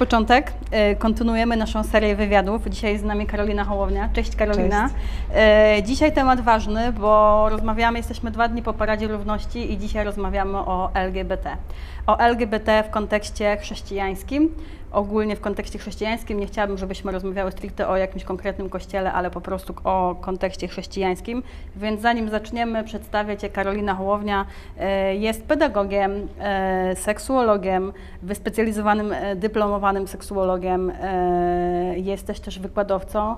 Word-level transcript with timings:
początek. 0.00 0.52
E, 0.70 0.96
kontynuujemy 0.96 1.56
naszą 1.56 1.84
serię 1.84 2.16
wywiadów. 2.16 2.66
Dzisiaj 2.66 2.92
jest 2.92 3.04
z 3.04 3.06
nami 3.06 3.26
Karolina 3.26 3.64
Hołownia. 3.64 4.08
Cześć 4.12 4.36
Karolina. 4.36 4.82
Cześć. 4.82 4.94
E, 5.34 5.82
dzisiaj 5.82 6.12
temat 6.12 6.40
ważny, 6.40 6.92
bo 6.92 7.46
rozmawiamy, 7.48 7.98
jesteśmy 7.98 8.30
dwa 8.30 8.48
dni 8.48 8.62
po 8.62 8.72
Paradzie 8.72 9.08
Równości 9.08 9.72
i 9.72 9.78
dzisiaj 9.78 10.04
rozmawiamy 10.04 10.58
o 10.58 10.90
LGBT. 10.94 11.56
O 12.10 12.18
LGBT 12.18 12.82
w 12.82 12.90
kontekście 12.90 13.56
chrześcijańskim 13.56 14.54
ogólnie 14.92 15.36
w 15.36 15.40
kontekście 15.40 15.78
chrześcijańskim. 15.78 16.40
Nie 16.40 16.46
chciałabym, 16.46 16.78
żebyśmy 16.78 17.12
rozmawiały 17.12 17.52
stricte 17.52 17.88
o 17.88 17.96
jakimś 17.96 18.24
konkretnym 18.24 18.70
kościele, 18.70 19.12
ale 19.12 19.30
po 19.30 19.40
prostu 19.40 19.74
o 19.84 20.16
kontekście 20.20 20.68
chrześcijańskim. 20.68 21.42
Więc 21.76 22.00
zanim 22.00 22.28
zaczniemy, 22.28 22.84
przedstawię 22.84 23.36
Cię 23.36 23.50
Karolina 23.50 23.94
Hołownia. 23.94 24.46
E, 24.78 25.16
jest 25.16 25.44
pedagogiem, 25.44 26.28
e, 26.38 26.96
seksuologiem, 26.96 27.92
wyspecjalizowanym, 28.22 29.12
e, 29.12 29.36
dyplomowanym 29.36 30.08
seksuologiem. 30.08 30.92
Jest 31.96 32.26
też 32.26 32.40
też 32.40 32.58
wykładowcą. 32.58 33.36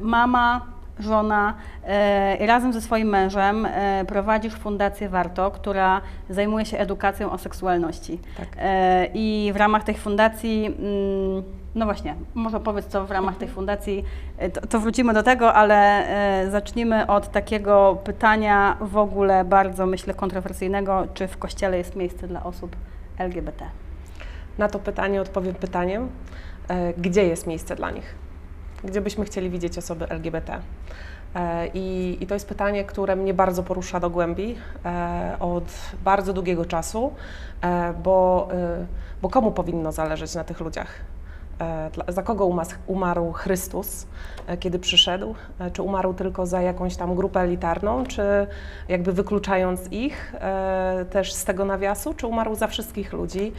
Mama, 0.00 0.66
żona 1.00 1.54
e, 1.84 2.46
razem 2.46 2.72
ze 2.72 2.80
swoim 2.80 3.08
mężem 3.08 3.66
e, 3.66 4.04
prowadzisz 4.08 4.54
fundację 4.54 5.08
Warto, 5.08 5.50
która 5.50 6.00
zajmuje 6.30 6.66
się 6.66 6.78
edukacją 6.78 7.30
o 7.30 7.38
seksualności. 7.38 8.18
Tak. 8.36 8.48
E, 8.58 9.06
I 9.14 9.50
w 9.54 9.56
ramach 9.56 9.84
tej 9.84 9.94
fundacji, 9.94 10.66
mm, 10.66 11.42
no 11.74 11.84
właśnie, 11.84 12.14
może 12.34 12.60
powiedz 12.60 12.86
co 12.86 13.06
w 13.06 13.10
ramach 13.10 13.36
tej 13.36 13.48
fundacji, 13.48 14.04
to, 14.52 14.66
to, 14.66 14.80
wrócimy 14.80 15.14
do 15.14 15.22
tego, 15.22 15.54
ale 15.54 16.06
zacznijmy 16.50 17.06
od 17.06 17.30
takiego 17.30 17.98
pytania 18.04 18.76
w 18.80 18.96
ogóle 18.96 19.44
bardzo, 19.44 19.86
myślę, 19.86 20.14
kontrowersyjnego, 20.14 21.06
czy 21.14 21.28
w 21.28 21.38
Kościele 21.38 21.78
jest 21.78 21.96
miejsce 21.96 22.28
dla 22.28 22.44
osób 22.44 22.76
LGBT? 23.18 23.64
Na 24.58 24.68
to 24.68 24.78
pytanie 24.78 25.20
odpowiem 25.20 25.54
pytaniem, 25.54 26.08
gdzie 26.98 27.24
jest 27.24 27.46
miejsce 27.46 27.76
dla 27.76 27.90
nich? 27.90 28.27
Gdzie 28.84 29.00
byśmy 29.00 29.24
chcieli 29.24 29.50
widzieć 29.50 29.78
osoby 29.78 30.08
LGBT. 30.08 30.60
E, 31.34 31.66
I, 31.74 32.16
I, 32.20 32.26
to 32.26 32.34
jest 32.34 32.48
pytanie, 32.48 32.84
które 32.84 33.16
mnie 33.16 33.34
bardzo 33.34 33.62
porusza 33.62 34.00
do 34.00 34.10
głębi 34.10 34.56
e, 34.84 35.36
od 35.40 35.64
bardzo 36.04 36.32
długiego 36.32 36.64
czasu, 36.64 37.12
e, 37.62 37.94
bo, 38.02 38.48
bo 39.22 39.28
komu 39.28 39.52
powinno 39.52 39.92
zależeć 39.92 40.34
na 40.34 40.44
tych 40.44 40.60
ludziach? 40.60 40.88
Za 42.08 42.22
kogo 42.22 42.48
umarł 42.86 43.32
Chrystus, 43.32 44.06
kiedy 44.60 44.78
przyszedł? 44.78 45.34
Czy 45.72 45.82
umarł 45.82 46.14
tylko 46.14 46.46
za 46.46 46.62
jakąś 46.62 46.96
tam 46.96 47.14
grupę 47.14 47.40
elitarną, 47.40 48.06
czy 48.06 48.22
jakby 48.88 49.12
wykluczając 49.12 49.92
ich 49.92 50.32
też 51.10 51.32
z 51.32 51.44
tego 51.44 51.64
nawiasu, 51.64 52.14
czy 52.14 52.26
umarł 52.26 52.54
za 52.54 52.66
wszystkich 52.66 53.12
ludzi? 53.12 53.52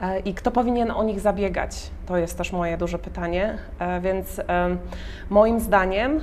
E, 0.00 0.18
i 0.20 0.34
kto 0.34 0.50
powinien 0.50 0.90
o 0.90 1.04
nich 1.04 1.20
zabiegać? 1.20 1.90
To 2.06 2.16
jest 2.16 2.38
też 2.38 2.52
moje 2.52 2.76
duże 2.76 2.98
pytanie. 2.98 3.58
E, 3.78 4.00
więc 4.00 4.40
moim 5.30 5.60
zdaniem 5.60 6.20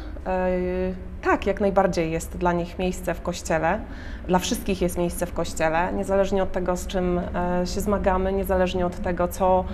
tak, 1.22 1.45
jak 1.47 1.61
najbardziej 1.61 2.11
jest 2.11 2.38
dla 2.38 2.53
nich 2.53 2.80
miejsce 2.80 3.13
w 3.13 3.22
kościele. 3.22 3.80
Dla 4.28 4.39
wszystkich 4.39 4.81
jest 4.81 4.97
miejsce 4.97 5.25
w 5.25 5.33
kościele, 5.33 5.94
niezależnie 5.94 6.44
od 6.44 6.52
tego, 6.52 6.78
z 6.78 6.88
czym 6.88 7.19
e, 7.19 7.67
się 7.67 7.81
zmagamy, 7.81 8.33
niezależnie 8.33 8.86
od 8.86 9.02
tego, 9.02 9.28
co, 9.28 9.66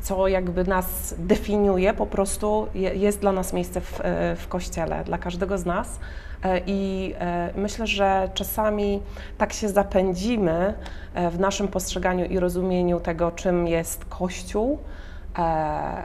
co 0.00 0.28
jakby 0.28 0.64
nas 0.64 1.14
definiuje, 1.18 1.94
po 1.94 2.06
prostu 2.06 2.66
jest 2.74 3.20
dla 3.20 3.32
nas 3.32 3.52
miejsce 3.52 3.80
w, 3.80 4.00
w 4.36 4.48
kościele, 4.48 5.04
dla 5.04 5.18
każdego 5.18 5.58
z 5.58 5.66
nas. 5.66 5.98
E, 6.44 6.60
I 6.66 7.14
e, 7.18 7.50
myślę, 7.56 7.86
że 7.86 8.30
czasami 8.34 9.02
tak 9.38 9.52
się 9.52 9.68
zapędzimy 9.68 10.74
e, 11.14 11.30
w 11.30 11.40
naszym 11.40 11.68
postrzeganiu 11.68 12.24
i 12.24 12.38
rozumieniu 12.38 13.00
tego, 13.00 13.30
czym 13.30 13.66
jest 13.66 14.04
Kościół, 14.04 14.78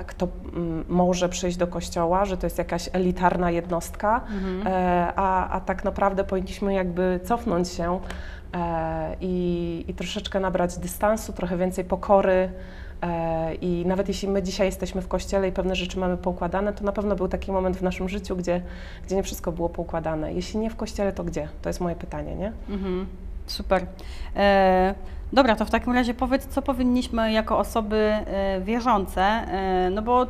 kto 0.08 0.28
może 0.90 1.30
przyjść 1.30 1.58
do 1.58 1.68
kościoła, 1.68 2.26
że 2.26 2.38
to 2.38 2.46
jest 2.46 2.58
jakaś 2.58 2.90
elitarna 2.94 3.52
jednostka, 3.52 4.22
mhm. 4.34 4.64
a, 5.16 5.50
a 5.50 5.60
tak 5.60 5.84
naprawdę 5.84 6.24
powinniśmy 6.24 6.74
jakby 6.74 7.20
cofnąć 7.24 7.70
się 7.70 8.00
i, 9.22 9.86
i 9.88 9.94
troszeczkę 9.94 10.40
nabrać 10.40 10.78
dystansu, 10.78 11.34
trochę 11.34 11.58
więcej 11.58 11.86
pokory 11.86 12.50
I 13.62 13.84
nawet 13.86 14.08
jeśli 14.08 14.28
my 14.28 14.44
dzisiaj 14.44 14.68
jesteśmy 14.68 15.02
w 15.02 15.08
kościele 15.08 15.48
i 15.48 15.52
pewne 15.52 15.76
rzeczy 15.76 16.00
mamy 16.00 16.18
poukładane, 16.18 16.74
to 16.74 16.84
na 16.84 16.92
pewno 16.92 17.16
był 17.16 17.28
taki 17.28 17.52
moment 17.52 17.78
w 17.78 17.82
naszym 17.82 18.10
życiu, 18.10 18.36
gdzie, 18.36 18.62
gdzie 19.06 19.16
nie 19.16 19.24
wszystko 19.24 19.52
było 19.52 19.70
poukładane. 19.70 20.34
Jeśli 20.34 20.60
nie 20.60 20.70
w 20.70 20.76
kościele, 20.76 21.14
to 21.14 21.24
gdzie? 21.24 21.48
To 21.62 21.70
jest 21.70 21.82
moje 21.82 21.96
pytanie, 21.96 22.36
nie? 22.36 22.52
Mhm. 22.70 23.08
Super. 23.46 23.86
E, 24.36 24.96
dobra, 25.34 25.56
to 25.56 25.66
w 25.66 25.70
takim 25.70 25.94
razie 25.94 26.14
powiedz, 26.14 26.48
co 26.48 26.62
powinniśmy 26.62 27.32
jako 27.32 27.58
osoby 27.58 27.96
e, 27.98 28.62
wierzące, 28.62 29.22
e, 29.22 29.90
no 29.90 30.02
bo 30.02 30.28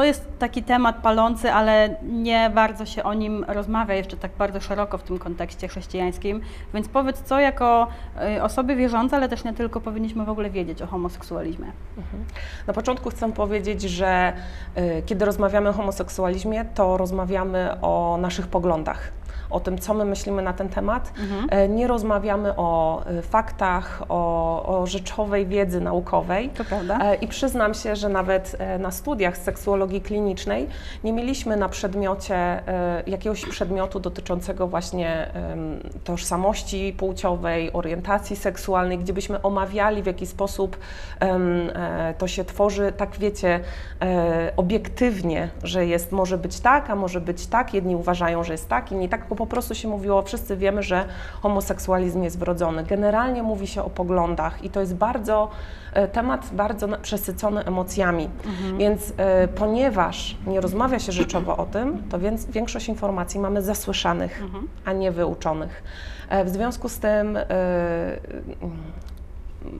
to 0.00 0.04
jest 0.04 0.38
taki 0.38 0.62
temat 0.62 0.96
palący, 0.96 1.52
ale 1.52 1.96
nie 2.02 2.50
bardzo 2.54 2.86
się 2.86 3.02
o 3.02 3.14
nim 3.14 3.44
rozmawia 3.48 3.94
jeszcze 3.94 4.16
tak 4.16 4.30
bardzo 4.38 4.60
szeroko 4.60 4.98
w 4.98 5.02
tym 5.02 5.18
kontekście 5.18 5.68
chrześcijańskim. 5.68 6.40
Więc 6.74 6.88
powiedz, 6.88 7.22
co 7.22 7.40
jako 7.40 7.88
y, 8.36 8.42
osoby 8.42 8.76
wierzące, 8.76 9.16
ale 9.16 9.28
też 9.28 9.44
nie 9.44 9.52
tylko, 9.52 9.80
powinniśmy 9.80 10.24
w 10.24 10.28
ogóle 10.28 10.50
wiedzieć 10.50 10.82
o 10.82 10.86
homoseksualizmie. 10.86 11.66
Mhm. 11.98 12.24
Na 12.66 12.72
początku 12.72 13.10
chcę 13.10 13.32
powiedzieć, 13.32 13.82
że 13.82 14.32
y, 14.78 15.02
kiedy 15.06 15.24
rozmawiamy 15.24 15.68
o 15.68 15.72
homoseksualizmie, 15.72 16.64
to 16.74 16.96
rozmawiamy 16.96 17.80
o 17.82 18.18
naszych 18.20 18.46
poglądach 18.46 19.12
o 19.50 19.60
tym, 19.60 19.78
co 19.78 19.94
my 19.94 20.04
myślimy 20.04 20.42
na 20.42 20.52
ten 20.52 20.68
temat. 20.68 21.12
Mhm. 21.18 21.46
E, 21.50 21.68
nie 21.68 21.86
rozmawiamy 21.86 22.56
o 22.56 23.02
e, 23.06 23.22
faktach, 23.22 24.02
o, 24.08 24.80
o 24.80 24.86
rzeczowej 24.86 25.46
wiedzy 25.46 25.80
naukowej. 25.80 26.48
To 26.48 26.64
prawda. 26.64 26.98
E, 27.02 27.14
I 27.14 27.28
przyznam 27.28 27.74
się, 27.74 27.96
że 27.96 28.08
nawet 28.08 28.56
na 28.78 28.90
studiach 28.90 29.36
seksuologii 29.36 30.00
klinicznej 30.00 30.68
nie 31.04 31.12
mieliśmy 31.12 31.56
na 31.56 31.68
przedmiocie 31.68 32.62
jakiegoś 33.06 33.46
przedmiotu 33.46 34.00
dotyczącego 34.00 34.66
właśnie 34.66 35.30
tożsamości 36.04 36.94
płciowej, 36.98 37.72
orientacji 37.72 38.36
seksualnej, 38.36 38.98
gdzie 38.98 39.12
byśmy 39.12 39.42
omawiali 39.42 40.02
w 40.02 40.06
jaki 40.06 40.26
sposób 40.26 40.78
to 42.18 42.28
się 42.28 42.44
tworzy, 42.44 42.92
tak 42.96 43.18
wiecie, 43.18 43.60
obiektywnie, 44.56 45.48
że 45.62 45.86
jest, 45.86 46.12
może 46.12 46.38
być 46.38 46.60
tak, 46.60 46.90
a 46.90 46.96
może 46.96 47.20
być 47.20 47.46
tak. 47.46 47.74
Jedni 47.74 47.96
uważają, 47.96 48.44
że 48.44 48.52
jest 48.52 48.68
tak, 48.68 48.92
inni 48.92 49.08
tak, 49.08 49.26
po 49.26 49.36
po 49.40 49.46
prostu 49.46 49.74
się 49.74 49.88
mówiło, 49.88 50.22
wszyscy 50.22 50.56
wiemy, 50.56 50.82
że 50.82 51.04
homoseksualizm 51.42 52.22
jest 52.22 52.38
wrodzony. 52.38 52.84
Generalnie 52.84 53.42
mówi 53.42 53.66
się 53.66 53.82
o 53.82 53.90
poglądach 53.90 54.64
i 54.64 54.70
to 54.70 54.80
jest 54.80 54.94
bardzo 54.94 55.48
e, 55.92 56.08
temat 56.08 56.48
bardzo 56.52 56.88
przesycony 57.02 57.64
emocjami. 57.64 58.28
Mhm. 58.46 58.78
Więc 58.78 59.12
e, 59.16 59.48
ponieważ 59.48 60.36
nie 60.46 60.60
rozmawia 60.60 60.98
się 60.98 61.12
rzeczowo 61.12 61.56
o 61.56 61.66
tym, 61.66 62.02
to 62.10 62.18
więc 62.18 62.46
większość 62.46 62.88
informacji 62.88 63.40
mamy 63.40 63.62
zasłyszanych, 63.62 64.42
mhm. 64.42 64.68
a 64.84 64.92
nie 64.92 65.12
wyuczonych. 65.12 65.82
E, 66.28 66.44
w 66.44 66.48
związku 66.48 66.88
z 66.88 66.98
tym 66.98 67.38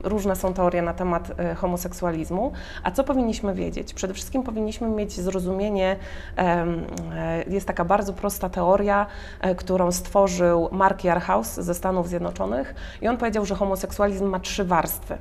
różne 0.03 0.35
są 0.35 0.53
teorie 0.53 0.81
na 0.81 0.93
temat 0.93 1.31
e, 1.39 1.55
homoseksualizmu. 1.55 2.51
A 2.83 2.91
co 2.91 3.03
powinniśmy 3.03 3.53
wiedzieć? 3.53 3.93
Przede 3.93 4.13
wszystkim 4.13 4.43
powinniśmy 4.43 4.89
mieć 4.89 5.13
zrozumienie, 5.13 5.95
e, 6.37 6.65
jest 7.47 7.67
taka 7.67 7.85
bardzo 7.85 8.13
prosta 8.13 8.49
teoria, 8.49 9.05
e, 9.39 9.55
którą 9.55 9.91
stworzył 9.91 10.69
Mark 10.71 11.03
Yarhouse 11.03 11.53
ze 11.55 11.75
Stanów 11.75 12.07
Zjednoczonych 12.07 12.75
i 13.01 13.07
on 13.07 13.17
powiedział, 13.17 13.45
że 13.45 13.55
homoseksualizm 13.55 14.25
ma 14.25 14.39
trzy 14.39 14.65
warstwy. 14.65 15.17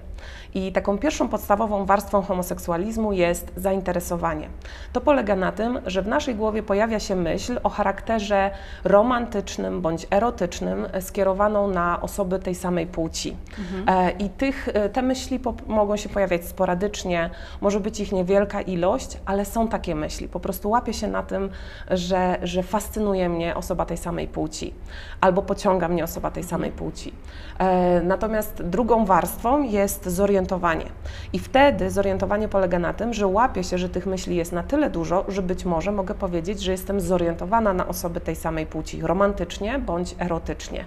I 0.54 0.72
taką 0.72 0.98
pierwszą 0.98 1.28
podstawową 1.28 1.84
warstwą 1.84 2.22
homoseksualizmu 2.22 3.12
jest 3.12 3.52
zainteresowanie. 3.56 4.48
To 4.92 5.00
polega 5.00 5.36
na 5.36 5.52
tym, 5.52 5.80
że 5.86 6.02
w 6.02 6.08
naszej 6.08 6.34
głowie 6.34 6.62
pojawia 6.62 7.00
się 7.00 7.16
myśl 7.16 7.60
o 7.62 7.68
charakterze 7.68 8.50
romantycznym 8.84 9.80
bądź 9.80 10.06
erotycznym 10.10 10.86
skierowaną 11.00 11.68
na 11.68 12.02
osoby 12.02 12.38
tej 12.38 12.54
samej 12.54 12.86
płci. 12.86 13.36
Mhm. 13.58 14.18
I 14.18 14.28
tych, 14.28 14.68
e, 14.68 14.88
te 14.88 15.02
myśli 15.02 15.40
mogą 15.66 15.96
się 15.96 16.08
pojawiać 16.08 16.44
sporadycznie, 16.44 17.30
może 17.60 17.80
być 17.80 18.00
ich 18.00 18.12
niewielka 18.12 18.60
ilość, 18.60 19.18
ale 19.24 19.44
są 19.44 19.68
takie 19.68 19.94
myśli. 19.94 20.28
Po 20.28 20.40
prostu 20.40 20.70
łapię 20.70 20.94
się 20.94 21.08
na 21.08 21.22
tym, 21.22 21.50
że, 21.90 22.38
że 22.42 22.62
fascynuje 22.62 23.28
mnie 23.28 23.56
osoba 23.56 23.84
tej 23.84 23.96
samej 23.96 24.28
płci 24.28 24.74
albo 25.20 25.42
pociąga 25.42 25.88
mnie 25.88 26.04
osoba 26.04 26.30
tej 26.30 26.44
samej 26.44 26.72
płci. 26.72 27.12
E, 27.58 28.00
natomiast 28.00 28.62
drugą 28.62 29.04
warstwą 29.04 29.62
jest 29.62 30.08
zorientowanie. 30.10 30.86
I 31.32 31.38
wtedy 31.38 31.90
zorientowanie 31.90 32.48
polega 32.48 32.78
na 32.78 32.92
tym, 32.92 33.14
że 33.14 33.26
łapię 33.26 33.64
się, 33.64 33.78
że 33.78 33.88
tych 33.88 34.06
myśli 34.06 34.36
jest 34.36 34.52
na 34.52 34.62
tyle 34.62 34.90
dużo, 34.90 35.24
że 35.28 35.42
być 35.42 35.64
może 35.64 35.92
mogę 35.92 36.14
powiedzieć, 36.14 36.62
że 36.62 36.72
jestem 36.72 37.00
zorientowana 37.00 37.72
na 37.72 37.88
osoby 37.88 38.20
tej 38.20 38.36
samej 38.36 38.66
płci, 38.66 39.02
romantycznie 39.02 39.78
bądź 39.78 40.14
erotycznie. 40.18 40.84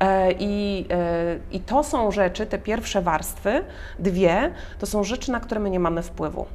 E, 0.00 0.32
I, 0.32 0.86
e, 0.90 1.38
I 1.52 1.60
to 1.60 1.84
są 1.84 2.10
rzeczy, 2.10 2.46
te 2.46 2.58
pierwsze 2.58 3.02
warstwy, 3.02 3.64
dwie, 3.98 4.52
to 4.78 4.86
są 4.86 5.04
rzeczy, 5.04 5.32
na 5.32 5.40
które 5.40 5.60
my 5.60 5.70
nie 5.70 5.80
mamy 5.80 6.02
wpływu. 6.02 6.46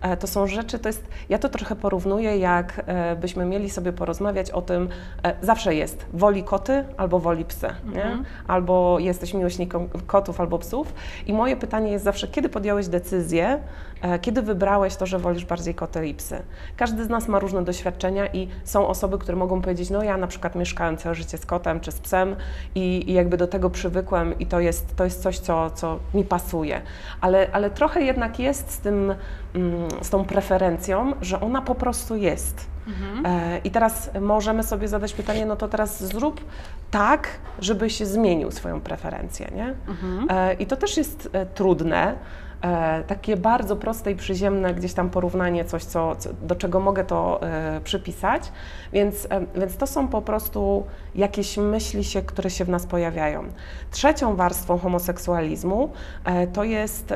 E, 0.00 0.16
to 0.16 0.26
są 0.26 0.46
rzeczy, 0.46 0.78
to 0.78 0.88
jest, 0.88 1.08
ja 1.28 1.38
to 1.38 1.48
trochę 1.48 1.76
porównuję, 1.76 2.38
jak 2.38 2.84
byśmy 3.20 3.44
mieli 3.44 3.70
sobie 3.70 3.92
porozmawiać 3.92 4.50
o 4.50 4.62
tym, 4.62 4.88
zawsze 5.42 5.74
jest, 5.74 6.06
woli 6.12 6.44
koty 6.44 6.84
albo 6.96 7.18
woli 7.18 7.44
psy? 7.44 7.66
Mhm. 7.84 8.24
albo 8.46 8.98
jesteś 8.98 9.34
miłośnikiem 9.34 9.88
kotów 10.06 10.40
albo 10.40 10.58
psów. 10.58 10.94
I 11.26 11.32
moje 11.32 11.56
pytanie, 11.64 11.92
jest 11.92 12.04
zawsze, 12.04 12.28
kiedy 12.28 12.48
podjąłeś 12.48 12.88
decyzję, 12.88 13.58
e, 14.02 14.18
kiedy 14.18 14.42
wybrałeś 14.42 14.96
to, 14.96 15.06
że 15.06 15.18
wolisz 15.18 15.44
bardziej 15.44 15.74
koty 15.74 16.08
i 16.08 16.14
psy? 16.14 16.42
Każdy 16.76 17.04
z 17.04 17.08
nas 17.08 17.28
ma 17.28 17.38
różne 17.38 17.64
doświadczenia 17.64 18.26
i 18.26 18.48
są 18.64 18.86
osoby, 18.86 19.18
które 19.18 19.36
mogą 19.36 19.60
powiedzieć, 19.60 19.90
no 19.90 20.02
ja 20.02 20.16
na 20.16 20.26
przykład 20.26 20.54
mieszkałem 20.54 20.96
całe 20.96 21.14
życie 21.14 21.38
z 21.38 21.46
kotem 21.46 21.80
czy 21.80 21.92
z 21.92 22.00
psem 22.00 22.36
i, 22.74 23.10
i 23.10 23.12
jakby 23.12 23.36
do 23.36 23.46
tego 23.46 23.70
przywykłem 23.70 24.38
i 24.38 24.46
to 24.46 24.60
jest, 24.60 24.96
to 24.96 25.04
jest 25.04 25.22
coś, 25.22 25.38
co, 25.38 25.70
co 25.70 25.98
mi 26.14 26.24
pasuje. 26.24 26.80
Ale, 27.20 27.48
ale 27.52 27.70
trochę 27.70 28.02
jednak 28.02 28.38
jest 28.38 28.70
z 28.70 28.78
tym, 28.78 29.14
mm, 29.54 29.88
z 30.02 30.10
tą 30.10 30.24
preferencją, 30.24 31.12
że 31.20 31.40
ona 31.40 31.62
po 31.62 31.74
prostu 31.74 32.16
jest. 32.16 32.73
E, 33.24 33.58
I 33.64 33.70
teraz 33.70 34.10
możemy 34.20 34.62
sobie 34.62 34.88
zadać 34.88 35.12
pytanie, 35.12 35.46
no 35.46 35.56
to 35.56 35.68
teraz 35.68 36.04
zrób 36.04 36.40
tak, 36.90 37.28
żebyś 37.58 38.00
zmienił 38.00 38.50
swoją 38.50 38.80
preferencję, 38.80 39.50
nie? 39.54 39.74
E, 40.30 40.54
I 40.54 40.66
to 40.66 40.76
też 40.76 40.96
jest 40.96 41.28
e, 41.32 41.46
trudne. 41.46 42.16
E, 42.64 43.04
takie 43.06 43.36
bardzo 43.36 43.76
proste 43.76 44.12
i 44.12 44.16
przyziemne 44.16 44.74
gdzieś 44.74 44.92
tam 44.92 45.10
porównanie, 45.10 45.64
coś, 45.64 45.84
co, 45.84 46.16
do 46.42 46.54
czego 46.54 46.80
mogę 46.80 47.04
to 47.04 47.42
e, 47.42 47.80
przypisać. 47.80 48.52
Więc, 48.92 49.26
e, 49.30 49.46
więc 49.60 49.76
to 49.76 49.86
są 49.86 50.08
po 50.08 50.22
prostu 50.22 50.86
jakieś 51.14 51.56
myśli, 51.56 52.04
się, 52.04 52.22
które 52.22 52.50
się 52.50 52.64
w 52.64 52.68
nas 52.68 52.86
pojawiają. 52.86 53.44
Trzecią 53.90 54.36
warstwą 54.36 54.78
homoseksualizmu 54.78 55.92
to 56.52 56.64
jest 56.64 57.14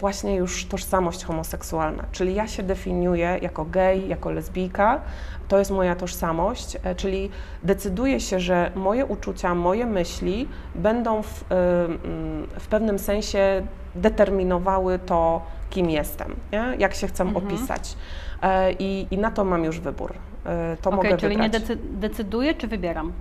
właśnie 0.00 0.34
już 0.34 0.66
tożsamość 0.66 1.24
homoseksualna, 1.24 2.04
czyli 2.12 2.34
ja 2.34 2.46
się 2.46 2.62
definiuję 2.62 3.38
jako 3.42 3.64
gej, 3.64 4.08
jako 4.08 4.30
lesbijka, 4.30 5.00
to 5.48 5.58
jest 5.58 5.70
moja 5.70 5.94
tożsamość, 5.94 6.76
czyli 6.96 7.30
decyduję 7.62 8.20
się, 8.20 8.40
że 8.40 8.70
moje 8.74 9.06
uczucia, 9.06 9.54
moje 9.54 9.86
myśli 9.86 10.48
będą 10.74 11.22
w, 11.22 11.44
w 12.60 12.66
pewnym 12.70 12.98
sensie 12.98 13.66
determinowały 13.96 14.98
to, 14.98 15.42
kim 15.70 15.90
jestem, 15.90 16.36
nie? 16.52 16.74
jak 16.78 16.94
się 16.94 17.06
chcę 17.06 17.24
Mhm. 17.24 17.46
opisać. 17.46 17.96
E, 18.42 18.72
I, 18.72 19.06
I 19.10 19.18
na 19.18 19.30
to 19.30 19.44
mam 19.44 19.64
już 19.64 19.80
wybór. 19.80 20.12
E, 20.46 20.76
To 20.82 20.90
Okej, 20.90 20.96
mogę 21.10 21.16
czyli 21.20 21.36
wybrać. 21.36 21.52
nie 21.52 21.60
decy- 21.60 21.78
decyduję, 21.92 22.54
czy 22.54 22.66
wybieram? 22.68 23.12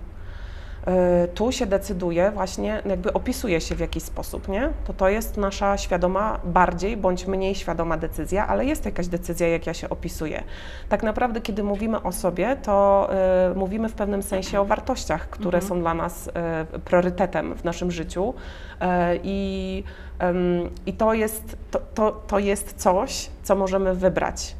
E, 0.87 1.27
tu 1.27 1.51
się 1.51 1.65
decyduje 1.65 2.31
właśnie, 2.31 2.81
jakby 2.85 3.13
opisuje 3.13 3.61
się 3.61 3.75
w 3.75 3.79
jakiś 3.79 4.03
sposób, 4.03 4.47
nie? 4.47 4.69
To 4.87 4.93
to 4.93 5.09
jest 5.09 5.37
nasza 5.37 5.77
świadoma, 5.77 6.39
bardziej 6.43 6.97
bądź 6.97 7.27
mniej 7.27 7.55
świadoma 7.55 7.97
decyzja, 7.97 8.47
ale 8.47 8.65
jest 8.65 8.85
jakaś 8.85 9.07
decyzja, 9.07 9.47
jak 9.47 9.67
ja 9.67 9.73
się 9.73 9.89
opisuję. 9.89 10.43
Tak 10.89 11.03
naprawdę, 11.03 11.41
kiedy 11.41 11.63
mówimy 11.63 12.01
o 12.03 12.11
sobie, 12.11 12.55
to 12.63 13.07
e, 13.11 13.53
mówimy 13.55 13.89
w 13.89 13.93
pewnym 13.93 14.23
sensie 14.23 14.59
o 14.61 14.65
wartościach, 14.65 15.29
które 15.29 15.57
Mhm. 15.57 15.69
są 15.69 15.79
dla 15.79 15.93
nas 15.93 16.29
e, 16.33 16.65
priorytetem 16.85 17.55
w 17.55 17.63
naszym 17.63 17.91
życiu 17.91 18.33
E, 18.81 19.15
i, 19.23 19.83
em, 20.19 20.69
i 20.85 20.93
to, 20.93 21.13
jest, 21.13 21.57
to, 21.71 21.79
to, 21.93 22.11
to 22.11 22.39
jest 22.39 22.73
coś, 22.73 23.29
co 23.45 23.55
możemy 23.55 23.93
wybrać. 23.93 24.55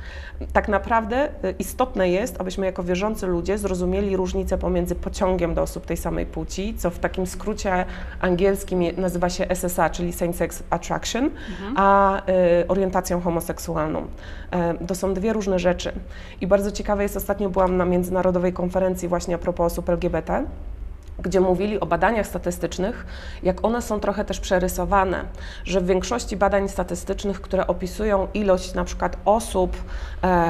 Tak 0.54 0.68
naprawdę 0.68 1.18
e, 1.44 1.52
istotne 1.60 2.10
jest, 2.10 2.42
abyśmy 2.42 2.66
jako 2.66 2.84
wierzący 2.84 3.28
ludzie 3.28 3.58
zrozumieli 3.58 4.18
różnicę 4.18 4.58
pomiędzy 4.58 4.96
pociągiem 4.96 5.54
do 5.54 5.62
osób 5.62 5.86
tej 5.86 5.98
samej 5.98 6.26
płci, 6.26 6.74
co 6.78 6.90
w 6.90 7.00
takim 7.00 7.28
skrócie 7.28 7.86
angielskim 8.22 8.84
nazywa 8.98 9.30
się 9.30 9.46
SSA, 9.56 9.90
czyli 9.90 10.12
Same-Sex 10.12 10.64
Attraction, 10.70 11.30
a 11.76 12.22
e, 12.26 12.68
orientacją 12.68 13.22
homoseksualną. 13.22 14.08
E, 14.52 14.74
To 14.88 14.96
są 14.96 15.14
dwie 15.14 15.34
różne 15.34 15.60
rzeczy. 15.60 15.92
I 16.42 16.48
bardzo 16.48 16.72
ciekawe 16.72 17.04
jest, 17.04 17.18
ostatnio 17.18 17.50
byłam 17.50 17.78
na 17.78 17.86
międzynarodowej 17.86 18.54
konferencji 18.54 19.08
właśnie 19.08 19.36
a 19.36 19.38
propos 19.38 19.74
osób 19.74 19.90
LGBT, 19.90 20.46
gdzie 21.20 21.40
mówili 21.40 21.80
o 21.80 21.86
badaniach 21.86 22.28
statystycznych, 22.28 23.06
jak 23.44 23.66
one 23.66 23.82
są 23.82 24.00
trochę 24.00 24.26
też 24.26 24.40
przerysowane, 24.40 25.26
że 25.64 25.82
w 25.82 25.86
większości 25.86 26.38
badań 26.38 26.70
statystycznych, 26.70 27.42
które 27.42 27.68
opisują 27.68 28.28
ilość 28.34 28.74
na 28.74 28.84
przykład 28.84 29.18
osób, 29.26 29.78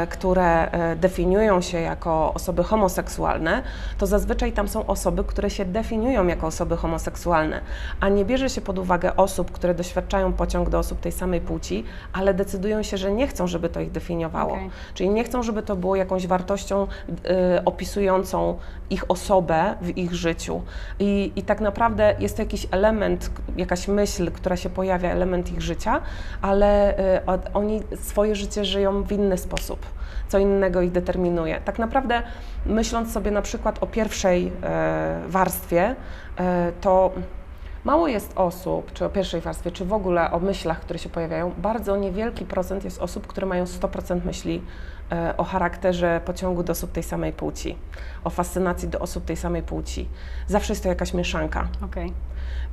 które 0.09 0.71
e, 0.71 0.95
definiują 0.95 1.61
się 1.61 1.79
jako 1.79 2.33
osoby 2.33 2.63
homoseksualne, 2.63 3.63
to 3.97 4.07
zazwyczaj 4.07 4.51
tam 4.51 4.67
są 4.67 4.85
osoby, 4.85 5.23
które 5.23 5.49
się 5.49 5.65
definiują 5.65 6.27
jako 6.27 6.47
osoby 6.47 6.77
homoseksualne, 6.77 7.61
a 7.99 8.09
nie 8.09 8.25
bierze 8.25 8.49
się 8.49 8.61
pod 8.61 8.79
uwagę 8.79 9.15
osób, 9.15 9.51
które 9.51 9.73
doświadczają 9.73 10.33
pociąg 10.33 10.69
do 10.69 10.79
osób 10.79 10.99
tej 10.99 11.11
samej 11.11 11.41
płci, 11.41 11.83
ale 12.13 12.33
decydują 12.33 12.83
się, 12.83 12.97
że 12.97 13.11
nie 13.11 13.27
chcą, 13.27 13.47
żeby 13.47 13.69
to 13.69 13.79
ich 13.79 13.91
definiowało. 13.91 14.53
Okej. 14.53 14.69
Czyli 14.93 15.09
nie 15.09 15.23
chcą, 15.23 15.43
żeby 15.43 15.63
to 15.63 15.75
było 15.75 15.95
jakąś 15.95 16.27
wartością 16.27 16.87
y, 17.09 17.65
opisującą 17.65 18.57
ich 18.89 19.11
osobę 19.11 19.75
w 19.81 19.97
ich 19.97 20.13
życiu. 20.13 20.61
I, 20.99 21.31
I 21.35 21.43
tak 21.43 21.61
naprawdę 21.61 22.15
jest 22.19 22.35
to 22.35 22.41
jakiś 22.41 22.67
element, 22.71 23.31
jakaś 23.57 23.87
myśl, 23.87 24.31
która 24.31 24.55
się 24.57 24.69
pojawia, 24.69 25.09
element 25.09 25.51
ich 25.51 25.61
życia, 25.61 26.01
ale 26.41 26.99
y, 27.17 27.53
oni 27.53 27.81
swoje 27.95 28.35
życie 28.35 28.65
żyją 28.65 29.03
w 29.03 29.11
inny 29.11 29.37
sposób. 29.37 29.64
Co 30.27 30.37
innego 30.37 30.81
ich 30.81 30.91
determinuje. 30.91 31.61
Tak 31.65 31.79
naprawdę, 31.79 32.21
myśląc 32.65 33.13
sobie 33.13 33.31
na 33.31 33.41
przykład 33.41 33.83
o 33.83 33.87
pierwszej 33.87 34.51
e, 34.63 35.21
warstwie, 35.27 35.95
e, 36.37 36.71
to 36.81 37.11
Mało 37.85 38.07
jest 38.07 38.33
osób, 38.35 38.93
czy 38.93 39.05
o 39.05 39.09
pierwszej 39.09 39.41
warstwie, 39.41 39.71
czy 39.71 39.85
w 39.85 39.93
ogóle 39.93 40.31
o 40.31 40.39
myślach, 40.39 40.81
które 40.81 40.99
się 40.99 41.09
pojawiają. 41.09 41.51
Bardzo 41.57 41.97
niewielki 41.97 42.45
procent 42.45 42.83
jest 42.83 43.01
osób, 43.01 43.27
które 43.27 43.47
mają 43.47 43.63
100% 43.63 44.25
myśli 44.25 44.61
o 45.37 45.43
charakterze 45.43 46.21
pociągu 46.25 46.63
do 46.63 46.71
osób 46.71 46.91
tej 46.91 47.03
samej 47.03 47.33
płci, 47.33 47.75
o 48.23 48.29
fascynacji 48.29 48.87
do 48.89 48.99
osób 48.99 49.25
tej 49.25 49.35
samej 49.35 49.63
płci. 49.63 50.07
Zawsze 50.47 50.73
jest 50.73 50.83
to 50.83 50.89
jakaś 50.89 51.13
mieszanka. 51.13 51.67
Okej. 51.85 52.13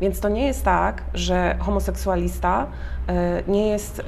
Więc 0.01 0.21
to 0.21 0.29
nie 0.29 0.47
jest 0.47 0.65
tak, 0.65 1.03
że 1.15 1.57
homoseksualista 1.61 2.67
e, 3.09 3.43
nie 3.49 3.69
jest 3.69 4.01
e, 4.01 4.03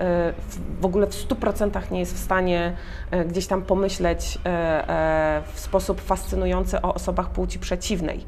w- 0.81 0.85
ogóle 0.85 1.07
w 1.07 1.11
100% 1.29 1.91
nie 1.91 2.01
jest 2.01 2.15
w 2.15 2.19
stanie 2.19 2.73
e, 3.11 3.25
gdzieś 3.25 3.47
tam 3.47 3.63
pomyśleć 3.63 4.39
e, 4.47 4.49
e, 4.89 5.43
w 5.55 5.61
sposób 5.61 6.01
fascynujący 6.01 6.83
o 6.83 6.95
osobach 6.95 7.31
płci 7.31 7.59
przeciwnej. 7.59 8.25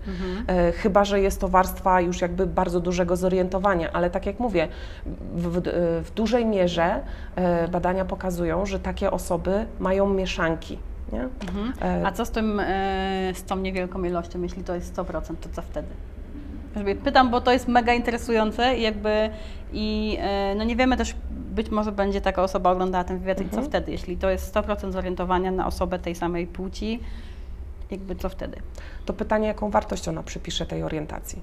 E, 0.49 0.72
Chyba, 0.72 1.04
że 1.04 1.20
jest 1.20 1.40
to 1.40 1.49
warstwa 1.49 2.00
już 2.00 2.20
jakby 2.20 2.46
bardzo 2.46 2.81
dużego 2.81 3.16
zorientowania, 3.16 3.92
ale 3.92 4.10
tak 4.10 4.26
jak 4.26 4.40
mówię, 4.40 4.69
w, 5.34 5.60
w, 6.04 6.10
dużej 6.14 6.46
mierze 6.46 7.00
e, 7.37 7.69
badania 7.69 8.04
pokazują, 8.04 8.66
że 8.66 8.81
takie 8.81 9.10
osoby 9.10 9.66
mają 9.86 10.08
mieszanki. 10.08 10.78
Nie? 11.12 11.28
E, 11.82 12.06
A 12.06 12.12
co 12.12 12.25
z 12.25 12.30
tym, 12.30 12.61
e, 12.61 13.32
z 13.34 13.44
tą 13.44 13.56
niewielką 13.56 14.04
ilością, 14.04 14.42
jeśli 14.42 14.64
to 14.64 14.75
jest 14.75 14.96
100%, 14.96 15.34
to 15.40 15.49
co 15.52 15.62
wtedy? 15.62 15.88
Pytam, 17.04 17.30
bo 17.30 17.40
to 17.40 17.52
jest 17.52 17.68
mega 17.68 17.94
interesujące 17.94 18.76
i 18.76 18.82
jakby 18.82 19.30
i 19.72 20.16
e, 20.20 20.54
no 20.54 20.64
nie 20.64 20.76
wiemy 20.76 20.96
też, 20.96 21.14
być 21.30 21.70
może 21.70 21.92
będzie 21.92 22.20
taka 22.20 22.42
osoba 22.42 22.70
oglądała 22.70 23.04
ten 23.04 23.18
wywiad 23.18 23.40
i 23.40 23.49
co 23.49 23.62
wtedy, 23.62 23.92
jeśli 23.92 24.16
to 24.16 24.30
jest 24.30 24.54
100% 24.54 24.92
zorientowania 24.92 25.50
na 25.50 25.66
osobę 25.66 25.99
tej 25.99 26.14
samej 26.14 26.46
płci, 26.46 27.00
jakby 27.90 28.16
co 28.16 28.28
wtedy? 28.28 28.56
to 29.06 29.12
pytanie, 29.12 29.49
jaką 29.49 29.70
wartość 29.70 30.08
ona 30.08 30.22
przypisze 30.22 30.66
tej 30.66 30.82
orientacji. 30.82 31.42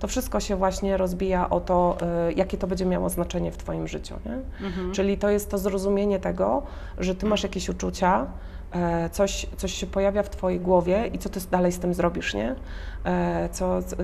To 0.00 0.08
wszystko 0.08 0.40
się 0.40 0.56
właśnie 0.56 0.96
rozbija 0.96 1.50
o 1.50 1.60
to, 1.60 1.96
y, 2.30 2.32
jakie 2.32 2.58
to 2.58 2.66
będzie 2.66 2.86
miało 2.86 3.08
znaczenie 3.08 3.52
w 3.52 3.56
Twoim 3.56 3.88
życiu. 3.88 4.14
Nie? 4.26 4.66
Mhm. 4.66 4.92
Czyli 4.92 5.18
to 5.18 5.28
jest 5.28 5.50
to 5.50 5.58
zrozumienie 5.58 6.18
tego, 6.18 6.62
że 6.98 7.14
Ty 7.14 7.26
masz 7.26 7.42
jakieś 7.42 7.68
uczucia, 7.68 8.26
e, 8.72 9.10
coś, 9.10 9.46
coś 9.56 9.72
się 9.74 9.86
pojawia 9.86 10.22
w 10.22 10.30
Twojej 10.30 10.60
głowie 10.60 11.06
i 11.12 11.18
co 11.18 11.28
Ty 11.28 11.40
dalej 11.50 11.72
z 11.72 11.78
tym 11.78 11.94
zrobisz, 11.94 12.34
nie? 12.34 12.54
E, 13.04 13.48
Co, 13.52 13.82
co, 13.82 13.96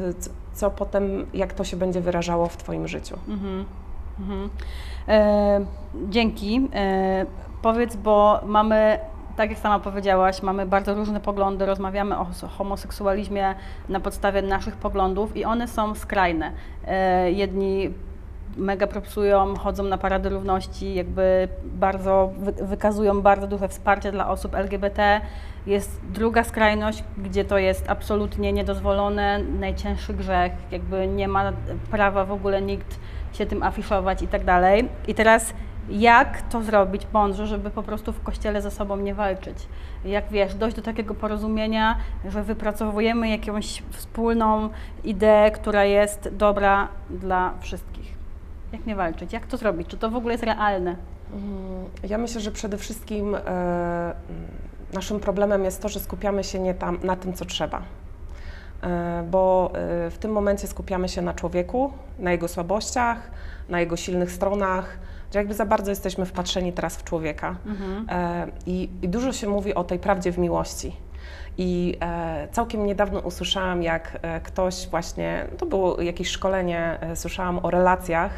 co 0.54 0.70
potem, 0.70 1.26
jak 1.34 1.52
to 1.52 1.64
się 1.64 1.76
będzie 1.76 2.00
wyrażało 2.00 2.46
w 2.46 2.56
Twoim 2.56 2.88
życiu. 2.88 3.18
Mhm. 3.28 3.64
Mhm. 4.20 4.50
E, 5.08 5.66
dzięki. 6.08 6.68
E, 6.74 7.26
powiedz, 7.62 7.96
bo 7.96 8.40
mamy, 8.46 8.98
tak 9.36 9.50
jak 9.50 9.58
sama 9.58 9.78
powiedziałaś, 9.78 10.42
mamy 10.42 10.66
bardzo 10.66 10.94
różne 10.94 11.20
poglądy, 11.20 11.66
rozmawiamy 11.66 12.18
o 12.18 12.26
homoseksualizmie 12.58 13.54
na 13.88 14.00
podstawie 14.00 14.42
naszych 14.42 14.76
poglądów 14.76 15.36
i 15.36 15.44
one 15.44 15.68
są 15.68 15.94
skrajne. 15.94 16.52
E, 16.86 17.32
jedni 17.32 17.90
mega 18.56 18.86
propsują, 18.86 19.56
chodzą 19.56 19.82
na 19.82 19.98
parady 19.98 20.28
równości, 20.28 20.94
jakby 20.94 21.48
bardzo 21.64 22.32
wy, 22.38 22.52
wykazują 22.52 23.22
bardzo 23.22 23.46
duże 23.46 23.68
wsparcie 23.68 24.12
dla 24.12 24.28
osób 24.28 24.54
LGBT. 24.54 25.20
Jest 25.66 26.00
druga 26.12 26.44
skrajność, 26.44 27.04
gdzie 27.18 27.44
to 27.44 27.58
jest 27.58 27.90
absolutnie 27.90 28.52
niedozwolone, 28.52 29.38
najcięższy 29.38 30.14
grzech, 30.14 30.52
jakby 30.70 31.06
nie 31.06 31.28
ma 31.28 31.52
prawa 31.90 32.24
w 32.24 32.32
ogóle 32.32 32.62
nikt 32.62 32.98
się 33.32 33.46
tym 33.46 33.62
afiszować 33.62 34.22
i 34.22 34.28
tak 34.28 34.44
dalej. 34.44 34.88
I 35.08 35.14
teraz 35.14 35.54
jak 35.88 36.42
to 36.42 36.62
zrobić 36.62 37.06
mądrze, 37.12 37.46
żeby 37.46 37.70
po 37.70 37.82
prostu 37.82 38.12
w 38.12 38.22
kościele 38.22 38.62
ze 38.62 38.70
sobą 38.70 38.96
nie 38.96 39.14
walczyć? 39.14 39.56
Jak 40.04 40.28
wiesz, 40.28 40.54
dojść 40.54 40.76
do 40.76 40.82
takiego 40.82 41.14
porozumienia, 41.14 41.96
że 42.28 42.42
wypracowujemy 42.42 43.28
jakąś 43.28 43.82
wspólną 43.90 44.68
ideę, 45.04 45.50
która 45.50 45.84
jest 45.84 46.28
dobra 46.32 46.88
dla 47.10 47.52
wszystkich. 47.60 48.14
Jak 48.72 48.86
nie 48.86 48.96
walczyć? 48.96 49.32
Jak 49.32 49.46
to 49.46 49.56
zrobić? 49.56 49.88
Czy 49.88 49.96
to 49.96 50.10
w 50.10 50.16
ogóle 50.16 50.34
jest 50.34 50.44
realne? 50.44 50.96
Mm, 51.32 51.84
Ja 52.08 52.18
myślę, 52.18 52.40
że 52.40 52.50
przede 52.50 52.78
wszystkim 52.78 53.34
e, 53.34 54.14
naszym 54.92 55.20
problemem 55.20 55.64
jest 55.64 55.82
to, 55.82 55.88
że 55.88 56.00
skupiamy 56.00 56.44
się 56.44 56.58
nie 56.58 56.74
tam, 56.74 56.98
na 57.02 57.16
tym, 57.16 57.32
co 57.32 57.44
trzeba. 57.44 57.82
e, 58.82 59.24
bo 59.30 59.72
e, 59.74 60.10
w 60.10 60.18
tym 60.18 60.32
momencie 60.32 60.66
skupiamy 60.66 61.08
się 61.08 61.22
na 61.22 61.34
człowieku, 61.34 61.92
na 62.18 62.32
jego 62.32 62.48
słabościach, 62.48 63.30
na 63.68 63.80
jego 63.80 63.96
silnych 63.96 64.30
stronach, 64.32 64.98
że 65.34 65.38
jakby 65.38 65.54
za 65.54 65.66
bardzo 65.66 65.90
jesteśmy 65.90 66.26
wpatrzeni 66.26 66.72
teraz 66.72 66.96
w 66.96 67.04
człowieka. 67.04 67.56
E, 68.08 68.46
I, 68.66 68.88
I 69.02 69.08
dużo 69.08 69.32
się 69.32 69.48
mówi 69.48 69.74
o 69.74 69.84
tej 69.84 69.98
prawdzie 69.98 70.32
w 70.32 70.38
miłości. 70.38 70.96
I 71.58 71.96
e, 72.00 72.48
całkiem 72.52 72.86
niedawno 72.86 73.20
usłyszałam, 73.20 73.82
jak 73.82 74.18
e, 74.22 74.40
ktoś 74.40 74.88
właśnie, 74.88 75.46
to 75.58 75.66
było 75.66 76.00
jakieś 76.02 76.28
szkolenie, 76.28 76.98
e, 77.00 77.16
słyszałam 77.16 77.58
o 77.62 77.70
relacjach 77.70 78.30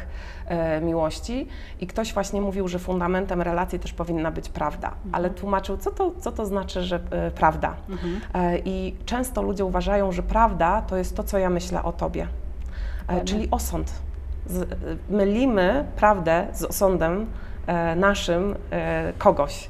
e, 0.45 0.81
miłości 0.81 1.47
i 1.81 1.87
ktoś 1.87 2.13
właśnie 2.13 2.41
mówił, 2.41 2.67
że 2.67 2.79
fundamentem 2.79 3.41
relacji 3.41 3.79
też 3.79 3.93
powinna 3.93 4.31
być 4.31 4.49
prawda, 4.49 4.91
ale 5.11 5.29
tłumaczył, 5.29 5.77
co 5.77 5.91
to, 5.91 6.11
co 6.19 6.31
to 6.31 6.45
znaczy, 6.45 6.83
że 6.83 6.99
prawda. 7.35 7.75
E, 8.33 8.57
I 8.65 8.95
często 9.05 9.41
ludzie 9.41 9.65
uważają, 9.65 10.11
że 10.11 10.23
prawda 10.23 10.81
to 10.81 10.97
jest 10.97 11.15
to, 11.15 11.23
co 11.23 11.37
ja 11.37 11.49
myślę 11.49 11.83
o 11.83 11.91
tobie, 11.91 12.27
czyli 13.25 13.47
osąd. 13.51 14.06
Z, 14.47 14.67
mylimy 15.09 15.85
prawdę 15.95 16.47
z 16.53 16.63
osądem 16.63 17.25
e, 17.67 17.95
naszym 17.95 18.55
e, 18.71 19.13
kogoś. 19.17 19.69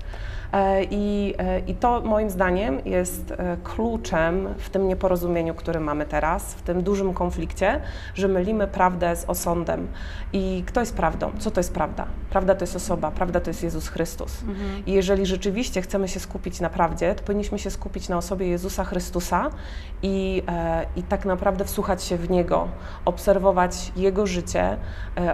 E, 0.54 0.84
I, 0.84 1.34
e, 1.38 1.60
I 1.60 1.76
to 1.76 2.02
moim 2.02 2.30
zdaniem 2.30 2.82
jest 2.86 3.32
e, 3.32 3.58
kluczem 3.64 4.54
w 4.58 4.70
tym 4.70 4.88
nieporozumieniu, 4.88 5.54
które 5.54 5.80
mamy 5.80 6.06
teraz, 6.06 6.54
w 6.54 6.62
tym 6.62 6.84
dużym 6.84 7.14
konflikcie, 7.14 7.82
że 8.14 8.28
mylimy 8.28 8.68
prawdę 8.68 9.16
z 9.16 9.26
osądem. 9.26 9.88
I 10.34 10.64
kto 10.66 10.80
jest 10.80 10.96
prawdą? 10.96 11.32
Co 11.40 11.52
to 11.52 11.60
jest 11.60 11.74
prawda? 11.74 12.06
Prawda 12.30 12.56
to 12.56 12.64
jest 12.64 12.76
osoba, 12.76 13.12
prawda 13.12 13.40
to 13.40 13.50
jest 13.50 13.64
Jezus 13.64 13.88
Chrystus. 13.88 14.44
I 14.86 14.92
jeżeli 14.92 15.26
rzeczywiście 15.26 15.82
chcemy 15.82 16.08
się 16.08 16.20
skupić 16.20 16.60
na 16.60 16.70
prawdzie, 16.70 17.16
to 17.16 17.24
powinniśmy 17.24 17.60
się 17.60 17.72
skupić 17.72 18.10
na 18.10 18.18
osobie 18.18 18.48
Jezusa 18.48 18.84
Chrystusa 18.84 19.50
i, 20.02 20.44
i 20.96 21.04
tak 21.04 21.26
naprawdę 21.26 21.66
wsłuchać 21.66 22.04
się 22.04 22.18
w 22.18 22.30
Niego, 22.30 22.68
obserwować 23.06 23.92
Jego 23.96 24.28
życie, 24.28 24.78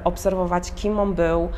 obserwować 0.03 0.73
kim 0.75 0.99
On 0.99 1.13
był, 1.13 1.49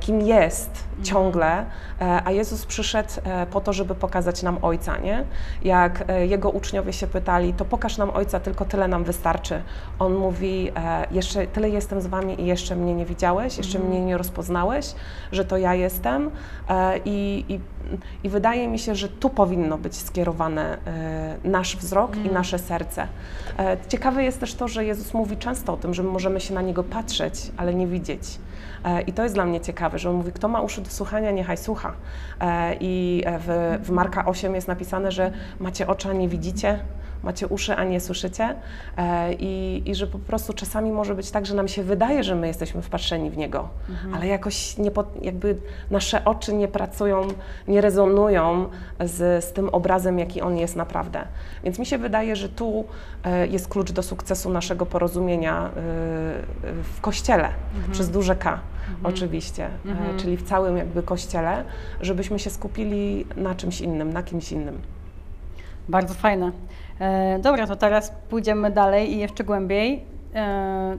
kim 0.00 0.20
jest 0.20 0.84
ciągle, 1.02 1.66
e, 2.00 2.22
a 2.24 2.30
Jezus 2.30 2.66
przyszedł 2.66 3.01
e, 3.24 3.46
po 3.46 3.60
to, 3.60 3.72
żeby 3.72 3.94
pokazać 3.94 4.42
nam 4.42 4.58
Ojca, 4.62 4.98
nie? 4.98 5.24
Jak 5.62 6.04
e, 6.08 6.26
Jego 6.26 6.50
uczniowie 6.50 6.92
się 6.92 7.06
pytali, 7.06 7.54
to 7.54 7.64
pokaż 7.64 7.98
nam 7.98 8.10
Ojca, 8.10 8.40
tylko 8.40 8.64
tyle 8.64 8.88
nam 8.88 9.04
wystarczy. 9.04 9.62
On 9.98 10.14
mówi, 10.14 10.70
e, 10.76 11.06
jeszcze 11.10 11.46
tyle 11.46 11.70
jestem 11.70 12.00
z 12.00 12.06
Wami 12.06 12.40
i 12.40 12.46
jeszcze 12.46 12.76
mnie 12.76 12.94
nie 12.94 13.06
widziałeś, 13.06 13.58
jeszcze 13.58 13.78
mnie 13.78 14.00
nie 14.00 14.18
rozpoznałeś, 14.18 14.94
że 15.32 15.44
to 15.44 15.56
ja 15.56 15.74
jestem 15.74 16.30
i, 17.04 17.44
i, 17.48 17.60
i 18.24 18.28
wydaje 18.28 18.68
mi 18.68 18.78
się, 18.78 18.94
że 18.94 19.08
tu 19.08 19.30
powinno 19.30 19.78
być 19.78 19.96
skierowany 19.96 20.78
nasz 21.44 21.76
wzrok 21.76 22.16
i 22.16 22.30
nasze 22.30 22.58
serce. 22.58 23.08
Ciekawe 23.88 24.24
jest 24.24 24.40
też 24.40 24.54
to, 24.54 24.68
że 24.68 24.84
Jezus 24.84 25.14
mówi 25.14 25.36
często 25.36 25.72
o 25.72 25.76
tym, 25.76 25.94
że 25.94 26.02
my 26.02 26.10
możemy 26.10 26.40
się 26.40 26.54
na 26.54 26.62
Niego 26.62 26.84
patrzeć, 26.84 27.52
ale 27.56 27.74
nie 27.74 27.86
widzieć. 27.86 28.38
E, 28.84 29.00
I 29.02 29.12
to 29.12 29.22
jest 29.22 29.34
dla 29.34 29.44
mnie 29.44 29.60
ciekawe, 29.60 29.98
że 29.98 30.10
on 30.10 30.16
mówi, 30.16 30.32
kto 30.32 30.48
ma 30.48 30.60
uszy 30.60 30.80
do 30.80 30.90
słuchania, 30.90 31.30
niechaj 31.30 31.56
słucha. 31.56 31.92
E, 32.40 32.76
I 32.80 33.24
w, 33.38 33.78
w 33.82 33.90
Marka 33.90 34.24
8 34.24 34.54
jest 34.54 34.68
napisane, 34.68 35.12
że 35.12 35.32
macie 35.60 35.86
oczy, 35.86 36.08
a 36.08 36.12
nie 36.12 36.28
widzicie, 36.28 36.78
macie 37.22 37.48
uszy, 37.48 37.74
a 37.74 37.84
nie 37.84 38.00
słyszycie. 38.00 38.54
E, 38.96 39.32
I, 39.32 39.82
I 39.86 39.94
że 39.94 40.06
po 40.06 40.18
prostu 40.18 40.52
czasami 40.52 40.92
może 40.92 41.14
być 41.14 41.30
tak, 41.30 41.46
że 41.46 41.54
nam 41.54 41.68
się 41.68 41.82
wydaje, 41.82 42.24
że 42.24 42.34
my 42.34 42.46
jesteśmy 42.46 42.82
wpatrzeni 42.82 43.30
w 43.30 43.36
Niego, 43.36 43.68
ale 44.14 44.26
jakoś 44.26 44.78
nie, 44.78 44.90
jakby 45.22 45.56
nasze 45.90 46.24
oczy 46.24 46.54
nie 46.54 46.68
pracują, 46.68 47.28
nie 47.68 47.80
rezonują 47.80 48.68
z, 49.00 49.44
z 49.44 49.52
tym 49.52 49.68
obrazem, 49.68 50.18
jaki 50.18 50.40
On 50.40 50.56
jest 50.56 50.76
naprawdę. 50.76 51.24
Więc 51.64 51.78
mi 51.78 51.86
się 51.86 51.98
wydaje, 51.98 52.36
że 52.36 52.48
tu 52.48 52.84
e, 53.24 53.46
jest 53.46 53.68
klucz 53.68 53.92
do 53.92 54.02
sukcesu 54.02 54.50
naszego 54.50 54.86
porozumienia 54.86 55.66
e, 55.66 55.70
w 56.82 57.00
Kościele, 57.00 57.48
przez 57.92 58.10
duże 58.10 58.36
K 58.36 58.60
oczywiście, 59.04 59.66
e, 59.66 60.16
czyli 60.16 60.36
w 60.36 60.42
całym 60.42 60.76
jakby 60.76 61.02
Kościele, 61.02 61.64
żebyśmy 62.00 62.38
się 62.38 62.50
skupili 62.50 63.26
na 63.36 63.54
czymś 63.54 63.80
innym, 63.80 64.12
na 64.12 64.22
kimś 64.22 64.52
innym. 64.52 64.78
Bardzo 65.88 66.14
fajne. 66.14 66.52
E, 67.02 67.38
dobra, 67.38 67.66
to 67.66 67.76
teraz 67.76 68.10
pójdziemy 68.30 68.70
dalej 68.70 69.12
i 69.12 69.18
jeszcze 69.18 69.44
głębiej. 69.44 70.04
E, 70.34 70.96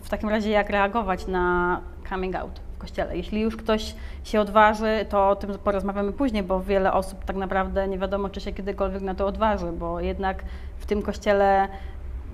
w 0.00 0.08
takim 0.08 0.28
razie, 0.28 0.50
jak 0.50 0.70
reagować 0.70 1.26
na 1.26 1.80
coming 2.08 2.36
out 2.36 2.60
w 2.76 2.78
kościele? 2.78 3.16
Jeśli 3.16 3.40
już 3.40 3.56
ktoś 3.56 3.94
się 4.24 4.40
odważy, 4.40 5.06
to 5.08 5.28
o 5.28 5.36
tym 5.36 5.58
porozmawiamy 5.64 6.12
później, 6.12 6.42
bo 6.42 6.60
wiele 6.60 6.92
osób 6.92 7.24
tak 7.24 7.36
naprawdę 7.36 7.88
nie 7.88 7.98
wiadomo, 7.98 8.28
czy 8.28 8.40
się 8.40 8.52
kiedykolwiek 8.52 9.02
na 9.02 9.14
to 9.14 9.26
odważy, 9.26 9.72
bo 9.72 10.00
jednak 10.00 10.42
w 10.78 10.86
tym 10.86 11.02
kościele 11.02 11.68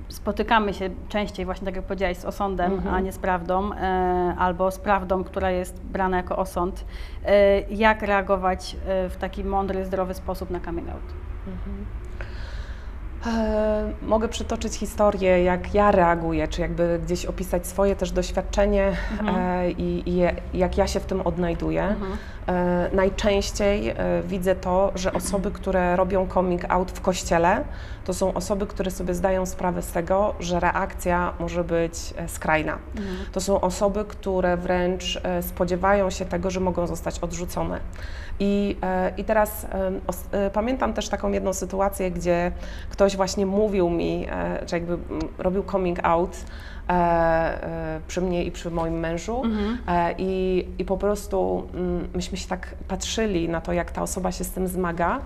spotykamy 0.08 0.74
się 0.74 0.90
częściej, 1.08 1.44
właśnie 1.46 1.64
tak 1.64 1.76
jak 1.76 1.84
powiedziałaś, 1.84 2.16
z 2.16 2.24
osądem, 2.24 2.72
Mhm. 2.72 2.94
a 2.94 3.00
nie 3.00 3.12
z 3.12 3.18
prawdą, 3.18 3.72
e, 3.72 4.34
albo 4.38 4.70
z 4.70 4.78
prawdą, 4.78 5.24
która 5.24 5.50
jest 5.50 5.82
brana 5.82 6.16
jako 6.16 6.36
osąd. 6.36 6.84
E, 7.26 7.60
jak 7.60 8.02
reagować 8.02 8.76
w 8.86 9.16
taki 9.20 9.44
mądry, 9.44 9.84
zdrowy 9.84 10.14
sposób 10.14 10.50
na 10.50 10.60
coming 10.60 10.88
out? 10.88 11.02
E, 11.48 12.01
Mogę 14.02 14.28
przytoczyć 14.28 14.74
historię, 14.74 15.42
jak 15.42 15.74
ja 15.74 15.90
reaguję, 15.90 16.48
czy 16.48 16.60
jakby 16.60 17.00
gdzieś 17.04 17.26
opisać 17.26 17.66
swoje 17.66 17.96
też 17.96 18.12
doświadczenie 18.12 18.96
e, 19.36 19.70
i, 19.70 20.10
i 20.10 20.22
jak 20.58 20.78
ja 20.78 20.86
się 20.86 21.00
w 21.00 21.06
tym 21.06 21.20
odnajduję. 21.20 21.96
E, 22.48 22.90
najczęściej 22.92 23.88
e, 23.88 23.94
widzę 24.22 24.54
to, 24.54 24.92
że 24.94 25.12
osoby, 25.12 25.50
które 25.50 25.96
robią 25.96 26.28
coming 26.34 26.64
out 26.68 26.90
w 26.90 27.00
kościele, 27.00 27.64
to 28.04 28.14
są 28.14 28.34
osoby, 28.34 28.66
które 28.66 28.90
sobie 28.90 29.14
zdają 29.14 29.46
sprawę 29.46 29.82
z 29.82 29.92
tego, 29.92 30.34
że 30.40 30.60
reakcja 30.60 31.32
może 31.40 31.64
być 31.64 31.94
e, 32.16 32.28
skrajna. 32.28 32.78
To 33.32 33.40
są 33.40 33.60
osoby, 33.60 34.04
które 34.04 34.56
wręcz 34.56 35.20
e, 35.22 35.42
spodziewają 35.42 36.10
się 36.10 36.24
tego, 36.24 36.50
że 36.50 36.60
mogą 36.60 36.86
zostać 36.86 37.18
odrzucone. 37.18 37.80
I, 38.44 38.76
e, 38.82 39.12
i 39.16 39.24
teraz 39.24 39.64
e, 39.64 39.68
os- 40.06 40.24
e, 40.32 40.50
pamiętam 40.50 40.92
też 40.94 41.08
taką 41.08 41.32
jedną 41.32 41.52
sytuację, 41.52 42.10
gdzie 42.10 42.52
ktoś 42.90 43.16
właśnie 43.16 43.46
mówił 43.46 43.90
mi, 43.90 44.26
że 44.66 44.76
jakby 44.76 44.98
robił 45.38 45.62
coming 45.64 45.98
out 46.02 46.36
przy 48.08 48.20
mnie 48.20 48.44
i 48.44 48.50
przy 48.52 48.70
moim 48.70 48.94
mężu. 49.00 49.42
E, 49.88 50.14
i, 50.18 50.66
i 50.78 50.84
po 50.84 50.96
prostu 50.96 51.68
myśmy 52.14 52.36
się 52.38 52.48
tak 52.48 52.74
patrzyli 52.88 53.48
na 53.48 53.60
to, 53.60 53.72
jak 53.72 53.90
ta 53.90 54.02
osoba 54.02 54.32
się 54.32 54.44
z 54.44 54.50
tym 54.50 54.68
zmaga, 54.68 55.20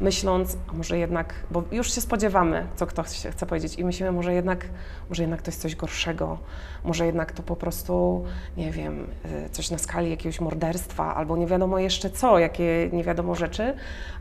myśląc, 0.00 0.56
a 0.70 0.72
może 0.72 0.98
jednak, 0.98 1.34
bo 1.50 1.62
już 1.72 1.94
się 1.94 2.00
spodziewamy, 2.00 2.66
co 2.76 2.86
ktoś 2.86 3.06
chce 3.06 3.46
powiedzieć. 3.46 3.78
I 3.78 3.84
myślimy, 3.84 4.12
może 4.12 4.34
jednak, 4.34 4.66
może 5.08 5.22
jednak 5.22 5.42
to 5.42 5.50
jest 5.50 5.60
coś 5.60 5.76
gorszego, 5.76 6.38
może 6.84 7.06
jednak 7.06 7.32
to 7.32 7.42
po 7.42 7.56
prostu, 7.56 8.24
nie 8.56 8.70
wiem, 8.70 9.06
y, 9.46 9.50
coś 9.50 9.70
na 9.70 9.78
skali 9.78 10.10
jakiegoś 10.10 10.40
morderstwa 10.40 11.14
albo 11.14 11.36
nie 11.36 11.46
wiadomo 11.46 11.78
jeszcze 11.78 12.10
co, 12.10 12.38
jakie 12.38 12.90
nie 12.92 13.04
wiadomo 13.04 13.34
rzeczy. 13.34 13.74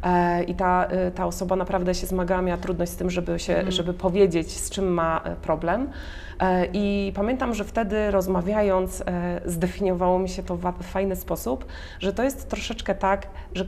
E, 0.03 0.43
i 0.43 0.55
ta, 0.55 0.87
y, 1.07 1.11
ta 1.11 1.25
osoba 1.25 1.55
naprawdę 1.55 1.95
się 1.95 2.07
zmagała, 2.07 2.41
miała 2.41 2.57
trudność 2.57 2.91
z 2.91 2.95
tym, 2.95 3.09
żeby, 3.09 3.39
się, 3.39 3.71
żeby 3.71 3.93
powiedzieć, 3.93 4.51
z 4.51 4.69
czym 4.69 4.93
ma 4.93 5.21
e, 5.23 5.35
problem. 5.35 5.89
E, 6.39 6.65
I 6.73 7.11
pamiętam, 7.15 7.53
że 7.53 7.63
wtedy 7.63 8.11
rozmawiając, 8.11 9.01
e, 9.01 9.41
zdefiniowało 9.45 10.19
mi 10.19 10.29
się 10.29 10.43
to 10.43 10.57
w 10.57 10.83
fajny 10.83 11.15
sposób, 11.15 11.65
że 11.99 12.13
to 12.13 12.23
jest 12.23 12.49
troszeczkę 12.49 12.95
tak, 12.95 13.27
że 13.53 13.67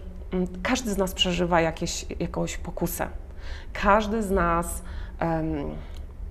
każdy 0.63 0.91
z 0.91 0.97
nas 0.97 1.13
przeżywa 1.13 1.61
jakieś, 1.61 2.05
jakąś 2.19 2.57
pokusę. 2.57 3.07
Każdy 3.73 4.23
z 4.23 4.31
nas 4.31 4.83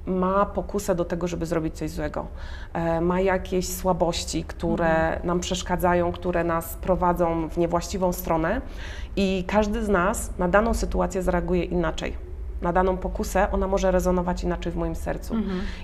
ma 0.07 0.47
pokusę 0.47 0.95
do 0.95 1.05
tego, 1.05 1.29
żeby 1.29 1.47
zrobić 1.47 1.75
coś 1.75 1.91
złego. 1.91 2.27
E, 2.73 3.01
ma 3.01 3.21
jakieś 3.21 3.69
słabości, 3.69 4.45
które 4.45 5.21
nam 5.25 5.41
przeszkadzają, 5.41 6.13
które 6.13 6.45
nas 6.45 6.75
prowadzą 6.75 7.49
w 7.49 7.59
niewłaściwą 7.59 8.13
stronę 8.13 8.61
i 9.17 9.45
każdy 9.47 9.85
z 9.85 9.89
nas 9.89 10.31
na 10.39 10.49
daną 10.49 10.75
sytuację 10.75 11.23
zareaguje 11.23 11.65
inaczej. 11.65 12.30
Na 12.63 12.73
daną 12.73 12.97
pokusę 12.97 13.53
ona 13.53 13.67
może 13.67 13.91
rezonować 13.91 14.45
inaczej 14.45 14.73
w 14.73 14.77
moim 14.77 14.95
sercu. 14.95 15.35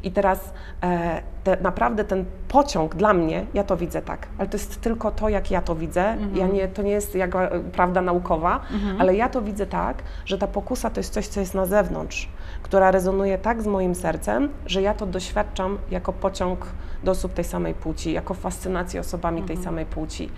I 0.03 0.11
teraz 0.11 0.53
e, 0.83 1.23
te, 1.45 1.57
naprawdę 1.61 2.05
ten 2.05 2.25
pociąg 2.49 2.95
dla 2.95 3.13
mnie, 3.15 3.47
ja 3.55 3.65
to 3.65 3.77
widzę 3.77 4.03
tak, 4.03 4.27
ale 4.39 4.49
to 4.49 4.57
jest 4.57 4.81
tylko 4.81 5.11
to, 5.11 5.29
jak 5.29 5.51
ja 5.51 5.61
to 5.63 5.75
widzę. 5.75 6.17
Ja 6.35 6.47
nie, 6.47 6.69
to 6.69 6.83
nie 6.83 6.91
jest 6.91 7.15
jak, 7.15 7.37
e, 7.37 7.61
prawda 7.73 8.03
naukowa, 8.03 8.61
ale 8.99 9.15
ja 9.17 9.29
to 9.29 9.43
widzę 9.43 9.67
tak, 9.67 10.03
że 10.25 10.39
ta 10.39 10.47
pokusa 10.47 10.91
to 10.91 11.01
jest 11.01 11.13
coś, 11.13 11.27
co 11.27 11.41
jest 11.41 11.55
na 11.55 11.67
zewnątrz, 11.67 12.29
która 12.63 12.91
rezonuje 12.91 13.39
tak 13.39 13.63
z 13.63 13.67
moim 13.67 13.95
sercem, 13.95 14.49
że 14.67 14.83
ja 14.83 14.95
to 14.95 15.07
doświadczam 15.07 15.79
jako 15.91 16.13
pociąg 16.13 16.67
do 17.05 17.11
osób 17.11 17.35
tej 17.35 17.45
samej 17.45 17.75
płci, 17.75 18.13
jako 18.13 18.35
fascynację 18.35 19.01
osobami 19.01 19.43
tej 19.43 19.57
samej 19.57 19.87
płci. 19.87 20.31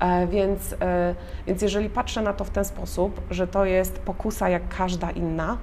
E, 0.00 0.26
więc, 0.26 0.74
e, 0.80 1.14
więc 1.46 1.62
jeżeli 1.62 1.90
patrzę 1.90 2.22
na 2.22 2.32
to 2.32 2.44
w 2.44 2.50
ten 2.50 2.64
sposób, 2.64 3.20
że 3.30 3.46
to 3.46 3.64
jest 3.64 3.98
pokusa 3.98 4.48
jak 4.48 4.68
każda 4.68 5.10
inna, 5.10 5.56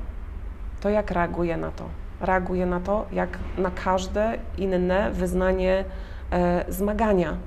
to 0.84 0.90
jak 0.90 1.12
reaguję 1.12 1.58
na 1.58 1.72
to? 1.72 1.90
Reaguję 2.22 2.66
na 2.66 2.80
to 2.80 3.06
jak 3.12 3.40
na 3.58 3.72
każde 3.72 4.38
inne 4.58 5.12
wyznanie 5.12 5.86
e, 6.32 6.66
zmagania. 6.68 7.38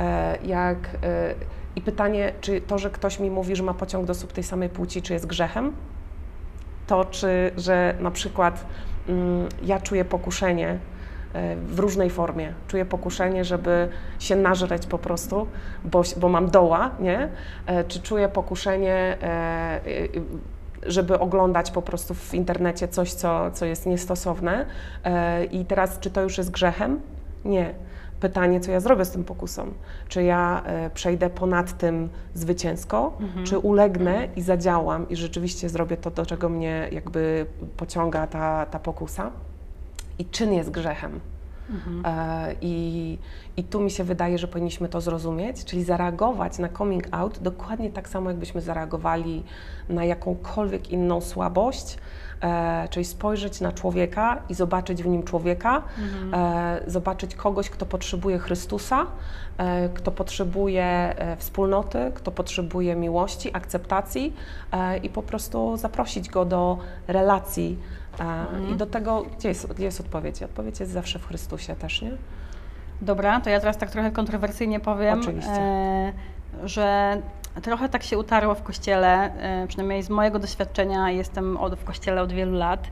E, 0.00 0.38
jak, 0.44 0.78
e, 1.02 1.34
I 1.76 1.80
pytanie, 1.80 2.32
czy 2.40 2.60
to, 2.60 2.78
że 2.78 2.90
ktoś 2.90 3.20
mi 3.20 3.30
mówi, 3.30 3.56
że 3.56 3.62
ma 3.62 3.74
pociąg 3.74 4.06
do 4.06 4.10
osób 4.10 4.32
tej 4.32 4.44
samej 4.44 4.68
płci, 4.68 5.02
czy 5.02 5.12
jest 5.12 5.26
grzechem? 5.26 5.72
To, 6.86 7.04
czy, 7.04 7.50
że 7.56 7.94
na 8.00 8.10
przykład 8.10 8.66
mm, 9.08 9.48
ja 9.62 9.80
czuję 9.80 10.04
pokuszenie 10.04 10.78
e, 11.32 11.56
w 11.56 11.78
różnej 11.78 12.10
formie. 12.10 12.52
Czuję 12.68 12.84
pokuszenie, 12.84 13.44
żeby 13.44 13.88
się 14.18 14.36
nażreć 14.36 14.86
po 14.86 14.98
prostu, 14.98 15.46
bo, 15.84 16.02
bo 16.16 16.28
mam 16.28 16.50
doła, 16.50 16.90
nie? 17.00 17.28
E, 17.66 17.84
Czy 17.84 18.00
czuję 18.00 18.28
pokuszenie, 18.28 19.16
e, 19.22 19.80
żeby 20.86 21.18
oglądać 21.18 21.70
po 21.70 21.82
prostu 21.82 22.14
w 22.14 22.34
internecie 22.34 22.88
coś, 22.88 23.12
co, 23.12 23.50
co 23.50 23.66
jest 23.66 23.86
niestosowne. 23.86 24.66
E, 25.04 25.44
I 25.44 25.64
teraz, 25.64 25.98
czy 25.98 26.10
to 26.10 26.22
już 26.22 26.38
jest 26.38 26.50
grzechem? 26.50 27.00
Nie. 27.44 27.74
Pytanie, 28.20 28.60
co 28.60 28.70
ja 28.70 28.80
zrobię 28.80 29.04
z 29.04 29.10
tym 29.10 29.24
pokusą? 29.24 29.66
Czy 30.08 30.22
ja 30.22 30.62
e, 30.66 30.90
przejdę 30.90 31.30
ponad 31.30 31.78
tym 31.78 32.08
zwycięsko, 32.34 33.18
czy 33.44 33.58
ulegnę 33.58 34.28
i 34.36 34.42
zadziałam 34.42 35.08
i 35.08 35.16
rzeczywiście 35.16 35.68
zrobię 35.68 35.96
to, 35.96 36.10
do 36.10 36.26
czego 36.26 36.48
mnie 36.48 36.88
jakby 36.92 37.46
pociąga 37.76 38.26
ta, 38.26 38.66
ta 38.66 38.78
pokusa? 38.78 39.30
I 40.18 40.24
czyn 40.24 40.52
jest 40.52 40.70
grzechem. 40.70 41.20
E, 42.04 42.54
I, 42.60 43.18
I 43.56 43.64
tu 43.64 43.80
mi 43.80 43.90
się 43.90 44.04
wydaje, 44.04 44.38
że 44.38 44.48
powinniśmy 44.48 44.88
to 44.88 45.00
zrozumieć, 45.00 45.64
czyli 45.64 45.84
zareagować 45.84 46.58
na 46.58 46.68
coming 46.68 47.04
out 47.10 47.38
dokładnie 47.38 47.90
tak 47.90 48.08
samo, 48.08 48.30
jakbyśmy 48.30 48.60
zareagowali 48.60 49.44
na 49.88 50.04
jakąkolwiek 50.04 50.90
inną 50.90 51.20
słabość, 51.20 51.98
e, 52.42 52.88
czyli 52.90 53.04
spojrzeć 53.04 53.60
na 53.60 53.72
człowieka 53.72 54.42
i 54.48 54.54
zobaczyć 54.54 55.02
w 55.02 55.06
nim 55.06 55.22
człowieka, 55.22 55.82
e, 56.32 56.80
zobaczyć 56.86 57.34
kogoś, 57.34 57.70
kto 57.70 57.86
potrzebuje 57.86 58.38
Chrystusa, 58.38 59.06
kto 59.94 60.10
potrzebuje 60.10 61.14
wspólnoty, 61.38 62.12
kto 62.14 62.30
potrzebuje 62.30 62.96
miłości, 62.96 63.56
akceptacji 63.56 64.34
i 65.02 65.08
po 65.08 65.22
prostu 65.22 65.76
zaprosić 65.76 66.28
go 66.28 66.44
do 66.44 66.78
relacji. 67.08 67.78
E, 68.20 68.46
I 68.72 68.76
do 68.76 68.86
tego, 68.86 69.22
gdzie 69.38 69.48
jest, 69.48 69.66
gdzie 69.66 69.84
jest 69.84 70.00
odpowiedź? 70.00 70.42
Odpowiedź 70.42 70.80
jest 70.80 70.92
zawsze 70.92 71.18
w 71.18 71.26
Chrystusie 71.26 71.76
też, 71.76 72.02
nie? 72.02 72.10
Dobra, 73.02 73.40
to 73.40 73.50
ja 73.50 73.60
teraz 73.60 73.78
tak 73.78 73.90
trochę 73.90 74.10
kontrowersyjnie 74.10 74.80
powiem, 74.80 75.20
e, 75.48 76.12
że 76.64 77.16
trochę 77.62 77.88
tak 77.88 78.02
się 78.02 78.18
utarło 78.18 78.54
w 78.54 78.62
kościele, 78.62 79.34
e, 79.62 79.66
przynajmniej 79.66 80.02
z 80.02 80.10
mojego 80.10 80.38
doświadczenia, 80.38 81.10
jestem 81.10 81.56
od, 81.56 81.74
w 81.74 81.84
kościele 81.84 82.22
od 82.22 82.32
wielu 82.32 82.52
lat, 82.52 82.88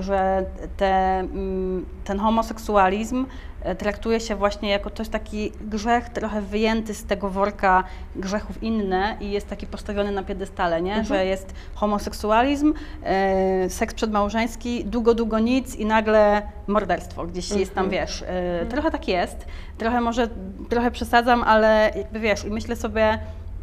że 0.00 0.44
te, 0.76 1.18
mm, 1.18 1.86
ten 2.04 2.18
homoseksualizm 2.18 3.26
e, 3.62 3.74
traktuje 3.74 4.20
się 4.20 4.36
właśnie 4.36 4.70
jako 4.70 4.90
coś 4.90 5.08
taki 5.08 5.52
grzech 5.60 6.08
trochę 6.08 6.40
wyjęty 6.40 6.94
z 6.94 7.04
tego 7.04 7.30
worka 7.30 7.84
grzechów 8.16 8.62
inne 8.62 9.16
i 9.20 9.30
jest 9.30 9.48
taki 9.48 9.66
postawiony 9.66 10.12
na 10.12 10.22
piedestale, 10.22 10.82
nie? 10.82 11.04
że 11.04 11.24
jest 11.24 11.54
homoseksualizm, 11.74 12.74
e, 13.02 13.70
seks 13.70 13.94
przedmałżeński, 13.94 14.84
długo, 14.84 15.14
długo 15.14 15.38
nic 15.38 15.76
i 15.76 15.86
nagle 15.86 16.42
morderstwo 16.66 17.26
gdzieś 17.26 17.50
jest 17.50 17.74
tam, 17.74 17.90
wiesz. 17.90 18.24
E, 18.26 18.66
trochę 18.66 18.90
tak 18.90 19.08
jest, 19.08 19.46
trochę 19.78 20.00
może, 20.00 20.28
trochę 20.68 20.90
przesadzam, 20.90 21.42
ale 21.42 21.92
jakby 21.96 22.20
wiesz 22.20 22.44
i 22.44 22.50
myślę 22.50 22.76
sobie, 22.76 23.18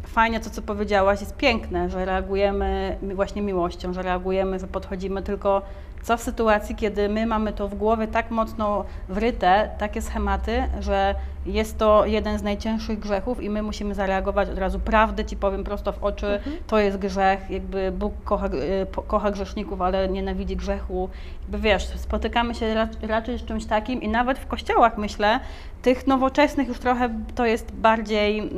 fajnie 0.06 0.40
to, 0.40 0.50
co 0.50 0.62
powiedziałaś, 0.62 1.20
jest 1.20 1.36
piękne, 1.36 1.90
że 1.90 2.04
reagujemy 2.04 2.96
właśnie 3.14 3.42
miłością, 3.42 3.92
że 3.92 4.02
reagujemy, 4.02 4.58
że 4.58 4.66
podchodzimy, 4.66 5.22
tylko 5.22 5.62
co 6.04 6.16
w 6.16 6.20
sytuacji, 6.20 6.74
kiedy 6.74 7.08
my 7.08 7.26
mamy 7.26 7.52
to 7.52 7.68
w 7.68 7.74
głowie 7.74 8.06
tak 8.06 8.30
mocno 8.30 8.84
wryte, 9.08 9.70
takie 9.78 10.02
schematy, 10.02 10.62
że 10.80 11.14
jest 11.46 11.78
to 11.78 12.06
jeden 12.06 12.38
z 12.38 12.42
najcięższych 12.42 12.98
grzechów 12.98 13.42
i 13.42 13.50
my 13.50 13.62
musimy 13.62 13.94
zareagować 13.94 14.48
od 14.48 14.58
razu. 14.58 14.80
Prawdę 14.80 15.24
ci 15.24 15.36
powiem 15.36 15.64
prosto 15.64 15.92
w 15.92 16.04
oczy, 16.04 16.40
to 16.66 16.78
jest 16.78 16.98
grzech, 16.98 17.50
jakby 17.50 17.92
Bóg 17.92 18.12
kocha, 18.24 18.46
y, 18.46 18.86
kocha 19.06 19.30
grzeszników, 19.30 19.82
ale 19.82 20.08
nienawidzi 20.08 20.56
grzechu. 20.56 21.08
Jakby 21.42 21.58
wiesz, 21.58 21.86
spotykamy 21.86 22.54
się 22.54 22.74
ra, 22.74 22.88
raczej 23.02 23.38
z 23.38 23.44
czymś 23.44 23.66
takim 23.66 24.02
i 24.02 24.08
nawet 24.08 24.38
w 24.38 24.46
kościołach 24.46 24.98
myślę, 24.98 25.40
tych 25.82 26.06
nowoczesnych 26.06 26.68
już 26.68 26.78
trochę 26.78 27.10
to 27.34 27.46
jest 27.46 27.72
bardziej, 27.72 28.38
mm, 28.38 28.50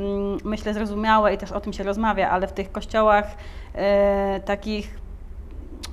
myślę, 0.43 0.73
zrozumiałe 0.73 1.33
i 1.33 1.37
też 1.37 1.51
o 1.51 1.59
tym 1.59 1.73
się 1.73 1.83
rozmawia, 1.83 2.29
ale 2.29 2.47
w 2.47 2.53
tych 2.53 2.71
kościołach 2.71 3.35
e, 3.75 4.39
takich 4.45 5.06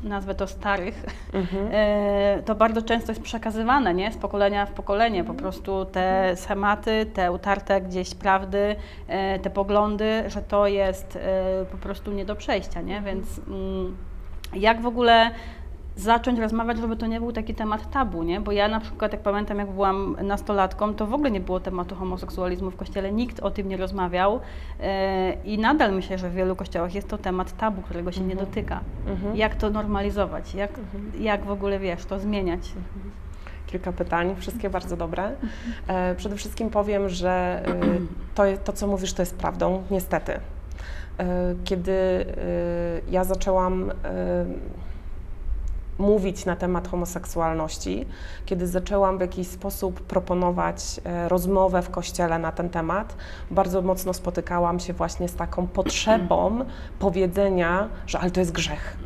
nazwę 0.04 0.34
to 0.34 0.46
starych, 0.46 1.04
e, 1.72 2.42
to 2.44 2.54
bardzo 2.54 2.82
często 2.82 3.12
jest 3.12 3.22
przekazywane, 3.22 3.94
nie? 3.94 4.12
Z 4.12 4.16
pokolenia 4.16 4.66
w 4.66 4.70
pokolenie, 4.70 5.24
po 5.24 5.34
prostu 5.34 5.84
te 5.84 6.36
schematy, 6.36 7.06
te 7.06 7.32
utarte 7.32 7.80
gdzieś 7.80 8.14
prawdy, 8.14 8.76
e, 9.08 9.38
te 9.38 9.50
poglądy, 9.50 10.24
że 10.26 10.42
to 10.42 10.66
jest 10.66 11.16
e, 11.16 11.64
po 11.70 11.76
prostu 11.76 12.12
nie 12.12 12.24
do 12.24 12.36
przejścia, 12.36 12.80
nie? 12.80 13.00
Więc 13.00 13.40
mm, 13.48 13.96
jak 14.54 14.80
w 14.80 14.86
ogóle 14.86 15.30
zacząć 15.96 16.38
rozmawiać, 16.38 16.78
żeby 16.78 16.96
to 16.96 17.06
nie 17.06 17.20
był 17.20 17.32
taki 17.32 17.54
temat 17.54 17.90
tabu, 17.90 18.22
nie? 18.22 18.40
Bo 18.40 18.52
ja 18.52 18.68
na 18.68 18.80
przykład, 18.80 19.12
jak 19.12 19.22
pamiętam, 19.22 19.58
jak 19.58 19.70
byłam 19.70 20.16
nastolatką, 20.22 20.94
to 20.94 21.06
w 21.06 21.14
ogóle 21.14 21.30
nie 21.30 21.40
było 21.40 21.60
tematu 21.60 21.94
homoseksualizmu 21.94 22.70
w 22.70 22.76
kościele, 22.76 23.12
nikt 23.12 23.40
o 23.40 23.50
tym 23.50 23.68
nie 23.68 23.76
rozmawiał 23.76 24.40
e, 24.80 25.32
i 25.44 25.58
nadal 25.58 25.92
myślę, 25.92 26.18
że 26.18 26.30
w 26.30 26.34
wielu 26.34 26.56
kościołach 26.56 26.94
jest 26.94 27.08
to 27.08 27.18
temat 27.18 27.56
tabu, 27.56 27.82
którego 27.82 28.12
się 28.12 28.20
nie 28.20 28.36
dotyka. 28.36 28.80
Jak 29.34 29.54
to 29.54 29.70
normalizować? 29.70 30.54
Jak, 30.54 30.70
jak 31.18 31.44
w 31.44 31.50
ogóle, 31.50 31.78
wiesz, 31.78 32.04
to 32.04 32.18
zmieniać? 32.18 32.72
Kilka 33.66 33.92
pytań, 33.92 34.34
wszystkie 34.38 34.70
bardzo 34.70 34.96
dobre. 34.96 35.30
E, 35.88 36.14
przede 36.14 36.36
wszystkim 36.36 36.70
powiem, 36.70 37.08
że 37.08 37.62
e, 37.66 37.80
to, 38.34 38.42
to, 38.64 38.72
co 38.72 38.86
mówisz, 38.86 39.12
to 39.12 39.22
jest 39.22 39.36
prawdą, 39.36 39.82
niestety. 39.90 40.32
E, 40.32 41.54
kiedy 41.64 42.26
ja 43.10 43.24
zaczęłam 43.24 43.92
mówić 45.98 46.44
na 46.44 46.56
temat 46.56 46.88
homoseksualności, 46.88 48.06
kiedy 48.46 48.66
zaczęłam 48.66 49.18
w 49.18 49.20
jakiś 49.20 49.48
sposób 49.48 50.00
proponować 50.00 51.00
e, 51.04 51.28
rozmowę 51.28 51.82
w 51.82 51.90
kościele 51.90 52.38
na 52.38 52.52
ten 52.52 52.70
temat, 52.70 53.16
bardzo 53.50 53.82
mocno 53.82 54.14
spotykałam 54.14 54.80
się 54.80 54.92
właśnie 54.92 55.28
z 55.28 55.34
taką 55.34 55.66
potrzebą 55.66 56.64
powiedzenia, 56.98 57.88
że 58.06 58.18
ale 58.18 58.30
to 58.30 58.40
jest 58.40 58.52
grzech. 58.52 58.96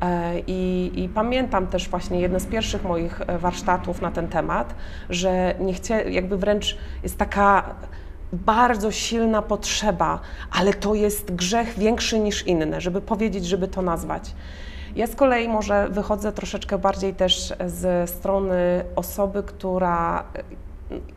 E, 0.00 0.40
I, 0.46 0.92
I 0.94 1.08
pamiętam 1.08 1.66
też 1.66 1.88
właśnie 1.88 2.20
jedno 2.20 2.40
z 2.40 2.46
pierwszych 2.46 2.84
moich 2.84 3.20
e, 3.20 3.38
warsztatów 3.38 4.02
na 4.02 4.10
ten 4.10 4.28
temat, 4.28 4.74
że 5.10 5.54
nie 5.60 5.74
chcie, 5.74 6.10
jakby 6.10 6.36
wręcz 6.36 6.78
jest 7.02 7.18
taka 7.18 7.74
bardzo 8.32 8.90
silna 8.90 9.42
potrzeba, 9.42 10.20
ale 10.50 10.74
to 10.74 10.94
jest 10.94 11.34
grzech 11.34 11.78
większy 11.78 12.18
niż 12.18 12.46
inne, 12.46 12.80
żeby 12.80 13.00
powiedzieć, 13.00 13.46
żeby 13.46 13.68
to 13.68 13.82
nazwać. 13.82 14.34
Ja 14.96 15.06
z 15.06 15.16
kolei 15.16 15.48
może 15.48 15.88
wychodzę 15.88 16.32
troszeczkę 16.32 16.78
bardziej 16.78 17.14
też 17.14 17.54
z 17.66 18.10
strony 18.10 18.84
osoby, 18.96 19.42
która 19.42 20.24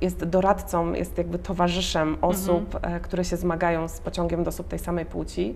jest 0.01 0.25
doradcą, 0.25 0.93
jest 0.93 1.17
jakby 1.17 1.39
towarzyszem 1.39 2.17
osób, 2.21 2.79
e, 2.81 2.99
które 2.99 3.25
się 3.25 3.37
zmagają 3.37 3.87
z 3.87 3.99
pociągiem 3.99 4.43
do 4.43 4.49
osób 4.49 4.67
tej 4.67 4.79
samej 4.79 5.05
płci. 5.05 5.55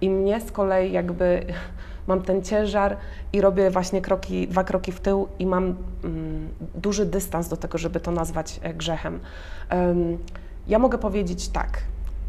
I 0.00 0.10
mnie 0.10 0.40
z 0.40 0.52
kolei 0.52 0.92
jakby 0.92 1.46
mam 2.08 2.22
ten 2.22 2.42
ciężar 2.42 2.96
i 3.32 3.40
robię 3.40 3.70
właśnie 3.70 4.00
kroki, 4.00 4.48
dwa 4.48 4.64
kroki 4.64 4.92
w 4.92 5.00
tył 5.00 5.28
i 5.38 5.46
mam 5.46 5.76
mm, 6.04 6.48
duży 6.74 7.06
dystans 7.06 7.48
do 7.48 7.56
tego, 7.56 7.78
żeby 7.78 8.00
to 8.00 8.10
nazwać 8.10 8.60
e, 8.62 8.74
grzechem. 8.74 9.20
Em, 9.68 10.18
ja 10.68 10.78
mogę 10.78 10.98
powiedzieć 10.98 11.48
tak. 11.48 11.82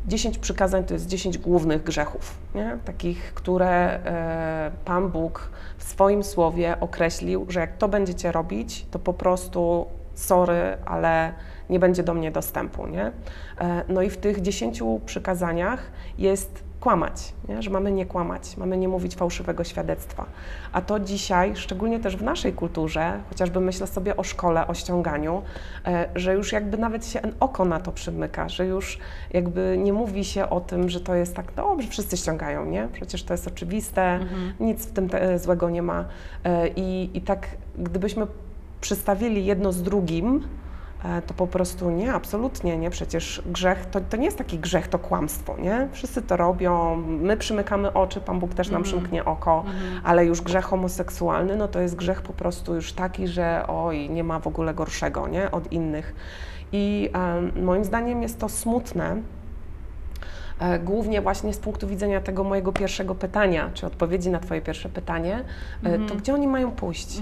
10 0.07 0.37
przykazań 0.37 0.83
to 0.83 0.93
jest 0.93 1.07
10 1.07 1.37
głównych 1.37 1.83
grzechów, 1.83 2.37
nie? 2.55 2.77
takich, 2.85 3.33
które 3.33 3.67
e, 3.69 4.71
Pan 4.85 5.09
Bóg 5.09 5.49
w 5.77 5.83
swoim 5.83 6.23
słowie 6.23 6.77
określił, 6.79 7.45
że 7.49 7.59
jak 7.59 7.77
to 7.77 7.87
będziecie 7.87 8.31
robić, 8.31 8.85
to 8.91 8.99
po 8.99 9.13
prostu 9.13 9.85
sorry, 10.13 10.77
ale 10.85 11.33
nie 11.69 11.79
będzie 11.79 12.03
do 12.03 12.13
mnie 12.13 12.31
dostępu. 12.31 12.87
Nie? 12.87 13.11
E, 13.61 13.83
no 13.89 14.01
i 14.01 14.09
w 14.09 14.17
tych 14.17 14.41
10 14.41 14.83
przykazaniach 15.05 15.91
jest 16.17 16.66
kłamać, 16.79 17.33
nie? 17.49 17.61
że 17.61 17.69
mamy 17.69 17.91
nie 17.91 18.05
kłamać, 18.05 18.57
mamy 18.57 18.77
nie 18.77 18.87
mówić 18.87 19.15
fałszywego 19.15 19.63
świadectwa. 19.63 20.25
A 20.71 20.81
to 20.81 20.99
dzisiaj, 20.99 21.55
szczególnie 21.55 21.99
też 21.99 22.17
w 22.17 22.23
naszej 22.23 22.53
kulturze, 22.53 23.19
chociażby 23.29 23.59
myślę 23.59 23.87
sobie 23.87 24.17
o 24.17 24.23
szkole, 24.23 24.67
o 24.67 24.73
ściąganiu, 24.73 25.41
e, 25.85 26.09
że 26.15 26.33
już 26.33 26.51
jakby 26.51 26.77
nawet 26.77 27.05
się 27.07 27.21
oko 27.39 27.65
na 27.65 27.79
to 27.79 27.91
przymyka, 27.91 28.49
że 28.49 28.65
już 28.65 28.99
jakby 29.33 29.77
nie 29.83 29.93
mówi 29.93 30.25
się 30.25 30.49
o 30.49 30.61
tym, 30.61 30.89
że 30.89 31.01
to 31.01 31.15
jest 31.15 31.35
tak, 31.35 31.53
dobrze, 31.55 31.87
wszyscy 31.87 32.17
ściągają, 32.17 32.65
nie? 32.65 32.87
Przecież 32.93 33.23
to 33.23 33.33
jest 33.33 33.47
oczywiste, 33.47 34.19
nic 34.59 34.85
w 34.85 34.91
tym 34.91 35.09
te, 35.09 35.39
złego 35.39 35.69
nie 35.69 35.81
ma. 35.81 36.05
E, 36.43 36.67
I, 36.67 37.09
I 37.13 37.21
tak 37.21 37.47
gdybyśmy 37.77 38.27
przystawili 38.81 39.45
jedno 39.45 39.71
z 39.71 39.83
drugim, 39.83 40.35
e, 40.35 40.66
to 41.27 41.33
po 41.33 41.47
prostu 41.47 41.89
nie, 41.89 42.13
absolutnie 42.13 42.77
nie. 42.77 42.89
Przecież 42.89 43.41
grzech 43.45 43.85
to, 43.85 44.01
to 44.01 44.17
nie 44.17 44.25
jest 44.25 44.37
taki 44.37 44.59
grzech, 44.59 44.87
to 44.87 44.99
kłamstwo, 44.99 45.57
nie? 45.57 45.87
Wszyscy 45.91 46.21
to 46.21 46.37
robią, 46.37 46.95
my 46.95 47.37
przymykamy 47.37 47.93
oczy, 47.93 48.21
Pan 48.21 48.39
Bóg 48.39 48.53
też 48.53 48.69
nam 48.69 48.83
przymknie 48.83 49.25
oko, 49.25 49.63
ale 50.03 50.25
już 50.25 50.41
grzech 50.41 50.65
homoseksualny, 50.65 51.55
no 51.55 51.67
to 51.67 51.79
jest 51.79 51.95
grzech 51.95 52.21
po 52.21 52.33
prostu 52.33 52.75
już 52.75 52.93
taki, 52.93 53.27
że 53.27 53.63
oj, 53.67 54.09
nie 54.09 54.23
ma 54.23 54.39
w 54.39 54.47
ogóle 54.47 54.73
gorszego, 54.73 55.27
nie? 55.27 55.51
Od 55.51 55.71
innych. 55.71 56.15
I 56.71 57.09
em, 57.13 57.65
moim 57.65 57.85
zdaniem 57.85 58.21
jest 58.21 58.39
to 58.39 58.49
smutne, 58.49 59.21
e, 60.59 60.79
głównie 60.79 61.21
właśnie 61.21 61.53
z 61.53 61.57
punktu 61.57 61.87
widzenia 61.87 62.21
tego 62.21 62.43
mojego 62.43 62.71
pierwszego 62.73 63.15
pytania, 63.15 63.69
czy 63.73 63.85
odpowiedzi 63.85 64.29
na 64.29 64.39
Twoje 64.39 64.61
pierwsze 64.61 64.89
pytanie, 64.89 65.43
e, 65.83 65.99
to 65.99 66.15
gdzie 66.15 66.33
oni 66.33 66.47
mają 66.47 66.71
pójść? 66.71 67.21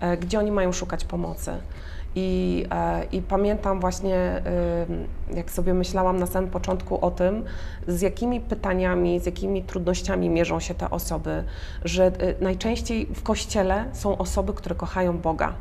e, 0.00 0.16
gdzie 0.16 0.38
oni 0.38 0.52
mają 0.52 0.72
szukać 0.72 1.04
pomocy. 1.04 1.52
I, 2.14 2.66
e, 2.70 3.04
I 3.12 3.22
pamiętam 3.22 3.80
właśnie, 3.80 4.42
jak 5.34 5.50
sobie 5.50 5.74
myślałam 5.74 6.18
na 6.18 6.26
samym 6.26 6.50
początku 6.50 7.04
o 7.04 7.10
tym, 7.10 7.44
z 7.88 8.00
jakimi 8.00 8.40
pytaniami, 8.40 9.20
z 9.20 9.26
jakimi 9.26 9.62
trudnościami 9.62 10.30
mierzą 10.30 10.60
się 10.60 10.74
te 10.74 10.90
osoby, 10.90 11.44
że 11.84 12.06
y, 12.06 12.34
najczęściej 12.40 13.06
w 13.06 13.22
kościele 13.22 13.84
są 13.92 14.18
osoby, 14.18 14.52
które 14.52 14.74
kochają 14.74 15.18
Boga. 15.18 15.54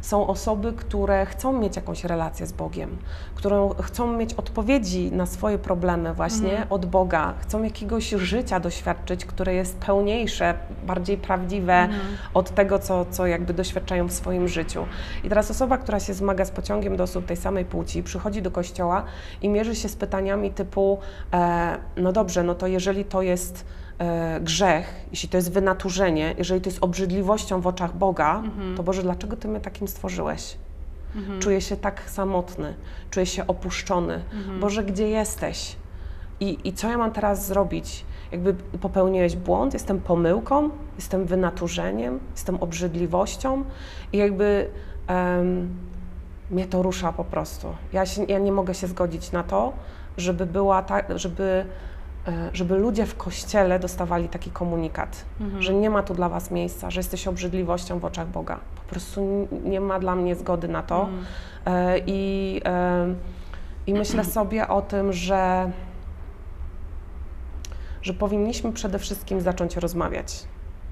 Są 0.00 0.26
osoby, 0.26 0.72
które 0.72 1.26
chcą 1.26 1.52
mieć 1.52 1.76
jakąś 1.76 2.04
relację 2.04 2.46
z 2.46 2.52
Bogiem, 2.52 2.96
które 3.34 3.68
chcą 3.82 4.12
mieć 4.12 4.34
odpowiedzi 4.34 5.12
na 5.12 5.26
swoje 5.26 5.58
problemy 5.58 6.14
właśnie 6.14 6.50
Mhm. 6.50 6.66
od 6.70 6.86
Boga, 6.86 7.34
chcą 7.40 7.62
jakiegoś 7.62 8.10
życia 8.10 8.60
doświadczyć, 8.60 9.24
które 9.24 9.54
jest 9.54 9.78
pełniejsze, 9.78 10.54
bardziej 10.86 11.16
prawdziwe 11.16 11.74
Mhm. 11.74 12.00
od 12.34 12.50
tego, 12.50 12.78
co, 12.78 13.04
co 13.10 13.26
jakby 13.26 13.54
doświadczają 13.54 14.06
w 14.08 14.12
swoim 14.12 14.48
życiu. 14.48 14.86
I 15.24 15.28
teraz 15.28 15.50
osoba, 15.50 15.78
która 15.78 16.00
się 16.00 16.14
zmaga 16.14 16.44
z 16.44 16.50
pociągiem 16.50 16.96
do 16.96 17.04
osób 17.04 17.26
tej 17.26 17.36
samej 17.36 17.64
płci, 17.64 18.02
przychodzi 18.02 18.42
do 18.42 18.50
kościoła 18.50 19.02
i 19.42 19.48
mierzy 19.48 19.74
się 19.74 19.88
z 19.88 19.96
pytaniami 19.96 20.50
typu, 20.50 20.98
e, 21.32 21.78
no 21.96 22.12
dobrze, 22.12 22.42
no 22.42 22.54
to 22.54 22.66
jeżeli 22.66 23.04
to 23.04 23.22
jest 23.22 23.64
grzech, 24.40 24.94
jeśli 25.10 25.28
to 25.28 25.36
jest 25.36 25.52
wynaturzenie, 25.52 26.34
jeżeli 26.38 26.60
to 26.60 26.70
jest 26.70 26.84
obrzydliwością 26.84 27.60
w 27.60 27.66
oczach 27.66 27.96
Boga, 27.96 28.42
Mhm. 28.44 28.76
to 28.76 28.82
Boże, 28.82 29.02
dlaczego 29.02 29.36
Ty 29.36 29.48
mnie 29.48 29.60
takim 29.60 29.88
stworzyłeś? 29.88 30.56
Mhm. 31.16 31.40
Czuję 31.40 31.60
się 31.60 31.76
tak 31.76 32.10
samotny, 32.10 32.74
czuję 33.10 33.26
się 33.26 33.46
opuszczony. 33.46 34.14
Mhm. 34.34 34.60
Boże, 34.60 34.84
gdzie 34.84 35.08
jesteś? 35.08 35.76
I, 36.40 36.58
I 36.64 36.72
co 36.72 36.88
ja 36.90 36.98
mam 36.98 37.12
teraz 37.12 37.46
zrobić? 37.46 38.04
Jakby 38.32 38.54
popełniłeś 38.80 39.36
błąd, 39.36 39.72
jestem 39.74 40.00
pomyłką, 40.00 40.70
jestem 40.96 41.24
wynaturzeniem, 41.26 42.20
jestem 42.32 42.56
obrzydliwością 42.56 43.64
i 44.12 44.16
jakby 44.16 44.68
em, 45.06 45.68
mnie 46.50 46.66
to 46.66 46.82
rusza 46.82 47.12
po 47.12 47.24
prostu. 47.24 47.66
Ja, 47.92 48.06
się, 48.06 48.24
ja 48.24 48.38
nie 48.38 48.52
mogę 48.52 48.74
się 48.74 48.86
zgodzić 48.86 49.32
na 49.32 49.42
to, 49.42 49.72
żeby 50.16 50.46
była 50.46 50.82
ta, 50.82 51.18
żeby, 51.18 51.42
e, 51.42 51.64
żeby 52.52 52.76
ludzie 52.78 53.06
w 53.06 53.16
kościele 53.16 53.78
dostawali 53.78 54.28
taki 54.28 54.50
komunikat, 54.50 55.24
Mhm. 55.40 55.62
że 55.62 55.74
nie 55.74 55.90
ma 55.90 56.02
tu 56.02 56.14
dla 56.14 56.28
was 56.28 56.50
miejsca, 56.50 56.90
że 56.90 57.00
jesteś 57.00 57.28
obrzydliwością 57.28 57.98
w 57.98 58.04
oczach 58.04 58.28
Boga. 58.28 58.60
Po 58.76 58.90
prostu 58.90 59.48
nie 59.64 59.80
ma 59.80 59.98
dla 60.00 60.16
mnie 60.16 60.34
zgody 60.36 60.68
na 60.68 60.82
to. 60.82 61.00
Mhm. 61.00 61.24
E, 61.66 61.98
I, 62.06 62.60
e, 62.64 63.14
I 63.86 63.94
myślę 63.94 64.24
sobie 64.38 64.68
o 64.68 64.82
tym, 64.82 65.12
że, 65.12 65.70
że 68.02 68.14
powinniśmy 68.14 68.72
przede 68.72 68.98
wszystkim 68.98 69.40
zacząć 69.40 69.76
rozmawiać 69.76 70.44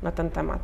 na 0.02 0.12
ten 0.12 0.30
temat. 0.30 0.60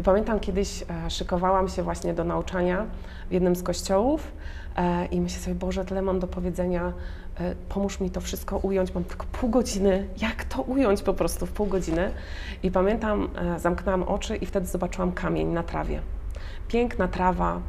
I 0.00 0.02
pamiętam 0.02 0.40
kiedyś 0.40 0.82
e, 0.82 1.10
szykowałam 1.10 1.68
się 1.68 1.82
właśnie 1.82 2.14
do 2.14 2.24
nauczania 2.24 2.86
w 3.28 3.32
jednym 3.32 3.56
z 3.56 3.62
kościołów 3.62 4.32
e, 4.76 5.06
i 5.06 5.20
myślę 5.20 5.40
sobie, 5.40 5.54
Boże, 5.54 5.84
tyle 5.84 6.02
mam 6.02 6.18
do 6.18 6.26
powiedzenia, 6.26 6.82
e, 6.86 6.92
pomóż 7.68 8.00
mi 8.00 8.10
to 8.10 8.20
wszystko 8.20 8.58
ująć, 8.58 8.94
mam 8.94 9.04
tylko 9.04 9.26
pół 9.32 9.50
godziny, 9.50 10.08
jak 10.20 10.44
to 10.44 10.62
ująć 10.62 11.02
po 11.02 11.14
prostu 11.14 11.46
w 11.46 11.52
pół 11.52 11.66
godziny? 11.66 12.12
I 12.62 12.70
pamiętam, 12.70 13.28
e, 13.36 13.58
zamknęłam 13.58 14.02
oczy 14.02 14.36
i 14.36 14.46
wtedy 14.46 14.66
zobaczyłam 14.66 15.12
kamień 15.12 15.48
na 15.48 15.62
trawie. 15.62 16.00
Piękna 16.68 17.08
trawa, 17.08 17.56
e, 17.56 17.60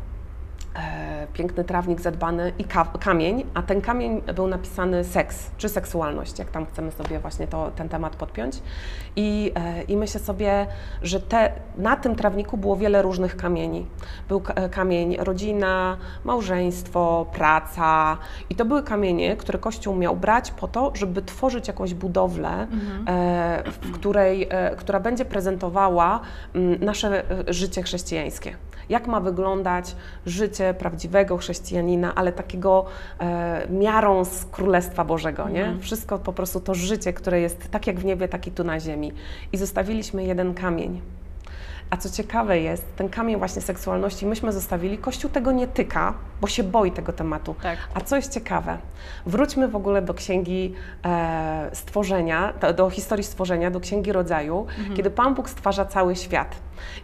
piękny 1.34 1.64
trawnik 1.64 2.02
zadbany 2.02 2.52
i 2.60 2.64
ka- 2.64 2.92
kamień, 3.00 3.46
a 3.54 3.62
ten 3.62 3.82
kamień 3.82 4.22
był 4.36 4.48
napisany 4.48 5.04
seks, 5.04 5.52
czy 5.58 5.70
seksualność, 5.70 6.40
jak 6.40 6.52
tam 6.52 6.66
chcemy 6.66 6.92
sobie 6.92 7.20
właśnie 7.20 7.48
to, 7.48 7.72
ten 7.76 7.90
temat 7.90 8.16
podpiąć. 8.16 8.62
I, 9.16 9.52
e, 9.56 9.84
I 9.84 9.98
myślę 9.98 10.20
sobie, 10.20 10.68
że 11.02 11.20
te, 11.20 11.52
na 11.78 11.96
tym 11.96 12.16
trawniku 12.16 12.58
było 12.58 12.76
wiele 12.76 13.02
różnych 13.02 13.36
kamieni. 13.38 13.86
Był 14.30 14.42
e, 14.56 14.70
kamień 14.70 15.18
rodzina, 15.20 15.98
małżeństwo, 16.24 17.26
praca 17.34 18.18
i 18.50 18.56
to 18.56 18.66
były 18.66 18.84
kamienie, 18.84 19.36
które 19.38 19.60
Kościół 19.60 19.96
miał 19.96 20.16
brać 20.16 20.52
po 20.52 20.68
to, 20.68 20.92
żeby 20.96 21.22
tworzyć 21.22 21.68
jakąś 21.68 21.94
budowlę, 21.94 22.50
Mhm. 22.72 23.06
e, 23.08 23.64
w 23.72 23.92
której, 23.92 24.48
e, 24.50 24.76
która 24.76 25.00
będzie 25.00 25.26
prezentowała 25.26 26.20
mm, 26.56 26.84
nasze 26.86 27.24
e, 27.50 27.54
życie 27.54 27.84
chrześcijańskie. 27.84 28.56
Jak 28.90 29.08
ma 29.08 29.20
wyglądać 29.20 29.96
życie 30.26 30.74
prawdziwego 30.74 31.38
chrześcijanina, 31.38 32.16
ale 32.16 32.32
takiego 32.32 32.86
e, 33.20 33.68
miarą 33.70 34.26
z 34.26 34.46
Królestwa 34.46 35.06
Bożego, 35.06 35.50
nie? 35.50 35.64
Mhm. 35.64 35.82
Wszystko 35.82 36.20
po 36.20 36.34
prostu 36.34 36.60
to 36.60 36.74
życie, 36.76 37.14
które 37.14 37.42
jest 37.42 37.72
tak 37.72 37.88
jak 37.88 38.00
w 38.00 38.06
niebie, 38.06 38.28
tak 38.28 38.48
i 38.48 38.52
tu 38.52 38.64
na 38.64 38.80
ziemi. 38.80 39.12
I 39.54 39.58
zostawiliśmy 39.58 40.24
jeden 40.24 40.54
kamień. 40.54 41.02
A 41.90 41.98
co 41.98 42.10
ciekawe 42.10 42.60
jest, 42.60 42.96
ten 42.96 43.10
kamień 43.10 43.38
właśnie 43.38 43.62
seksualności 43.62 44.26
myśmy 44.26 44.52
zostawili, 44.52 44.98
Kościół 44.98 45.32
tego 45.32 45.52
nie 45.52 45.68
tyka, 45.68 46.14
bo 46.42 46.48
się 46.48 46.64
boi 46.64 46.92
tego 46.92 47.14
tematu. 47.14 47.56
Tak. 47.62 47.78
A 47.94 48.02
co 48.02 48.16
jest 48.16 48.34
ciekawe, 48.34 48.78
wróćmy 49.26 49.68
w 49.68 49.76
ogóle 49.76 50.02
do 50.02 50.14
księgi 50.14 50.74
e, 51.06 51.70
stworzenia, 51.74 52.54
do, 52.62 52.74
do 52.74 52.90
historii 52.90 53.24
stworzenia, 53.24 53.72
do 53.72 53.80
księgi 53.80 54.12
rodzaju, 54.12 54.66
kiedy 54.96 55.10
Pan 55.10 55.36
Bóg 55.36 55.50
stwarza 55.50 55.86
cały 55.86 56.16
świat. 56.16 56.56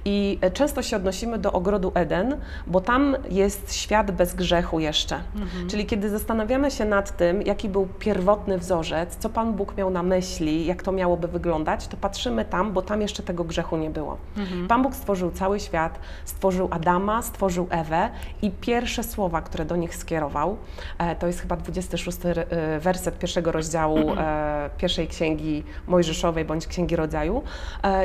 I 0.05 0.39
często 0.53 0.81
się 0.81 0.95
odnosimy 0.97 1.38
do 1.39 1.51
ogrodu 1.51 1.91
Eden, 1.95 2.38
bo 2.67 2.81
tam 2.81 3.15
jest 3.29 3.73
świat 3.73 4.12
bez 4.12 4.34
grzechu 4.34 4.79
jeszcze. 4.79 5.19
Mhm. 5.36 5.69
Czyli 5.69 5.86
kiedy 5.86 6.10
zastanawiamy 6.10 6.71
się 6.71 6.86
nad 6.86 7.17
tym, 7.17 7.41
jaki 7.41 7.69
był 7.69 7.88
pierwotny 7.99 8.57
wzorzec, 8.57 9.15
co 9.15 9.29
Pan 9.29 9.53
Bóg 9.53 9.77
miał 9.77 9.89
na 9.89 10.03
myśli, 10.03 10.65
jak 10.65 10.84
to 10.84 10.91
miałoby 10.91 11.27
wyglądać, 11.27 11.88
to 11.88 11.97
patrzymy 11.97 12.45
tam, 12.45 12.73
bo 12.73 12.81
tam 12.81 13.01
jeszcze 13.01 13.23
tego 13.23 13.43
grzechu 13.43 13.77
nie 13.77 13.89
było. 13.89 14.17
Mhm. 14.38 14.67
Pan 14.67 14.84
Bóg 14.84 14.95
stworzył 14.95 15.31
cały 15.31 15.60
świat, 15.60 15.99
stworzył 16.25 16.67
Adama, 16.71 17.21
stworzył 17.21 17.67
Ewę 17.69 18.10
i 18.41 18.51
pierwsze 18.51 19.03
słowa, 19.03 19.41
które 19.41 19.65
do 19.65 19.75
nich 19.75 19.95
skierował, 19.95 20.57
e, 20.97 21.15
to 21.15 21.27
jest 21.27 21.41
chyba 21.41 21.55
26 21.57 22.25
re- 22.25 22.45
e, 22.49 22.79
werset 22.79 23.19
pierwszego 23.19 23.51
rozdziału 23.51 23.97
e, 24.17 24.69
pierwszej 24.77 25.07
księgi 25.07 25.63
Mojżeszowej 25.88 26.45
bądź 26.45 26.67
księgi 26.67 26.95
rodzaju. 26.95 27.43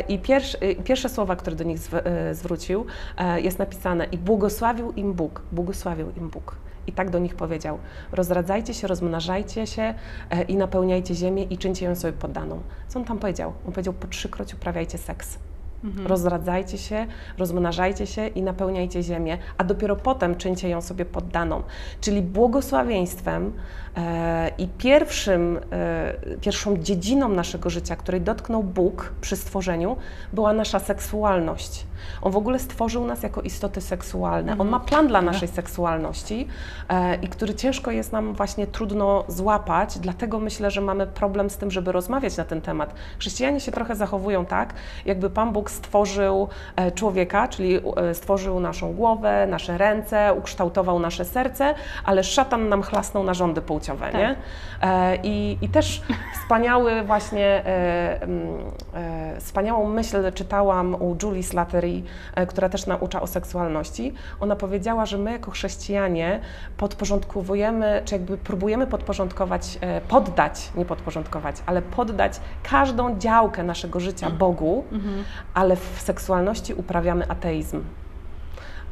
I 0.08 0.18
pierwsz, 0.18 0.56
pierwsze 0.84 1.08
słowa, 1.08 1.36
które 1.36 1.55
do 1.56 1.64
nich 1.64 1.80
e, 1.92 2.34
zwrócił, 2.34 2.86
e, 3.16 3.40
jest 3.40 3.58
napisane 3.58 4.04
i 4.04 4.18
błogosławił 4.18 4.92
im 4.92 5.12
Bóg, 5.12 5.42
błogosławił 5.52 6.10
im 6.16 6.28
Bóg. 6.28 6.56
I 6.86 6.92
tak 6.92 7.10
do 7.10 7.18
nich 7.18 7.34
powiedział: 7.34 7.78
Rozradzajcie 8.12 8.74
się, 8.74 8.86
rozmnażajcie 8.86 9.66
się 9.66 9.94
e, 10.30 10.42
i 10.42 10.56
napełniajcie 10.56 11.14
ziemię 11.14 11.42
i 11.42 11.58
czyńcie 11.58 11.86
ją 11.86 11.94
sobie 11.94 12.12
poddaną. 12.12 12.60
Co 12.88 12.98
on 12.98 13.04
tam 13.04 13.18
powiedział? 13.18 13.52
On 13.66 13.72
powiedział: 13.72 13.92
Po 13.92 14.06
trzykroć 14.06 14.54
uprawiajcie 14.54 14.98
seks. 14.98 15.38
Mhm. 15.84 16.06
Rozradzajcie 16.06 16.78
się, 16.78 17.06
rozmnażajcie 17.38 18.06
się 18.06 18.26
i 18.26 18.42
napełniajcie 18.42 19.02
ziemię, 19.02 19.38
a 19.58 19.64
dopiero 19.64 19.96
potem 19.96 20.36
czyńcie 20.36 20.68
ją 20.68 20.82
sobie 20.82 21.04
poddaną. 21.04 21.62
Czyli 22.00 22.22
błogosławieństwem 22.22 23.52
e, 23.96 24.50
i 24.58 24.68
pierwszym, 24.68 25.60
e, 25.72 26.14
pierwszą 26.40 26.76
dziedziną 26.76 27.28
naszego 27.28 27.70
życia, 27.70 27.96
której 27.96 28.20
dotknął 28.20 28.62
Bóg 28.62 29.12
przy 29.20 29.36
stworzeniu, 29.36 29.96
była 30.32 30.52
nasza 30.52 30.78
seksualność. 30.78 31.86
On 32.22 32.32
w 32.32 32.36
ogóle 32.36 32.58
stworzył 32.58 33.04
nas 33.04 33.22
jako 33.22 33.42
istoty 33.42 33.80
seksualne. 33.80 34.56
On 34.58 34.68
ma 34.68 34.80
plan 34.80 35.08
dla 35.08 35.22
naszej 35.22 35.48
seksualności 35.48 36.48
e, 36.88 37.14
i 37.14 37.28
który 37.28 37.54
ciężko 37.54 37.90
jest 37.90 38.12
nam 38.12 38.34
właśnie 38.34 38.66
trudno 38.66 39.24
złapać, 39.28 39.98
dlatego 39.98 40.38
myślę, 40.38 40.70
że 40.70 40.80
mamy 40.80 41.06
problem 41.06 41.50
z 41.50 41.56
tym, 41.56 41.70
żeby 41.70 41.92
rozmawiać 41.92 42.36
na 42.36 42.44
ten 42.44 42.60
temat. 42.60 42.94
Chrześcijanie 43.18 43.60
się 43.60 43.72
trochę 43.72 43.96
zachowują 43.96 44.46
tak, 44.46 44.74
jakby 45.04 45.30
Pan 45.30 45.52
Bóg 45.52 45.70
stworzył 45.76 46.48
e, 46.76 46.92
człowieka, 46.92 47.48
czyli 47.48 47.80
e, 47.96 48.14
stworzył 48.14 48.60
naszą 48.60 48.92
głowę, 48.92 49.46
nasze 49.50 49.78
ręce, 49.78 50.34
ukształtował 50.34 50.98
nasze 50.98 51.24
serce, 51.24 51.74
ale 52.04 52.24
szatan 52.24 52.68
nam 52.68 52.82
chlasnął 52.82 53.24
narządy 53.24 53.62
płciowe, 53.62 54.12
nie? 54.12 54.36
E, 54.82 55.16
I, 55.22 55.58
I 55.62 55.68
też 55.68 56.02
wspaniały 56.42 57.02
właśnie, 57.02 57.62
e, 57.66 59.36
wspaniałą 59.40 59.88
myśl 59.88 60.32
czytałam 60.32 60.94
u 60.94 61.16
Julie 61.22 61.42
Slattery, 61.42 62.02
która 62.48 62.68
też 62.68 62.86
naucza 62.86 63.20
o 63.20 63.26
seksualności. 63.26 64.14
Ona 64.40 64.56
powiedziała, 64.56 65.06
że 65.06 65.18
my 65.18 65.32
jako 65.32 65.50
chrześcijanie 65.50 66.40
podporządkowujemy, 66.76 68.02
czy 68.04 68.14
jakby 68.14 68.38
próbujemy 68.38 68.86
podporządkować, 68.86 69.78
poddać, 70.08 70.72
nie 70.74 70.84
podporządkować, 70.84 71.56
ale 71.66 71.82
poddać 71.82 72.40
każdą 72.70 73.18
działkę 73.18 73.62
naszego 73.62 74.00
życia 74.00 74.30
Bogu, 74.30 74.84
Mhm. 74.92 75.24
Ale 75.56 75.76
w 75.76 76.00
seksualności 76.00 76.74
uprawiamy 76.74 77.28
ateizm. 77.28 77.82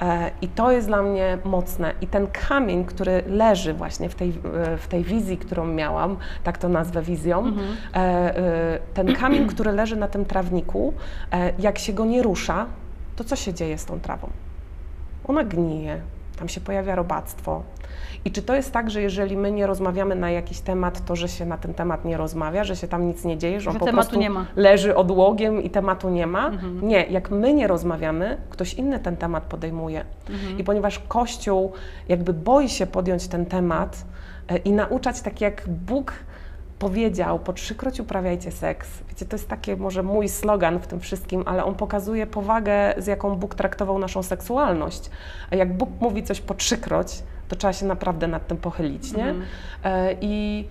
E, 0.03 0.31
I 0.43 0.49
to 0.49 0.73
jest 0.73 0.87
dla 0.87 1.03
mnie 1.03 1.39
mocne. 1.45 1.95
I 2.01 2.07
ten 2.07 2.27
kamień, 2.49 2.85
który 2.85 3.23
leży 3.27 3.75
właśnie 3.75 4.09
w 4.09 4.15
tej, 4.15 4.33
w 4.79 4.87
tej 4.89 5.05
wizji, 5.05 5.39
którą 5.39 5.65
miałam, 5.67 6.17
tak 6.45 6.59
to 6.59 6.69
nazwę 6.69 7.03
wizją, 7.03 7.39
Mhm. 7.39 7.67
e, 7.95 7.99
e, 8.37 8.79
ten 8.95 9.15
kamień, 9.15 9.47
który 9.47 9.73
leży 9.73 9.97
na 9.97 10.09
tym 10.09 10.25
trawniku, 10.25 10.95
jak 11.59 11.79
się 11.79 11.93
go 11.93 12.05
nie 12.05 12.23
rusza, 12.23 12.67
to 13.17 13.25
co 13.25 13.37
się 13.37 13.55
dzieje 13.55 13.79
z 13.79 13.85
tą 13.85 14.01
trawą? 14.01 14.31
Ona 15.29 15.45
gnije, 15.45 16.01
tam 16.39 16.49
się 16.49 16.61
pojawia 16.61 16.95
robactwo. 16.95 17.63
I 18.25 18.31
czy 18.31 18.43
to 18.43 18.55
jest 18.55 18.73
tak, 18.73 18.91
że 18.91 19.03
jeżeli 19.03 19.37
my 19.37 19.53
nie 19.53 19.67
rozmawiamy 19.67 20.15
na 20.15 20.31
jakiś 20.31 20.61
temat, 20.61 21.05
to 21.05 21.17
że 21.17 21.29
się 21.29 21.47
na 21.47 21.59
ten 21.59 21.75
temat 21.75 22.05
nie 22.05 22.17
rozmawia, 22.17 22.65
że 22.65 22.77
się 22.77 22.89
tam 22.89 23.07
nic 23.07 23.25
nie 23.25 23.39
dzieje, 23.39 23.61
że, 23.61 23.71
on 23.71 23.75
Że 23.75 23.81
po 23.81 23.87
tematu 23.87 24.11
prostu 24.11 24.31
leży 24.57 24.97
odłogiem 24.97 25.63
i 25.63 25.71
tematu 25.71 26.09
nie 26.09 26.27
ma? 26.27 26.47
Mhm. 26.47 26.89
Nie, 26.89 27.03
jak 27.03 27.31
my 27.31 27.55
nie 27.55 27.67
rozmawiamy, 27.67 28.37
ktoś 28.51 28.75
inny 28.75 28.99
ten 28.99 29.17
temat 29.17 29.45
podejmuje. 29.45 30.05
Mhm. 30.31 30.59
I 30.59 30.65
ponieważ 30.65 30.99
Kościół 30.99 31.73
jakby 32.09 32.33
boi 32.35 32.69
się 32.69 32.87
podjąć 32.87 33.29
ten 33.29 33.47
temat 33.47 34.05
e, 34.49 34.57
i 34.57 34.73
nauczać 34.73 35.21
tak 35.21 35.41
jak 35.41 35.63
Bóg 35.69 36.13
powiedział, 36.79 37.39
po 37.39 37.53
trzykroć 37.53 38.01
uprawiajcie 38.01 38.53
seks. 38.53 38.89
Wiecie, 39.09 39.27
to 39.27 39.37
jest 39.37 39.49
taki 39.49 39.77
może 39.77 40.03
mój 40.03 40.29
slogan 40.29 40.79
w 40.79 40.87
tym 40.87 41.01
wszystkim, 41.01 41.43
ale 41.47 41.65
on 41.65 41.75
pokazuje 41.75 42.27
powagę, 42.27 42.95
z 42.99 43.07
jaką 43.07 43.37
Bóg 43.37 43.55
traktował 43.55 43.99
naszą 43.99 44.23
seksualność. 44.23 45.11
A 45.51 45.57
jak 45.57 45.77
Bóg 45.77 45.91
mówi 46.01 46.23
coś 46.23 46.41
po 46.41 46.55
trzykroć, 46.55 47.23
to 47.49 47.57
trzeba 47.57 47.73
się 47.73 47.87
naprawdę 47.87 48.29
nad 48.29 48.47
tym 48.47 48.57
pochylić, 48.57 49.13
nie? 49.13 49.25
Mhm. 49.25 49.47
E, 49.85 50.17
I, 50.21 50.65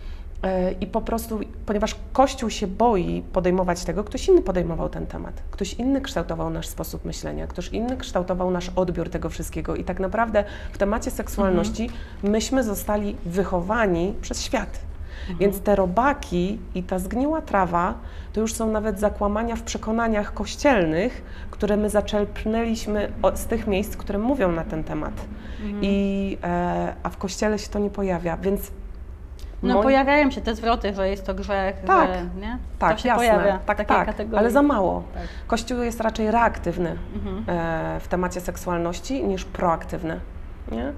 e, 0.43 0.71
I 0.71 0.87
po 0.87 1.01
prostu, 1.01 1.39
ponieważ 1.65 1.95
Kościół 2.13 2.49
się 2.49 2.67
boi 2.67 3.23
podejmować 3.33 3.83
tego, 3.83 4.03
ktoś 4.03 4.27
inny 4.27 4.41
podejmował 4.41 4.89
ten 4.89 5.07
temat. 5.07 5.43
Ktoś 5.51 5.73
inny 5.73 6.01
kształtował 6.01 6.49
nasz 6.49 6.67
sposób 6.67 7.05
myślenia, 7.05 7.47
ktoś 7.47 7.67
inny 7.67 7.97
kształtował 7.97 8.51
nasz 8.51 8.71
odbiór 8.75 9.09
tego 9.09 9.29
wszystkiego. 9.29 9.75
I 9.75 9.83
tak 9.83 9.99
naprawdę 9.99 10.43
w 10.71 10.77
temacie 10.77 11.11
seksualności 11.11 11.89
myśmy 12.23 12.63
zostali 12.63 13.15
wychowani 13.25 14.13
przez 14.21 14.41
świat. 14.41 14.79
Więc 15.39 15.61
te 15.61 15.75
robaki 15.75 16.59
i 16.75 16.83
ta 16.83 16.99
zgniła 16.99 17.41
trawa 17.41 17.93
to 18.33 18.41
już 18.41 18.53
są 18.53 18.71
nawet 18.71 18.99
zakłamania 18.99 19.55
w 19.55 19.61
przekonaniach 19.61 20.33
kościelnych, 20.33 21.23
które 21.51 21.77
my 21.77 21.89
zaczerpnęliśmy 21.89 23.11
z 23.33 23.45
tych 23.45 23.67
miejsc, 23.67 23.97
które 23.97 24.19
mówią 24.19 24.51
na 24.51 24.63
ten 24.63 24.83
temat. 24.83 25.13
I, 25.81 26.37
e, 26.43 26.93
a 27.03 27.09
w 27.09 27.17
kościele 27.17 27.59
się 27.59 27.69
to 27.69 27.79
nie 27.79 27.89
pojawia, 27.89 28.37
więc 28.37 28.71
No 29.63 29.73
moi- 29.73 29.83
pojawiają 29.83 30.31
się 30.31 30.41
te 30.41 30.55
zwroty, 30.55 30.93
że 30.93 31.09
jest 31.09 31.25
to 31.25 31.33
grzech, 31.33 31.75
Tak, 31.85 32.09
że, 32.09 32.41
nie? 32.41 32.57
tak, 32.79 32.95
to 32.95 33.01
się 33.01 33.07
jasne, 33.09 33.27
pojawia 33.27 33.57
tak, 33.57 33.77
takiej 33.77 33.85
tak, 33.95 34.05
kategorii. 34.05 34.37
ale 34.39 34.51
za 34.51 34.61
mało. 34.61 35.03
Tak. 35.13 35.23
Kościół 35.47 35.77
jest 35.81 36.01
raczej 36.01 36.31
reaktywny 36.31 36.95
Mhm. 37.15 37.43
e, 37.47 37.99
w 37.99 38.07
temacie 38.07 38.41
seksualności 38.41 39.23
niż 39.23 39.45
proaktywny. 39.45 40.19
Nie? 40.71 40.93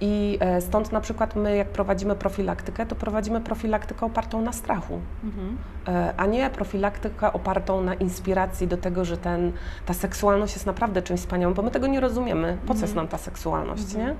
I 0.00 0.38
e, 0.40 0.60
stąd 0.60 0.92
na 0.92 1.00
przykład 1.00 1.36
my, 1.36 1.56
jak 1.56 1.68
prowadzimy 1.68 2.14
profilaktykę, 2.14 2.86
to 2.86 2.94
prowadzimy 2.94 3.40
profilaktykę 3.40 4.06
opartą 4.06 4.42
na 4.42 4.52
strachu. 4.52 5.00
Mhm. 5.24 5.56
E, 5.88 6.14
a 6.16 6.26
nie 6.26 6.50
profilaktykę 6.50 7.32
opartą 7.32 7.80
na 7.82 7.94
inspiracji 7.94 8.68
do 8.68 8.76
tego, 8.76 9.04
że 9.04 9.16
ten, 9.16 9.52
ta 9.86 9.94
seksualność 9.94 10.54
jest 10.54 10.66
naprawdę 10.66 11.02
czymś 11.02 11.20
wspaniałym, 11.20 11.54
bo 11.54 11.62
my 11.62 11.70
tego 11.70 11.86
nie 11.86 12.00
rozumiemy. 12.00 12.58
Po 12.66 12.74
co 12.74 12.80
jest 12.80 12.94
nam 12.94 13.08
ta 13.08 13.18
seksualność, 13.18 13.94
nie? 13.94 14.14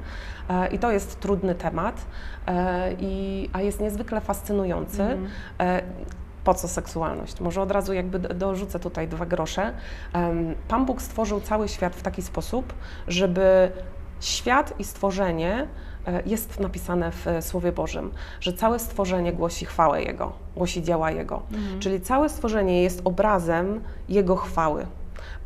E, 0.50 0.68
I 0.68 0.78
to 0.78 0.90
jest 0.92 1.20
trudny 1.20 1.54
temat, 1.54 2.06
e, 2.46 2.92
i, 3.00 3.50
a 3.52 3.60
jest 3.62 3.80
niezwykle 3.80 4.20
fascynujący. 4.20 5.02
E, 5.60 5.82
po 6.44 6.54
co 6.54 6.68
seksualność? 6.68 7.40
Może 7.40 7.62
od 7.62 7.70
razu 7.70 7.92
jakby 7.92 8.18
do- 8.18 8.34
dorzucę 8.34 8.78
tutaj 8.78 9.08
dwa 9.08 9.26
grosze. 9.26 9.72
Pan 10.68 10.86
Bóg 10.86 11.02
stworzył 11.02 11.40
cały 11.40 11.68
świat 11.68 11.96
w 11.96 12.02
taki 12.02 12.22
sposób, 12.22 12.72
żeby 13.08 13.70
świat 14.20 14.80
i 14.80 14.84
stworzenie 14.84 15.68
e, 16.06 16.22
jest 16.26 16.60
napisane 16.60 17.12
w 17.12 17.26
e, 17.26 17.42
Słowie 17.42 17.72
Bożym, 17.72 18.10
że 18.40 18.52
całe 18.52 18.78
stworzenie 18.78 19.32
głosi 19.32 19.64
chwałę 19.64 20.02
Jego, 20.02 20.32
głosi 20.56 20.82
dzieła 20.82 21.10
Jego. 21.10 21.42
Czyli 21.80 22.00
całe 22.00 22.28
stworzenie 22.28 22.82
jest 22.82 23.00
obrazem 23.04 23.80
Jego 24.08 24.36
chwały. 24.36 24.86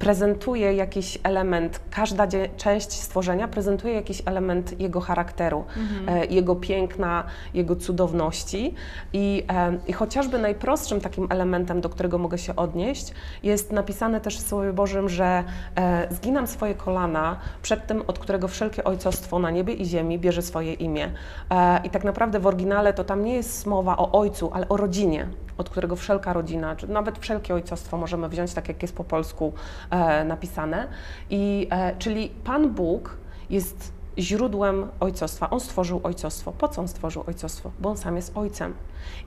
Prezentuje 0.01 0.75
jakiś 0.75 1.19
element, 1.23 1.81
każda 1.91 2.27
część 2.57 2.93
stworzenia 2.93 3.49
prezentuje 3.49 3.95
jakiś 3.95 4.23
element 4.27 4.81
Jego 4.81 5.01
charakteru, 5.01 5.65
e, 6.09 6.27
Jego 6.27 6.57
piękna, 6.57 7.25
Jego 7.55 7.77
cudowności. 7.77 8.75
I, 9.13 9.45
e, 9.53 9.79
I 9.87 9.93
chociażby 9.93 10.39
najprostszym 10.39 11.01
takim 11.01 11.27
elementem, 11.31 11.81
do 11.81 11.89
którego 11.89 12.19
mogę 12.19 12.39
się 12.39 12.57
odnieść, 12.57 13.13
jest 13.43 13.73
napisane 13.73 14.21
też 14.21 14.39
w 14.39 14.49
Słowie 14.49 14.73
Bożym, 14.73 15.09
że 15.09 15.45
e, 15.77 16.09
zginam 16.15 16.47
swoje 16.47 16.75
kolana 16.75 17.37
przed 17.63 17.87
tym, 17.87 18.03
od 18.07 18.19
którego 18.19 18.49
wszelkie 18.49 18.85
ojcostwo 18.85 19.39
na 19.39 19.51
niebie 19.51 19.75
i 19.75 19.85
ziemi 19.85 20.19
bierze 20.19 20.43
swoje 20.43 20.73
imię. 20.75 21.11
E, 21.51 21.81
I 21.85 21.91
tak 21.91 22.05
naprawdę 22.05 22.41
w 22.41 22.47
oryginale 22.47 22.93
to 22.93 23.05
tam 23.05 23.25
nie 23.25 23.35
jest 23.35 23.67
mowa 23.67 23.97
o 23.97 24.13
ojcu, 24.13 24.51
ale 24.53 24.69
o 24.69 24.77
rodzinie, 24.77 25.27
od 25.61 25.71
którego 25.71 25.97
wszelka 25.97 26.33
rodzina, 26.33 26.77
czy 26.77 26.89
nawet 26.89 27.19
wszelkie 27.19 27.55
ojcostwo 27.55 27.97
możemy 27.97 28.29
wziąć, 28.29 28.55
tak 28.55 28.69
jak 28.69 28.83
jest 28.83 28.95
po 28.95 29.05
polsku 29.05 29.53
e, 29.91 30.25
napisane. 30.25 30.89
I, 31.31 31.69
e, 31.71 31.97
czyli 31.97 32.29
Pan 32.45 32.71
Bóg 32.71 33.17
jest 33.51 33.93
źródłem 34.19 34.89
ojcostwa. 35.01 35.51
On 35.51 35.61
stworzył 35.61 36.01
ojcostwo. 36.03 36.53
Po 36.53 36.69
co 36.69 36.81
on 36.81 36.89
stworzył 36.89 37.25
ojcostwo? 37.27 37.71
Bo 37.81 37.89
on 37.89 37.97
sam 37.97 38.17
jest 38.17 38.37
ojcem. 38.37 38.75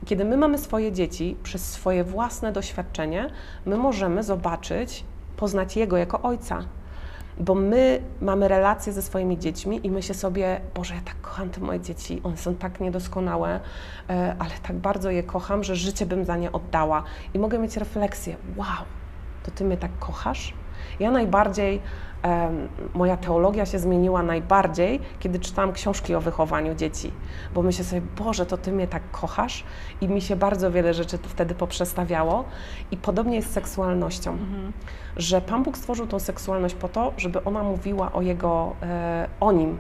I 0.04 0.06
kiedy 0.06 0.26
my 0.26 0.38
mamy 0.38 0.58
swoje 0.58 0.92
dzieci, 0.92 1.38
przez 1.44 1.72
swoje 1.72 2.04
własne 2.04 2.52
doświadczenie, 2.52 3.30
my 3.66 3.78
możemy 3.78 4.24
zobaczyć, 4.24 5.04
poznać 5.38 5.76
Jego 5.76 5.98
jako 5.98 6.22
ojca. 6.22 6.64
Bo 7.40 7.56
my 7.56 8.02
mamy 8.22 8.48
relacje 8.48 8.94
ze 8.94 9.02
swoimi 9.02 9.40
dziećmi 9.40 9.88
i 9.88 9.92
myślę 9.92 10.16
sobie, 10.16 10.62
Boże, 10.76 10.96
ja 10.96 11.02
tak 11.02 11.22
kocham 11.22 11.50
te 11.50 11.62
moje 11.62 11.80
dzieci, 11.80 12.22
one 12.24 12.38
są 12.38 12.56
tak 12.56 12.80
niedoskonałe, 12.80 13.60
e, 14.10 14.36
ale 14.40 14.52
tak 14.64 14.76
bardzo 14.76 15.10
je 15.10 15.24
kocham, 15.24 15.64
że 15.64 15.76
życie 15.76 16.06
bym 16.06 16.26
za 16.26 16.38
nie 16.38 16.52
oddała. 16.52 17.04
I 17.34 17.40
mogę 17.40 17.60
mieć 17.60 17.78
refleksję, 17.78 18.36
wow, 18.56 18.86
to 19.44 19.52
Ty 19.52 19.64
mnie 19.64 19.78
tak 19.78 19.92
kochasz? 20.00 20.54
Ja 21.00 21.12
najbardziej, 21.12 21.82
moja 22.94 23.18
teologia 23.18 23.66
się 23.66 23.80
zmieniła 23.80 24.24
najbardziej, 24.24 25.00
kiedy 25.20 25.40
czytałam 25.40 25.74
książki 25.74 26.16
o 26.16 26.22
wychowaniu 26.22 26.76
dzieci, 26.76 27.12
bo 27.54 27.62
myślę 27.62 27.86
sobie, 27.86 28.02
Boże, 28.18 28.46
to 28.46 28.58
Ty 28.58 28.72
mnie 28.72 28.88
tak 28.88 29.12
kochasz? 29.12 29.64
I 30.02 30.08
mi 30.08 30.22
się 30.22 30.36
bardzo 30.36 30.72
wiele 30.72 30.94
rzeczy 30.94 31.18
wtedy 31.18 31.56
poprzestawiało. 31.56 32.46
I 32.92 32.98
podobnie 32.98 33.36
jest 33.36 33.50
z 33.50 33.54
seksualnością, 33.54 34.38
że 35.18 35.42
Pan 35.42 35.64
Bóg 35.64 35.78
stworzył 35.78 36.08
tą 36.08 36.20
seksualność 36.20 36.76
po 36.76 36.90
to, 36.90 37.14
żeby 37.18 37.44
ona 37.44 37.64
mówiła 37.64 38.12
o 38.12 38.22
Jego, 38.22 38.76
e, 38.82 39.28
o 39.40 39.52
Nim, 39.52 39.78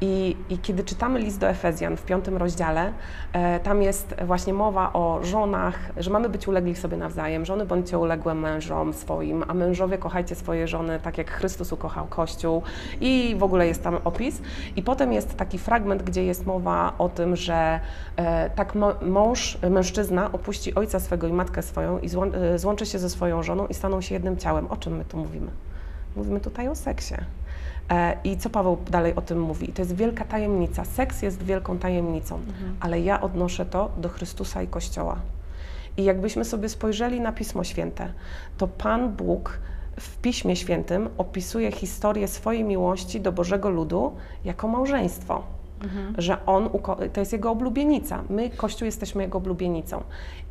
i, 0.00 0.36
I 0.48 0.58
kiedy 0.58 0.84
czytamy 0.84 1.18
list 1.18 1.38
do 1.38 1.48
Efezjan 1.48 1.96
w 1.96 2.04
piątym 2.04 2.36
rozdziale, 2.36 2.92
e, 3.32 3.60
tam 3.60 3.82
jest 3.82 4.14
właśnie 4.26 4.54
mowa 4.54 4.92
o 4.92 5.20
żonach, 5.22 5.78
że 5.96 6.10
mamy 6.10 6.28
być 6.28 6.48
ulegli 6.48 6.76
sobie 6.76 6.96
nawzajem. 6.96 7.44
Żony 7.44 7.66
bądźcie 7.66 7.98
uległe 7.98 8.34
mężom 8.34 8.92
swoim, 8.92 9.44
a 9.48 9.54
mężowie 9.54 9.98
kochajcie 9.98 10.34
swoje 10.34 10.68
żony 10.68 11.00
tak 11.00 11.18
jak 11.18 11.30
Chrystus 11.30 11.72
ukochał 11.72 12.06
Kościół. 12.06 12.62
I 13.00 13.36
w 13.38 13.42
ogóle 13.42 13.66
jest 13.66 13.82
tam 13.82 13.98
opis. 14.04 14.42
I 14.76 14.82
potem 14.82 15.12
jest 15.12 15.36
taki 15.36 15.58
fragment, 15.58 16.02
gdzie 16.02 16.24
jest 16.24 16.46
mowa 16.46 16.92
o 16.98 17.08
tym, 17.08 17.36
że 17.36 17.80
e, 18.16 18.50
tak 18.50 18.74
mąż, 19.02 19.58
mężczyzna 19.70 20.32
opuści 20.32 20.74
ojca 20.74 21.00
swego 21.00 21.26
i 21.26 21.32
matkę 21.32 21.62
swoją 21.62 21.98
i 21.98 22.08
złą, 22.08 22.32
e, 22.32 22.58
złączy 22.58 22.86
się 22.86 22.98
ze 22.98 23.10
swoją 23.10 23.42
żoną 23.42 23.66
i 23.66 23.74
staną 23.74 24.00
się 24.00 24.14
jednym 24.14 24.36
ciałem. 24.36 24.66
O 24.66 24.76
czym 24.76 24.96
my 24.96 25.04
tu 25.04 25.16
mówimy? 25.16 25.50
Mówimy 26.16 26.40
tutaj 26.40 26.68
o 26.68 26.74
seksie. 26.74 27.14
E, 27.90 28.16
I 28.24 28.36
co 28.36 28.50
Paweł 28.50 28.78
dalej 28.90 29.14
o 29.14 29.22
tym 29.22 29.40
mówi? 29.40 29.68
To 29.68 29.82
jest 29.82 29.94
wielka 29.96 30.24
tajemnica. 30.24 30.84
Seks 30.84 31.22
jest 31.22 31.42
wielką 31.42 31.78
tajemnicą, 31.78 32.40
ale 32.80 33.00
ja 33.00 33.20
odnoszę 33.20 33.66
to 33.66 33.90
do 33.96 34.08
Chrystusa 34.08 34.62
i 34.62 34.68
Kościoła. 34.68 35.16
I 35.96 36.04
jakbyśmy 36.04 36.44
sobie 36.44 36.68
spojrzeli 36.68 37.20
na 37.20 37.32
Pismo 37.32 37.64
Święte, 37.64 38.12
to 38.58 38.68
Pan 38.68 39.12
Bóg 39.12 39.58
w 40.00 40.18
Piśmie 40.18 40.56
Świętym 40.56 41.08
opisuje 41.18 41.72
historię 41.72 42.28
swojej 42.28 42.64
miłości 42.64 43.20
do 43.20 43.32
Bożego 43.32 43.70
ludu 43.70 44.16
jako 44.44 44.68
małżeństwo. 44.68 45.42
Że 46.18 46.46
on, 46.46 46.70
to 47.12 47.20
jest 47.20 47.32
jego 47.32 47.50
oblubienica. 47.50 48.22
My, 48.30 48.50
Kościół, 48.50 48.86
jesteśmy 48.86 49.22
jego 49.22 49.38
oblubienicą. 49.38 50.02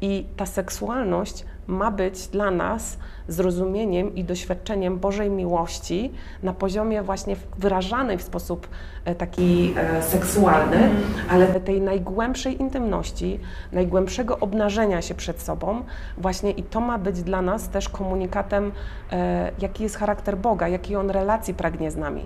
I 0.02 0.26
ta 0.38 0.46
seksualność 0.46 1.46
ma 1.68 1.92
być 1.92 2.28
dla 2.28 2.52
nas 2.52 2.98
zrozumieniem 3.28 4.16
i 4.16 4.24
doświadczeniem 4.24 5.00
Bożej 5.00 5.30
miłości 5.30 6.12
na 6.44 6.54
poziomie 6.54 7.02
właśnie 7.02 7.36
wyrażanej 7.58 8.18
w 8.18 8.22
sposób 8.22 8.68
e, 9.06 9.16
taki 9.16 9.74
e, 9.78 10.04
seksualny, 10.04 10.90
ale 11.30 11.48
tej 11.48 11.82
najgłębszej 11.82 12.62
intymności, 12.62 13.40
najgłębszego 13.72 14.40
obnażenia 14.40 15.02
się 15.02 15.16
przed 15.16 15.42
sobą, 15.42 15.84
właśnie 16.18 16.52
i 16.52 16.64
to 16.64 16.82
ma 16.82 16.98
być 16.98 17.24
dla 17.24 17.42
nas 17.42 17.70
też 17.70 17.90
komunikatem, 17.90 18.72
e, 19.12 19.52
jaki 19.62 19.84
jest 19.84 19.96
charakter 19.96 20.38
Boga, 20.38 20.68
jakiej 20.68 20.96
on 20.96 21.10
relacji 21.10 21.54
pragnie 21.54 21.92
z 21.92 21.96
nami. 21.96 22.26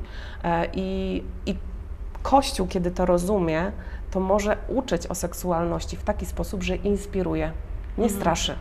I, 0.73 1.23
i 1.45 1.55
Kościół, 2.23 2.67
kiedy 2.67 2.91
to 2.91 3.05
rozumie, 3.05 3.71
to 4.12 4.19
może 4.19 4.57
uczyć 4.67 5.07
o 5.07 5.15
seksualności 5.15 5.97
w 5.97 6.03
taki 6.03 6.25
sposób, 6.25 6.63
że 6.63 6.75
inspiruje, 6.75 7.51
nie 7.97 8.09
straszy, 8.09 8.55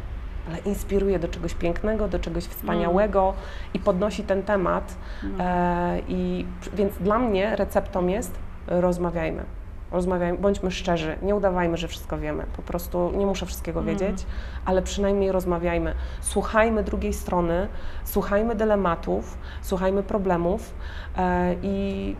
ale 0.49 0.59
inspiruje 0.59 1.19
do 1.19 1.29
czegoś 1.29 1.55
pięknego, 1.55 2.09
do 2.09 2.19
czegoś 2.19 2.45
wspaniałego 2.45 3.35
i 3.75 3.79
podnosi 3.79 4.23
ten 4.23 4.43
temat. 4.43 4.97
E, 5.39 6.01
i, 6.09 6.47
więc 6.75 6.99
dla 6.99 7.19
mnie 7.19 7.57
receptą 7.57 8.07
jest 8.07 8.39
rozmawiajmy. 8.67 9.45
Rozmawiajmy, 9.93 10.39
bądźmy 10.39 10.71
szczerzy, 10.71 11.17
nie 11.23 11.35
udawajmy, 11.35 11.77
że 11.77 11.89
wszystko 11.89 12.19
wiemy. 12.19 12.47
Po 12.57 12.63
prostu 12.63 13.13
nie 13.17 13.27
muszę 13.27 13.47
wszystkiego 13.47 13.83
wiedzieć, 13.83 14.27
ale 14.65 14.83
przynajmniej 14.83 15.33
rozmawiajmy. 15.33 15.95
Słuchajmy 16.21 16.83
drugiej 16.83 17.13
strony, 17.13 17.69
słuchajmy 18.05 18.55
dylematów, 18.55 19.39
słuchajmy 19.63 20.03
problemów 20.03 20.75
e, 21.17 21.55
i 21.63 22.17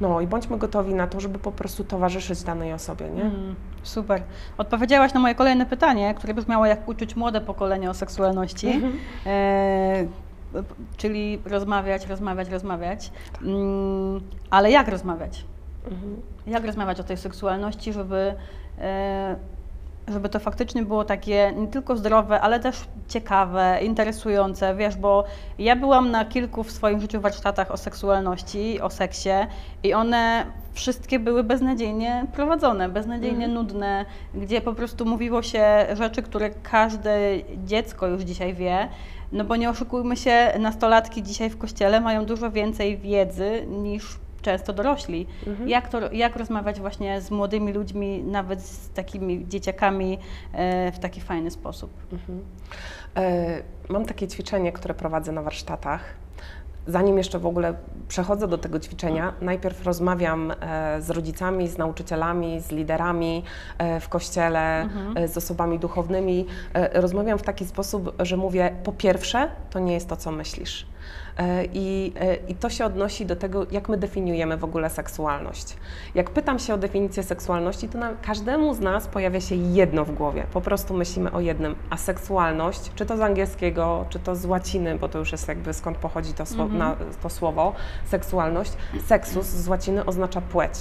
No 0.00 0.20
i 0.20 0.26
bądźmy 0.26 0.58
gotowi 0.58 0.94
na 0.94 1.06
to, 1.06 1.20
żeby 1.20 1.38
po 1.38 1.52
prostu 1.52 1.84
towarzyszyć 1.84 2.42
danej 2.42 2.72
osobie, 2.72 3.08
nie? 3.10 3.22
Mm, 3.22 3.54
super. 3.82 4.22
Odpowiedziałaś 4.58 5.14
na 5.14 5.20
moje 5.20 5.34
kolejne 5.34 5.66
pytanie, 5.66 6.14
które 6.14 6.34
brzmiało, 6.34 6.66
jak 6.66 6.88
uczyć 6.88 7.16
młode 7.16 7.40
pokolenie 7.40 7.90
o 7.90 7.94
seksualności. 7.94 8.68
Mhm. 8.68 8.92
E, 9.26 10.06
czyli 10.96 11.38
rozmawiać, 11.44 12.06
rozmawiać, 12.06 12.48
rozmawiać. 12.48 13.10
Mm, 13.42 14.20
ale 14.50 14.70
jak 14.70 14.88
rozmawiać? 14.88 15.44
Mhm. 15.84 16.16
Jak 16.46 16.64
rozmawiać 16.64 17.00
o 17.00 17.04
tej 17.04 17.16
seksualności, 17.16 17.92
żeby, 17.92 18.34
e, 18.78 19.36
żeby 20.08 20.28
to 20.28 20.38
faktycznie 20.38 20.82
było 20.82 21.04
takie 21.04 21.52
nie 21.56 21.66
tylko 21.66 21.96
zdrowe, 21.96 22.40
ale 22.40 22.60
też 22.60 22.76
ciekawe, 23.08 23.78
interesujące, 23.82 24.74
wiesz, 24.76 24.96
bo 24.96 25.24
ja 25.58 25.76
byłam 25.76 26.10
na 26.10 26.24
kilku 26.24 26.64
w 26.64 26.72
swoim 26.72 27.00
życiu 27.00 27.20
warsztatach 27.20 27.70
o 27.70 27.76
seksualności, 27.76 28.80
o 28.80 28.90
seksie 28.90 29.30
i 29.82 29.94
one 29.94 30.46
wszystkie 30.72 31.18
były 31.18 31.44
beznadziejnie 31.44 32.26
prowadzone, 32.32 32.88
beznadziejnie 32.88 33.44
Mhm. 33.44 33.54
nudne, 33.54 34.04
gdzie 34.34 34.60
po 34.60 34.72
prostu 34.74 35.06
mówiło 35.06 35.42
się 35.42 35.86
rzeczy, 35.92 36.22
które 36.22 36.50
każde 36.50 37.18
dziecko 37.64 38.06
już 38.06 38.22
dzisiaj 38.22 38.54
wie, 38.54 38.88
no 39.32 39.44
bo 39.44 39.56
nie 39.56 39.70
oszukujmy 39.70 40.16
się, 40.16 40.52
nastolatki 40.58 41.22
dzisiaj 41.22 41.50
w 41.50 41.58
kościele 41.58 42.00
mają 42.00 42.24
dużo 42.24 42.50
więcej 42.50 42.98
wiedzy 42.98 43.66
niż 43.68 44.21
często 44.42 44.72
dorośli. 44.72 45.26
Mhm. 45.46 45.68
Jak, 45.68 45.88
to, 45.88 46.12
jak 46.12 46.36
rozmawiać 46.36 46.80
właśnie 46.80 47.20
z 47.20 47.30
młodymi 47.30 47.72
ludźmi, 47.72 48.22
nawet 48.22 48.62
z 48.62 48.88
takimi 48.90 49.48
dzieciakami 49.48 50.18
e, 50.52 50.92
w 50.92 50.98
taki 50.98 51.20
fajny 51.20 51.50
sposób? 51.50 51.90
Mhm. 52.12 52.40
E, 53.16 53.62
Mam 53.88 54.04
takie 54.04 54.28
ćwiczenie, 54.28 54.72
które 54.72 54.94
prowadzę 54.94 55.32
na 55.32 55.42
warsztatach. 55.42 56.00
Zanim 56.86 57.18
jeszcze 57.18 57.38
w 57.38 57.46
ogóle 57.46 57.74
przechodzę 58.08 58.48
do 58.48 58.58
tego 58.58 58.80
ćwiczenia, 58.80 59.32
najpierw 59.40 59.84
rozmawiam 59.86 60.50
e, 60.60 61.02
z 61.02 61.10
rodzicami, 61.10 61.68
z 61.68 61.78
nauczycielami, 61.78 62.60
z 62.60 62.70
liderami 62.70 63.42
w 64.00 64.08
kościele, 64.08 64.80
Mhm. 64.82 65.28
z 65.28 65.36
osobami 65.36 65.78
duchownymi. 65.78 66.46
Rozmawiam 66.92 67.38
w 67.38 67.42
taki 67.42 67.64
sposób, 67.64 68.14
że 68.18 68.36
mówię: 68.36 68.74
po 68.84 68.92
pierwsze, 68.92 69.48
to 69.70 69.78
nie 69.78 69.94
jest 69.94 70.08
to, 70.08 70.16
co 70.16 70.30
myślisz. 70.30 70.86
E, 71.38 71.64
I, 71.72 72.12
e, 72.20 72.34
I 72.34 72.54
to 72.54 72.70
się 72.70 72.84
odnosi 72.84 73.26
do 73.26 73.36
tego, 73.36 73.66
jak 73.70 73.88
my 73.88 73.96
definiujemy 73.96 74.56
w 74.56 74.64
ogóle 74.64 74.90
seksualność. 74.90 75.76
Jak 76.14 76.30
pytam 76.30 76.58
się 76.58 76.74
o 76.74 76.78
definicję 76.78 77.22
seksualności, 77.22 77.88
to 77.88 77.98
na, 77.98 78.10
każdemu 78.22 78.74
z 78.74 78.80
nas 78.80 79.06
pojawia 79.06 79.40
się 79.40 79.54
jedno 79.54 80.04
w 80.04 80.12
głowie. 80.12 80.46
Po 80.52 80.60
prostu 80.60 80.94
myślimy 80.94 81.32
o 81.32 81.40
jednym. 81.40 81.74
A 81.90 81.96
seksualność, 81.96 82.90
czy 82.94 83.06
to 83.06 83.16
z 83.16 83.20
angielskiego, 83.20 84.04
czy 84.08 84.18
to 84.18 84.36
z 84.36 84.46
łaciny, 84.46 84.98
bo 84.98 85.08
to 85.08 85.18
już 85.18 85.32
jest 85.32 85.48
jakby 85.48 85.74
skąd 85.74 85.96
pochodzi 85.98 86.32
to, 86.32 86.46
sło, 86.46 86.62
Mhm. 86.64 86.78
na, 86.78 86.96
to 87.22 87.30
słowo, 87.30 87.72
seksualność. 88.06 88.72
Seksus 89.06 89.46
z 89.46 89.68
łaciny 89.68 90.04
oznacza 90.04 90.40
płeć. 90.40 90.74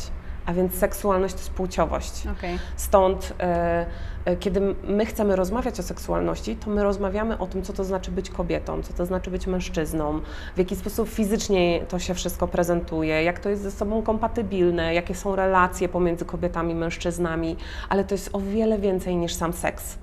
A 0.45 0.54
więc 0.54 0.73
seksualność 0.73 1.34
to 1.34 1.39
jest 1.39 1.51
płciowość. 1.51 2.27
Okej. 2.27 2.60
Stąd, 2.75 3.34
e, 3.39 3.86
e, 4.25 4.36
kiedy 4.36 4.62
my 4.84 5.06
chcemy 5.06 5.36
rozmawiać 5.36 5.80
o 5.80 5.84
seksualności, 5.84 6.56
to 6.56 6.69
my 6.69 6.84
rozmawiamy 6.84 7.38
o 7.38 7.47
tym, 7.47 7.62
co 7.62 7.73
to 7.73 7.84
znaczy 7.84 8.12
być 8.12 8.30
kobietą, 8.30 8.82
co 8.84 8.93
to 8.93 9.06
znaczy 9.06 9.32
być 9.32 9.47
mężczyzną, 9.47 10.21
w 10.56 10.58
jaki 10.58 10.75
sposób 10.75 11.10
fizycznie 11.10 11.86
to 11.89 11.99
się 11.99 12.13
wszystko 12.13 12.47
prezentuje, 12.47 13.23
jak 13.23 13.39
to 13.39 13.49
jest 13.49 13.62
ze 13.62 13.71
sobą 13.71 14.01
kompatybilne, 14.01 14.93
jakie 14.93 15.15
są 15.15 15.36
relacje 15.36 15.89
pomiędzy 15.89 16.25
kobietami 16.25 16.71
i 16.71 16.75
mężczyznami, 16.75 17.56
ale 17.89 18.04
to 18.04 18.13
jest 18.13 18.30
o 18.34 18.39
wiele 18.39 18.80
więcej 18.80 19.15
niż 19.15 19.34
sam 19.34 19.54
seks. 19.54 19.97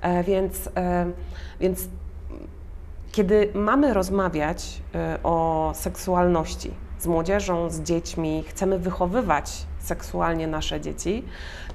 E, 0.00 0.24
Więc, 0.24 0.70
e, 0.76 1.06
więc 1.60 1.88
kiedy 3.12 3.48
mamy 3.54 3.94
rozmawiać 3.94 4.82
e, 4.94 5.18
o 5.22 5.70
seksualności 5.74 6.70
z 6.98 7.06
młodzieżą, 7.06 7.70
z 7.70 7.80
dziećmi, 7.80 8.44
chcemy 8.48 8.78
wychowywać 8.78 9.66
seksualnie 9.88 10.46
nasze 10.46 10.80
dzieci, 10.80 11.24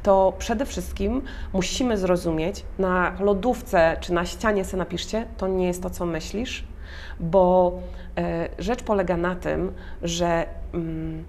to 0.04 0.34
przede 0.38 0.66
wszystkim 0.66 1.22
musimy 1.54 1.98
zrozumieć, 1.98 2.66
na 2.80 3.16
lodówce 3.20 3.98
czy 4.02 4.14
na 4.14 4.26
ścianie 4.26 4.66
sobie 4.66 4.78
napiszcie, 4.78 5.26
to 5.38 5.48
nie 5.48 5.68
jest 5.68 5.84
to, 5.84 5.90
co 5.90 6.06
myślisz, 6.06 6.64
bo 7.20 7.74
e, 8.18 8.50
rzecz 8.60 8.84
polega 8.84 9.18
na 9.18 9.36
tym, 9.36 9.72
że 10.02 10.46
mm, 10.74 11.24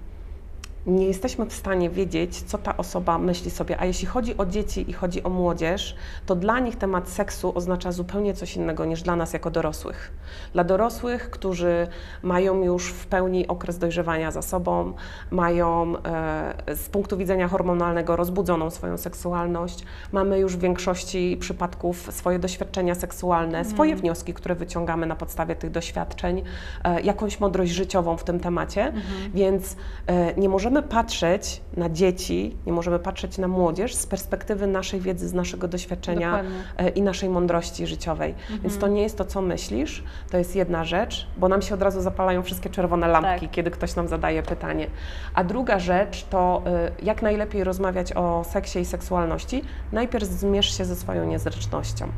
nie 0.87 1.07
jesteśmy 1.07 1.47
w 1.47 1.53
stanie 1.53 1.90
wiedzieć, 1.90 2.42
co 2.42 2.59
ta 2.59 2.77
osoba 2.77 3.18
myśli 3.18 3.51
sobie. 3.51 3.81
A 3.81 3.85
jeśli 3.85 4.07
chodzi 4.07 4.37
o 4.37 4.47
dzieci 4.47 4.90
i 4.90 4.92
chodzi 4.92 5.23
o 5.23 5.29
młodzież, 5.29 5.97
to 6.27 6.37
dla 6.37 6.59
nich 6.59 6.77
temat 6.77 7.09
seksu 7.09 7.53
oznacza 7.55 7.92
zupełnie 7.92 8.35
coś 8.35 8.57
innego 8.57 8.85
niż 8.85 9.03
dla 9.03 9.16
nas 9.16 9.33
jako 9.33 9.51
dorosłych. 9.51 10.12
Dla 10.53 10.64
dorosłych, 10.64 11.31
którzy 11.31 11.88
mają 12.23 12.62
już 12.62 12.92
w 12.92 13.07
pełni 13.07 13.49
okres 13.49 13.79
dojrzewania 13.79 14.31
za 14.31 14.42
sobą, 14.42 14.92
mają 15.31 15.97
e, 15.97 16.77
z 16.77 16.88
punktu 16.88 17.16
widzenia 17.16 17.49
hormonalnego 17.49 18.16
rozbudzoną 18.16 18.70
swoją 18.70 18.99
seksualność, 18.99 19.85
mamy 20.12 20.38
już 20.38 20.57
w 20.57 20.61
większości 20.61 21.37
przypadków 21.40 22.09
swoje 22.14 22.38
doświadczenia 22.38 22.94
seksualne, 22.94 23.64
swoje 23.64 23.97
wnioski, 23.97 24.35
które 24.35 24.55
wyciągamy 24.55 25.07
na 25.07 25.16
podstawie 25.16 25.57
tych 25.57 25.70
doświadczeń, 25.70 26.42
e, 26.85 27.01
jakąś 27.01 27.40
mądrość 27.40 27.73
życiową 27.73 28.16
w 28.16 28.25
tym 28.25 28.40
temacie, 28.40 28.92
więc 29.35 29.77
e, 30.07 30.35
nie 30.35 30.49
możemy 30.49 30.74
patrzeć 30.83 31.61
na 31.77 31.91
dzieci, 31.91 32.57
nie 32.67 32.73
możemy 32.73 32.99
patrzeć 32.99 33.39
na 33.39 33.49
młodzież 33.49 33.95
z 33.95 34.07
perspektywy 34.07 34.67
naszej 34.67 35.01
wiedzy, 35.01 35.29
z 35.29 35.35
naszego 35.35 35.69
doświadczenia 35.69 36.31
Dokładnie. 36.31 36.59
e, 36.77 36.89
i 36.89 37.03
naszej 37.03 37.29
mądrości 37.29 37.87
życiowej. 37.87 38.35
Więc 38.63 38.79
to 38.79 38.89
nie 38.89 39.03
jest 39.03 39.19
to, 39.19 39.25
co 39.25 39.41
myślisz, 39.43 40.05
to 40.31 40.39
jest 40.39 40.57
jedna 40.57 40.85
rzecz, 40.85 41.27
bo 41.37 41.49
nam 41.49 41.63
się 41.63 41.75
od 41.75 41.83
razu 41.83 42.01
zapalają 42.01 42.43
wszystkie 42.43 42.71
czerwone 42.71 43.09
lampki, 43.09 43.47
Tak. 43.47 43.51
kiedy 43.51 43.71
ktoś 43.71 43.97
nam 43.97 44.09
zadaje 44.09 44.43
pytanie. 44.43 44.87
A 45.35 45.45
druga 45.45 45.79
rzecz 45.79 46.25
to, 46.25 46.63
e, 46.67 46.91
jak 47.03 47.23
najlepiej 47.23 47.65
rozmawiać 47.65 48.13
o 48.13 48.45
seksie 48.45 48.79
i 48.79 48.85
seksualności. 48.85 49.63
Najpierw 49.93 50.25
zmierz 50.25 50.79
się 50.79 50.85
ze 50.85 50.97
swoją 50.97 51.27
niezręcznością. 51.27 52.09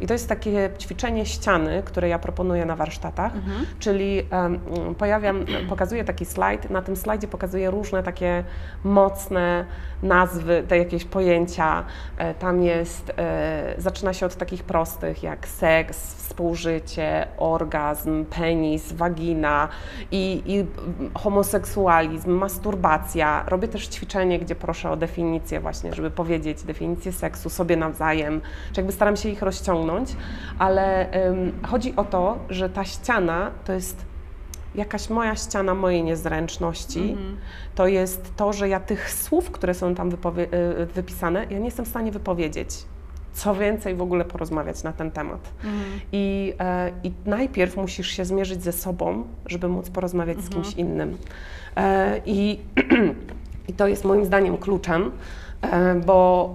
I 0.00 0.06
to 0.06 0.12
jest 0.12 0.28
takie 0.28 0.70
ćwiczenie 0.78 1.26
ściany, 1.26 1.82
które 1.84 2.08
ja 2.08 2.18
proponuję 2.18 2.66
na 2.66 2.76
warsztatach, 2.76 3.36
Mhm. 3.36 3.66
czyli 3.78 4.22
em, 4.30 4.60
pojawiam, 4.98 5.44
pokazuję 5.68 6.04
taki 6.04 6.24
slajd, 6.24 6.70
na 6.70 6.82
tym 6.82 6.96
slajdzie 6.96 7.28
pokazuję 7.28 7.70
różne 7.70 8.02
takie 8.02 8.44
mocne 8.84 9.64
nazwy, 10.02 10.62
te 10.68 10.78
jakieś 10.78 11.04
pojęcia. 11.04 11.84
E, 12.18 12.34
Tam 12.34 12.62
jest, 12.62 13.12
e, 13.18 13.74
zaczyna 13.78 14.12
się 14.12 14.26
od 14.26 14.36
takich 14.36 14.62
prostych 14.64 15.22
jak 15.22 15.48
seks, 15.48 16.14
współżycie, 16.14 17.26
orgazm, 17.38 18.24
penis, 18.24 18.92
wagina 18.92 19.68
i, 20.10 20.42
i 20.46 20.64
homoseksualizm, 21.18 22.30
masturbacja. 22.32 23.44
Robię 23.48 23.68
też 23.68 23.88
ćwiczenie, 23.88 24.38
gdzie 24.38 24.54
proszę 24.54 24.90
o 24.90 24.96
definicję 24.96 25.60
właśnie, 25.60 25.92
żeby 25.94 26.10
powiedzieć 26.10 26.62
definicję 26.62 27.12
seksu 27.12 27.50
sobie 27.50 27.76
nawzajem, 27.76 28.40
czy 28.72 28.80
jakby 28.80 28.92
staram 28.92 29.16
się 29.16 29.28
ich 29.28 29.42
rozciągnąć, 29.42 29.87
ale 30.58 31.10
chodzi 31.66 31.96
o 31.96 32.04
to, 32.04 32.38
że 32.50 32.68
ta 32.68 32.84
ściana 32.84 33.50
to 33.64 33.72
jest 33.72 34.08
jakaś 34.74 35.10
moja 35.10 35.36
ściana 35.36 35.74
mojej 35.74 36.04
niezręczności. 36.04 37.00
Mhm. 37.00 37.36
To 37.74 37.86
jest 37.86 38.36
to, 38.36 38.52
że 38.52 38.68
ja 38.68 38.80
tych 38.80 39.12
słów, 39.12 39.50
które 39.50 39.74
są 39.74 39.94
tam 39.94 40.10
y, 40.10 40.86
wypisane, 40.94 41.46
ja 41.50 41.58
nie 41.58 41.64
jestem 41.64 41.84
w 41.84 41.88
stanie 41.88 42.12
wypowiedzieć. 42.12 42.70
Co 43.32 43.54
więcej, 43.54 43.94
w 43.94 44.02
ogóle 44.02 44.24
porozmawiać 44.24 44.82
na 44.82 44.92
ten 44.92 45.10
temat. 45.10 45.52
Mhm. 45.64 46.00
I, 46.12 46.54
e, 46.58 46.90
I 47.02 47.12
najpierw 47.26 47.76
musisz 47.76 48.08
się 48.08 48.24
zmierzyć 48.24 48.62
ze 48.62 48.72
sobą, 48.72 49.24
żeby 49.46 49.68
móc 49.68 49.90
porozmawiać 49.90 50.40
z 50.40 50.48
kimś 50.48 50.72
innym. 50.72 51.18
E, 51.76 52.20
I, 52.26 52.58
I 53.68 53.72
to 53.72 53.88
jest 53.88 54.04
moim 54.04 54.24
zdaniem 54.24 54.56
kluczem, 54.56 55.10
e, 55.62 55.94
bo 55.94 56.54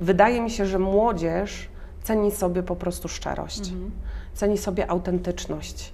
wydaje 0.00 0.40
mi 0.40 0.50
się, 0.50 0.66
że 0.66 0.78
młodzież 0.78 1.68
ceni 2.02 2.30
sobie 2.30 2.62
po 2.62 2.76
prostu 2.76 3.08
szczerość, 3.08 3.72
ceni 4.34 4.58
sobie 4.58 4.90
autentyczność. 4.90 5.92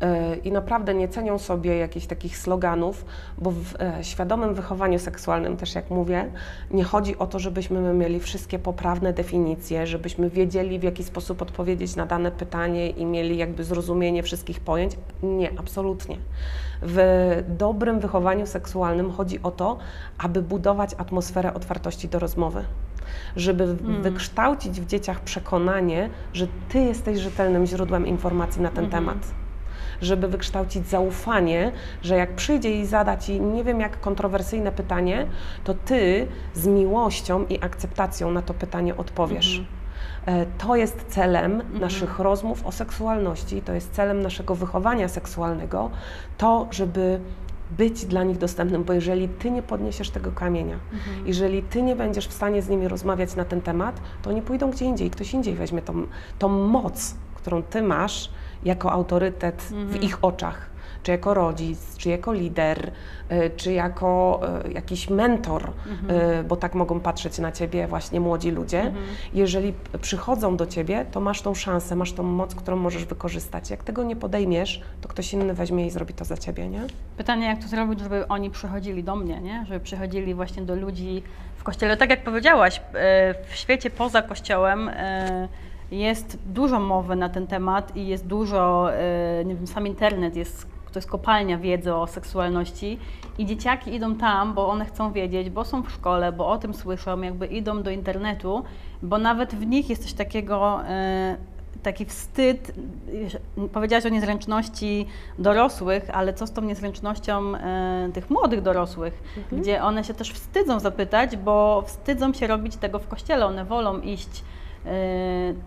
E, 0.00 0.36
I 0.36 0.52
naprawdę 0.52 0.94
nie 0.94 1.08
cenią 1.08 1.38
sobie 1.38 1.76
jakichś 1.76 2.06
takich 2.06 2.38
sloganów, 2.38 3.04
bo 3.38 3.50
w 3.50 3.74
e, 3.80 4.04
świadomym 4.04 4.54
wychowaniu 4.54 4.98
seksualnym, 4.98 5.56
też 5.56 5.74
jak 5.74 5.90
mówię, 5.90 6.30
nie 6.70 6.84
chodzi 6.84 7.18
o 7.18 7.26
to, 7.26 7.38
żebyśmy 7.38 7.80
my 7.80 7.94
mieli 7.94 8.20
wszystkie 8.20 8.58
poprawne 8.58 9.12
definicje, 9.12 9.86
żebyśmy 9.86 10.30
wiedzieli, 10.30 10.78
w 10.78 10.82
jaki 10.82 11.04
sposób 11.04 11.42
odpowiedzieć 11.42 11.96
na 11.96 12.06
dane 12.06 12.30
pytanie 12.30 12.90
i 12.90 13.04
mieli 13.04 13.36
jakby 13.36 13.64
zrozumienie 13.64 14.22
wszystkich 14.22 14.60
pojęć. 14.60 14.96
Nie, 15.22 15.50
absolutnie. 15.58 16.16
W 16.86 16.98
dobrym 17.48 18.00
wychowaniu 18.00 18.46
seksualnym 18.46 19.12
chodzi 19.12 19.42
o 19.42 19.50
to, 19.50 19.78
aby 20.18 20.42
budować 20.42 20.90
atmosferę 20.98 21.54
otwartości 21.54 22.08
do 22.08 22.18
rozmowy. 22.18 22.64
Żeby 23.36 23.66
w- 23.66 23.82
wykształcić 24.02 24.80
w 24.80 24.86
dzieciach 24.86 25.20
przekonanie, 25.20 26.10
że 26.32 26.46
ty 26.68 26.78
jesteś 26.78 27.18
rzetelnym 27.18 27.66
źródłem 27.66 28.06
informacji 28.06 28.62
na 28.62 28.68
ten 28.70 28.90
temat 28.90 29.18
żeby 30.00 30.28
wykształcić 30.28 30.88
zaufanie, 30.88 31.72
że 32.02 32.16
jak 32.16 32.34
przyjdzie 32.34 32.80
i 32.80 32.86
zada 32.86 33.16
ci 33.16 33.40
nie 33.40 33.64
wiem 33.64 33.80
jak 33.80 34.00
kontrowersyjne 34.00 34.72
pytanie, 34.72 35.26
to 35.64 35.74
ty 35.74 36.26
z 36.54 36.66
miłością 36.66 37.46
i 37.46 37.60
akceptacją 37.64 38.30
na 38.30 38.42
to 38.42 38.54
pytanie 38.54 38.96
odpowiesz. 38.96 39.58
E, 39.58 39.83
To 40.58 40.76
jest 40.76 41.04
celem 41.08 41.62
naszych 41.80 42.18
rozmów 42.18 42.66
o 42.66 42.72
seksualności, 42.72 43.62
to 43.62 43.72
jest 43.72 43.92
celem 43.92 44.22
naszego 44.22 44.54
wychowania 44.54 45.08
seksualnego, 45.08 45.90
to, 46.38 46.66
żeby 46.70 47.20
być 47.78 48.04
dla 48.06 48.22
nich 48.22 48.38
dostępnym, 48.38 48.84
bo 48.84 48.92
jeżeli 48.92 49.28
ty 49.28 49.50
nie 49.50 49.62
podniesiesz 49.62 50.10
tego 50.10 50.32
kamienia, 50.32 50.76
Mhm. 50.92 51.26
jeżeli 51.26 51.62
ty 51.62 51.82
nie 51.82 51.96
będziesz 51.96 52.28
w 52.28 52.32
stanie 52.32 52.62
z 52.62 52.68
nimi 52.68 52.88
rozmawiać 52.88 53.36
na 53.36 53.44
ten 53.44 53.60
temat, 53.60 54.00
to 54.22 54.30
oni 54.30 54.42
pójdą 54.42 54.70
gdzie 54.70 54.84
indziej, 54.84 55.10
ktoś 55.10 55.34
indziej 55.34 55.54
weźmie 55.54 55.82
tą, 55.82 56.06
tą 56.38 56.48
moc, 56.48 57.14
którą 57.34 57.62
ty 57.62 57.82
masz 57.82 58.30
jako 58.64 58.92
autorytet 58.92 59.62
w 59.62 59.72
Mhm. 59.72 60.02
ich 60.02 60.18
oczach, 60.22 60.70
czy 61.04 61.10
jako 61.10 61.34
rodzic, 61.34 61.96
czy 61.96 62.08
jako 62.08 62.32
lider, 62.32 62.90
y, 63.32 63.50
czy 63.56 63.72
jako 63.72 64.40
y, 64.68 64.72
jakiś 64.72 65.10
mentor, 65.10 65.70
Mhm. 65.90 66.20
y, 66.40 66.44
bo 66.44 66.56
tak 66.56 66.74
mogą 66.74 67.00
patrzeć 67.00 67.38
na 67.38 67.52
ciebie 67.52 67.86
właśnie 67.86 68.20
młodzi 68.20 68.50
ludzie. 68.50 68.80
Mhm. 68.80 69.04
Jeżeli 69.34 69.74
przychodzą 70.00 70.56
do 70.56 70.66
ciebie, 70.66 71.06
to 71.12 71.20
masz 71.20 71.42
tą 71.42 71.54
szansę, 71.54 71.96
masz 71.96 72.12
tą 72.12 72.22
moc, 72.22 72.54
którą 72.54 72.76
możesz 72.76 73.04
wykorzystać. 73.04 73.70
Jak 73.70 73.84
tego 73.84 74.02
nie 74.02 74.16
podejmiesz, 74.16 74.80
to 75.00 75.08
ktoś 75.08 75.32
inny 75.32 75.54
weźmie 75.54 75.86
i 75.86 75.90
zrobi 75.90 76.14
to 76.14 76.24
za 76.24 76.36
ciebie, 76.36 76.68
nie? 76.68 76.80
Pytanie, 77.16 77.46
jak 77.46 77.58
to 77.62 77.68
zrobić, 77.68 78.00
żeby 78.00 78.28
oni 78.28 78.50
przychodzili 78.50 79.04
do 79.04 79.16
mnie, 79.16 79.40
nie? 79.40 79.64
żeby 79.68 79.80
przychodzili 79.80 80.34
właśnie 80.34 80.62
do 80.62 80.74
ludzi 80.76 81.22
w 81.56 81.62
kościele. 81.64 81.96
Tak 81.96 82.10
jak 82.10 82.24
powiedziałaś, 82.24 82.80
e, 82.94 83.34
w 83.48 83.54
świecie 83.54 83.90
poza 83.90 84.22
kościołem 84.22 84.88
e, 84.88 85.48
jest 85.90 86.38
dużo 86.46 86.80
mowy 86.80 87.16
na 87.16 87.28
ten 87.28 87.46
temat 87.46 87.96
i 87.96 88.06
jest 88.06 88.26
dużo, 88.26 88.92
e, 88.94 89.44
nie 89.44 89.54
wiem, 89.54 89.66
sam 89.66 89.86
internet 89.86 90.36
jest, 90.36 90.73
to 90.94 90.98
jest 90.98 91.10
kopalnia 91.10 91.58
wiedzy 91.58 91.94
o 91.94 92.06
seksualności 92.06 92.98
i 93.38 93.46
dzieciaki 93.46 93.94
idą 93.94 94.14
tam, 94.14 94.54
bo 94.54 94.68
one 94.68 94.84
chcą 94.84 95.12
wiedzieć, 95.12 95.50
bo 95.50 95.64
są 95.64 95.82
w 95.82 95.90
szkole, 95.90 96.32
bo 96.32 96.48
o 96.48 96.58
tym 96.58 96.74
słyszą, 96.74 97.20
jakby 97.20 97.46
idą 97.46 97.82
do 97.82 97.90
internetu, 97.90 98.64
bo 99.02 99.18
nawet 99.18 99.54
w 99.54 99.66
nich 99.66 99.90
jest 99.90 100.02
coś 100.02 100.12
takiego, 100.12 100.84
e, 100.88 101.36
taki 101.82 102.04
wstyd, 102.04 102.74
powiedziałaś 103.72 104.06
o 104.06 104.08
niezręczności 104.08 105.06
dorosłych, 105.38 106.10
ale 106.12 106.34
co 106.34 106.46
z 106.46 106.52
tą 106.52 106.62
niezręcznością 106.62 107.54
e, 107.54 108.10
tych 108.14 108.30
młodych 108.30 108.62
dorosłych, 108.62 109.22
gdzie 109.52 109.82
one 109.82 110.04
się 110.04 110.14
też 110.14 110.30
wstydzą 110.32 110.80
zapytać, 110.80 111.36
bo 111.36 111.82
wstydzą 111.86 112.32
się 112.32 112.46
robić 112.46 112.76
tego 112.76 112.98
w 112.98 113.08
kościele, 113.08 113.46
one 113.46 113.64
wolą 113.64 114.00
iść 114.00 114.44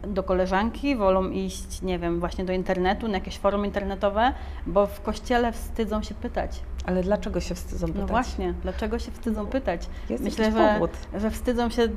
do 0.08 0.24
koleżanki, 0.24 0.96
wolą 0.96 1.30
iść, 1.30 1.82
nie 1.82 2.00
wiem, 2.00 2.20
właśnie 2.20 2.46
do 2.46 2.54
internetu, 2.54 3.08
na 3.08 3.14
jakieś 3.14 3.38
forum 3.38 3.66
internetowe, 3.66 4.34
bo 4.68 4.88
w 4.88 5.02
kościele 5.02 5.52
wstydzą 5.52 6.04
się 6.04 6.16
pytać. 6.16 6.60
Ale 6.86 7.04
dlaczego 7.04 7.40
się 7.40 7.56
wstydzą 7.56 7.88
pytać? 7.88 8.02
No 8.02 8.08
właśnie, 8.08 8.54
dlaczego 8.62 9.00
się 9.00 9.12
wstydzą 9.12 9.46
pytać? 9.46 9.90
Jest 10.10 10.24
Myślę, 10.24 10.52
że, 10.52 10.74
powód. 10.74 10.92
że 11.18 11.32
wstydzą 11.32 11.70
się, 11.70 11.88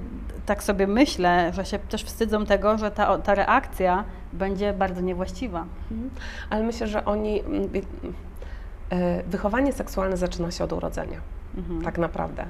tak 0.46 0.62
sobie 0.62 0.86
myślę, 0.86 1.52
że 1.52 1.64
się 1.64 1.78
też 1.78 2.04
wstydzą 2.04 2.46
tego, 2.46 2.78
że 2.78 2.90
ta, 2.90 3.18
ta 3.18 3.34
reakcja 3.34 4.04
będzie 4.32 4.72
bardzo 4.72 5.00
niewłaściwa. 5.00 5.64
Mhm. 5.90 6.10
Ale 6.50 6.64
myślę, 6.64 6.86
że 6.86 7.04
oni. 7.04 7.40
mm, 7.40 7.68
e, 8.90 9.22
Wychowanie 9.22 9.72
seksualne 9.72 10.16
zaczyna 10.16 10.50
się 10.50 10.64
od 10.64 10.72
urodzenia. 10.72 11.20
Mhm. 11.56 11.82
Tak 11.82 11.98
naprawdę. 11.98 12.46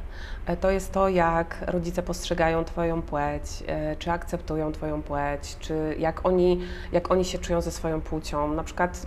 E, 0.46 0.56
To 0.56 0.70
jest 0.70 0.92
to, 0.92 1.08
jak 1.08 1.56
rodzice 1.66 2.02
postrzegają 2.02 2.64
Twoją 2.64 3.02
płeć, 3.02 3.42
e, 3.66 3.96
czy 3.96 4.10
akceptują 4.10 4.72
Twoją 4.72 5.02
płeć, 5.02 5.56
czy 5.60 5.96
jak 5.98 6.26
oni, 6.26 6.60
jak 6.92 7.10
oni 7.10 7.24
się 7.24 7.38
czują 7.38 7.60
ze 7.60 7.70
swoją 7.70 8.00
płcią. 8.00 8.54
Na 8.54 8.64
przykład, 8.64 9.06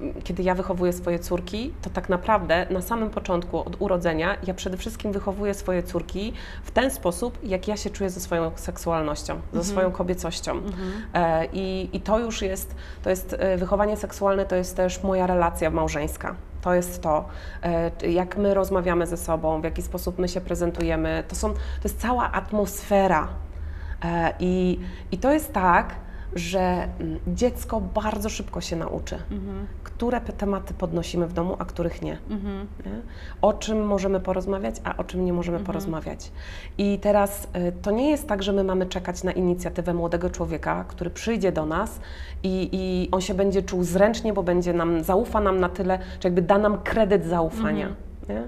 m, 0.00 0.12
kiedy 0.24 0.42
ja 0.42 0.54
wychowuję 0.54 0.92
swoje 0.92 1.18
córki, 1.18 1.74
to 1.82 1.90
tak 1.90 2.08
naprawdę 2.08 2.66
na 2.70 2.80
samym 2.82 3.10
początku, 3.10 3.58
od 3.58 3.76
urodzenia, 3.82 4.36
ja 4.46 4.54
przede 4.54 4.76
wszystkim 4.76 5.12
wychowuję 5.12 5.54
swoje 5.54 5.82
córki 5.82 6.32
w 6.64 6.70
ten 6.70 6.90
sposób, 6.90 7.38
jak 7.42 7.68
ja 7.68 7.76
się 7.76 7.90
czuję 7.90 8.10
ze 8.10 8.20
swoją 8.20 8.50
seksualnością, 8.56 9.40
ze 9.52 9.64
swoją 9.64 9.92
kobiecością. 9.92 10.52
Mhm. 10.52 10.92
E, 11.14 11.46
I, 11.52 11.90
I 11.92 12.00
to 12.00 12.18
już 12.18 12.42
jest, 12.42 12.74
to 13.02 13.10
jest 13.10 13.36
e, 13.38 13.56
wychowanie 13.56 13.96
seksualne, 13.96 14.46
to 14.46 14.56
jest 14.56 14.76
też 14.76 15.02
moja 15.02 15.26
relacja 15.26 15.70
małżeńska. 15.70 16.34
To 16.64 16.74
jest 16.74 17.02
to, 17.02 17.24
e, 17.62 18.10
jak 18.10 18.36
my 18.36 18.54
rozmawiamy 18.54 19.06
ze 19.06 19.16
sobą, 19.16 19.60
w 19.60 19.64
jaki 19.64 19.82
sposób 19.82 20.18
my 20.18 20.28
się 20.28 20.40
prezentujemy. 20.40 21.24
To, 21.28 21.34
są, 21.34 21.52
to 21.54 21.60
jest 21.84 22.00
cała 22.00 22.32
atmosfera. 22.32 23.28
E, 24.04 24.34
I, 24.38 24.80
I 25.12 25.18
to 25.18 25.32
jest 25.32 25.52
tak, 25.52 25.94
że 26.34 26.88
mm, 27.00 27.18
dziecko 27.26 27.80
bardzo 27.80 28.28
szybko 28.28 28.60
się 28.60 28.76
nauczy, 28.76 29.14
Mhm. 29.30 29.66
które 29.84 30.20
tematy 30.20 30.74
podnosimy 30.74 31.26
w 31.26 31.32
domu, 31.32 31.56
a 31.58 31.64
których 31.64 32.02
nie. 32.02 32.18
Mhm. 32.30 32.66
Nie? 32.86 32.92
O 33.42 33.52
czym 33.52 33.86
możemy 33.86 34.20
porozmawiać, 34.20 34.74
a 34.84 34.96
o 34.96 35.04
czym 35.04 35.24
nie 35.24 35.32
możemy 35.32 35.58
Mhm. 35.58 35.66
porozmawiać. 35.66 36.32
I 36.78 36.98
teraz 36.98 37.48
y, 37.68 37.72
to 37.82 37.90
nie 37.90 38.10
jest 38.10 38.28
tak, 38.28 38.42
że 38.42 38.52
my 38.52 38.64
mamy 38.64 38.86
czekać 38.86 39.22
na 39.22 39.32
inicjatywę 39.32 39.94
młodego 39.94 40.30
człowieka, 40.30 40.84
który 40.88 41.10
przyjdzie 41.10 41.52
do 41.52 41.66
nas 41.66 42.00
i, 42.42 42.68
i 42.72 43.08
on 43.12 43.20
się 43.20 43.34
będzie 43.34 43.62
czuł 43.62 43.84
zręcznie, 43.84 44.32
bo 44.32 44.42
będzie 44.42 44.72
nam, 44.72 45.04
zaufa 45.04 45.40
nam 45.40 45.60
na 45.60 45.68
tyle, 45.68 45.98
czy 46.20 46.28
jakby 46.28 46.42
da 46.42 46.58
nam 46.58 46.78
kredyt 46.82 47.26
zaufania. 47.26 47.88
Nie? 48.28 48.42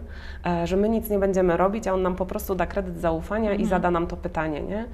E, 0.53 0.66
że 0.66 0.77
my 0.77 0.89
nic 0.89 1.11
nie 1.11 1.18
będziemy 1.18 1.57
robić, 1.57 1.87
a 1.89 1.93
on 1.95 2.03
nam 2.03 2.16
po 2.16 2.27
prostu 2.27 2.55
da 2.55 2.66
kredyt 2.66 2.99
zaufania 3.01 3.51
i 3.51 3.62
Mhm. 3.62 3.68
zada 3.68 3.91
nam 3.91 4.07
to 4.07 4.16
pytanie. 4.16 4.62
Nie? 4.62 4.85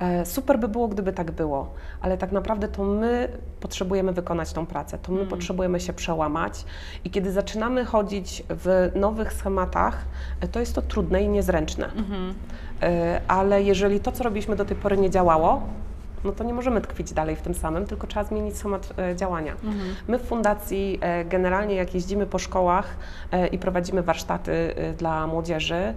E, 0.00 0.26
super 0.26 0.58
by 0.58 0.68
było, 0.68 0.88
gdyby 0.88 1.12
tak 1.12 1.30
było, 1.30 1.74
ale 2.00 2.18
tak 2.18 2.32
naprawdę 2.32 2.68
to 2.68 2.84
my 2.84 3.28
potrzebujemy 3.60 4.12
wykonać 4.12 4.52
tą 4.52 4.66
pracę, 4.66 4.98
to 4.98 5.12
my 5.12 5.18
Mhm. 5.20 5.30
potrzebujemy 5.30 5.80
się 5.80 5.92
przełamać 5.92 6.64
i 7.04 7.10
kiedy 7.10 7.32
zaczynamy 7.32 7.84
chodzić 7.84 8.42
w 8.50 8.90
nowych 8.94 9.32
schematach, 9.32 10.04
e, 10.40 10.48
to 10.48 10.60
jest 10.60 10.74
to 10.74 10.82
trudne 10.82 11.22
i 11.22 11.28
niezręczne. 11.28 11.86
Mhm. 11.86 12.34
Ale 13.28 13.62
jeżeli 13.62 14.00
to, 14.00 14.12
co 14.12 14.24
robiliśmy 14.24 14.56
do 14.56 14.64
tej 14.64 14.76
pory 14.76 14.96
nie 14.96 15.10
działało, 15.10 15.62
no 16.26 16.32
to 16.32 16.44
nie 16.44 16.54
możemy 16.54 16.80
tkwić 16.80 17.12
dalej 17.12 17.36
w 17.36 17.42
tym 17.42 17.54
samym, 17.54 17.86
tylko 17.86 18.06
trzeba 18.06 18.24
zmienić 18.24 18.56
schemat 18.56 18.92
e, 18.98 19.16
działania. 19.16 19.52
Mhm. 19.52 19.94
My 20.08 20.18
w 20.18 20.22
fundacji 20.22 20.98
e, 21.00 21.24
generalnie 21.24 21.74
jak 21.74 21.94
jeździmy 21.94 22.26
po 22.26 22.38
szkołach 22.38 22.96
e, 23.32 23.46
i 23.46 23.58
prowadzimy 23.58 24.02
warsztaty 24.02 24.74
dla 24.98 25.26
młodzieży, 25.26 25.94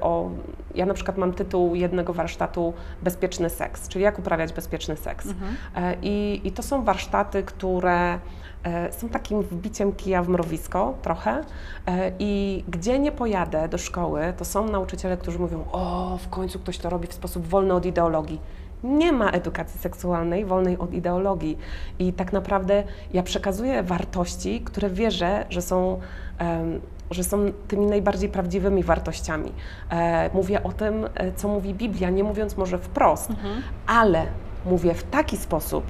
o, 0.00 0.30
ja 0.74 0.86
na 0.86 0.94
przykład 0.94 1.18
mam 1.18 1.32
tytuł 1.32 1.74
jednego 1.74 2.12
warsztatu 2.12 2.74
Bezpieczny 3.02 3.50
seks, 3.50 3.88
czyli 3.88 4.04
jak 4.04 4.18
uprawiać 4.18 4.52
bezpieczny 4.52 4.96
seks. 4.96 5.26
Mhm. 5.26 5.56
I, 6.02 6.40
I 6.44 6.52
to 6.52 6.62
są 6.62 6.84
warsztaty, 6.84 7.42
które 7.42 8.18
są 8.90 9.08
takim 9.08 9.42
wbiciem 9.42 9.92
kija 9.92 10.22
w 10.22 10.28
mrowisko 10.28 10.94
trochę 11.02 11.44
i 12.18 12.64
gdzie 12.68 12.98
nie 12.98 13.12
pojadę 13.12 13.68
do 13.68 13.78
szkoły, 13.78 14.32
to 14.36 14.44
są 14.44 14.68
nauczyciele, 14.68 15.16
którzy 15.16 15.38
mówią, 15.38 15.64
o 15.72 16.18
w 16.22 16.28
końcu 16.28 16.58
ktoś 16.58 16.78
to 16.78 16.90
robi 16.90 17.08
w 17.08 17.14
sposób 17.14 17.46
wolny 17.46 17.74
od 17.74 17.86
ideologii. 17.86 18.40
Nie 18.84 19.12
ma 19.12 19.30
edukacji 19.30 19.80
seksualnej 19.80 20.44
wolnej 20.44 20.78
od 20.78 20.94
ideologii 20.94 21.58
i 21.98 22.12
tak 22.12 22.32
naprawdę 22.32 22.84
ja 23.12 23.22
przekazuję 23.22 23.82
wartości, 23.82 24.60
które 24.60 24.90
wierzę, 24.90 25.46
że 25.50 25.62
są 25.62 26.00
em, 26.38 26.80
że 27.10 27.24
są 27.24 27.38
tymi 27.68 27.86
najbardziej 27.86 28.28
prawdziwymi 28.28 28.82
wartościami. 28.82 29.52
E, 29.90 30.30
mówię 30.34 30.62
o 30.62 30.72
tym, 30.72 31.08
e, 31.14 31.32
co 31.32 31.48
mówi 31.48 31.74
Biblia, 31.74 32.10
nie 32.10 32.24
mówiąc 32.24 32.56
może 32.56 32.78
wprost, 32.78 33.30
Mhm. 33.30 33.62
ale 33.86 34.26
mówię 34.66 34.94
w 34.94 35.02
taki 35.02 35.36
sposób, 35.36 35.84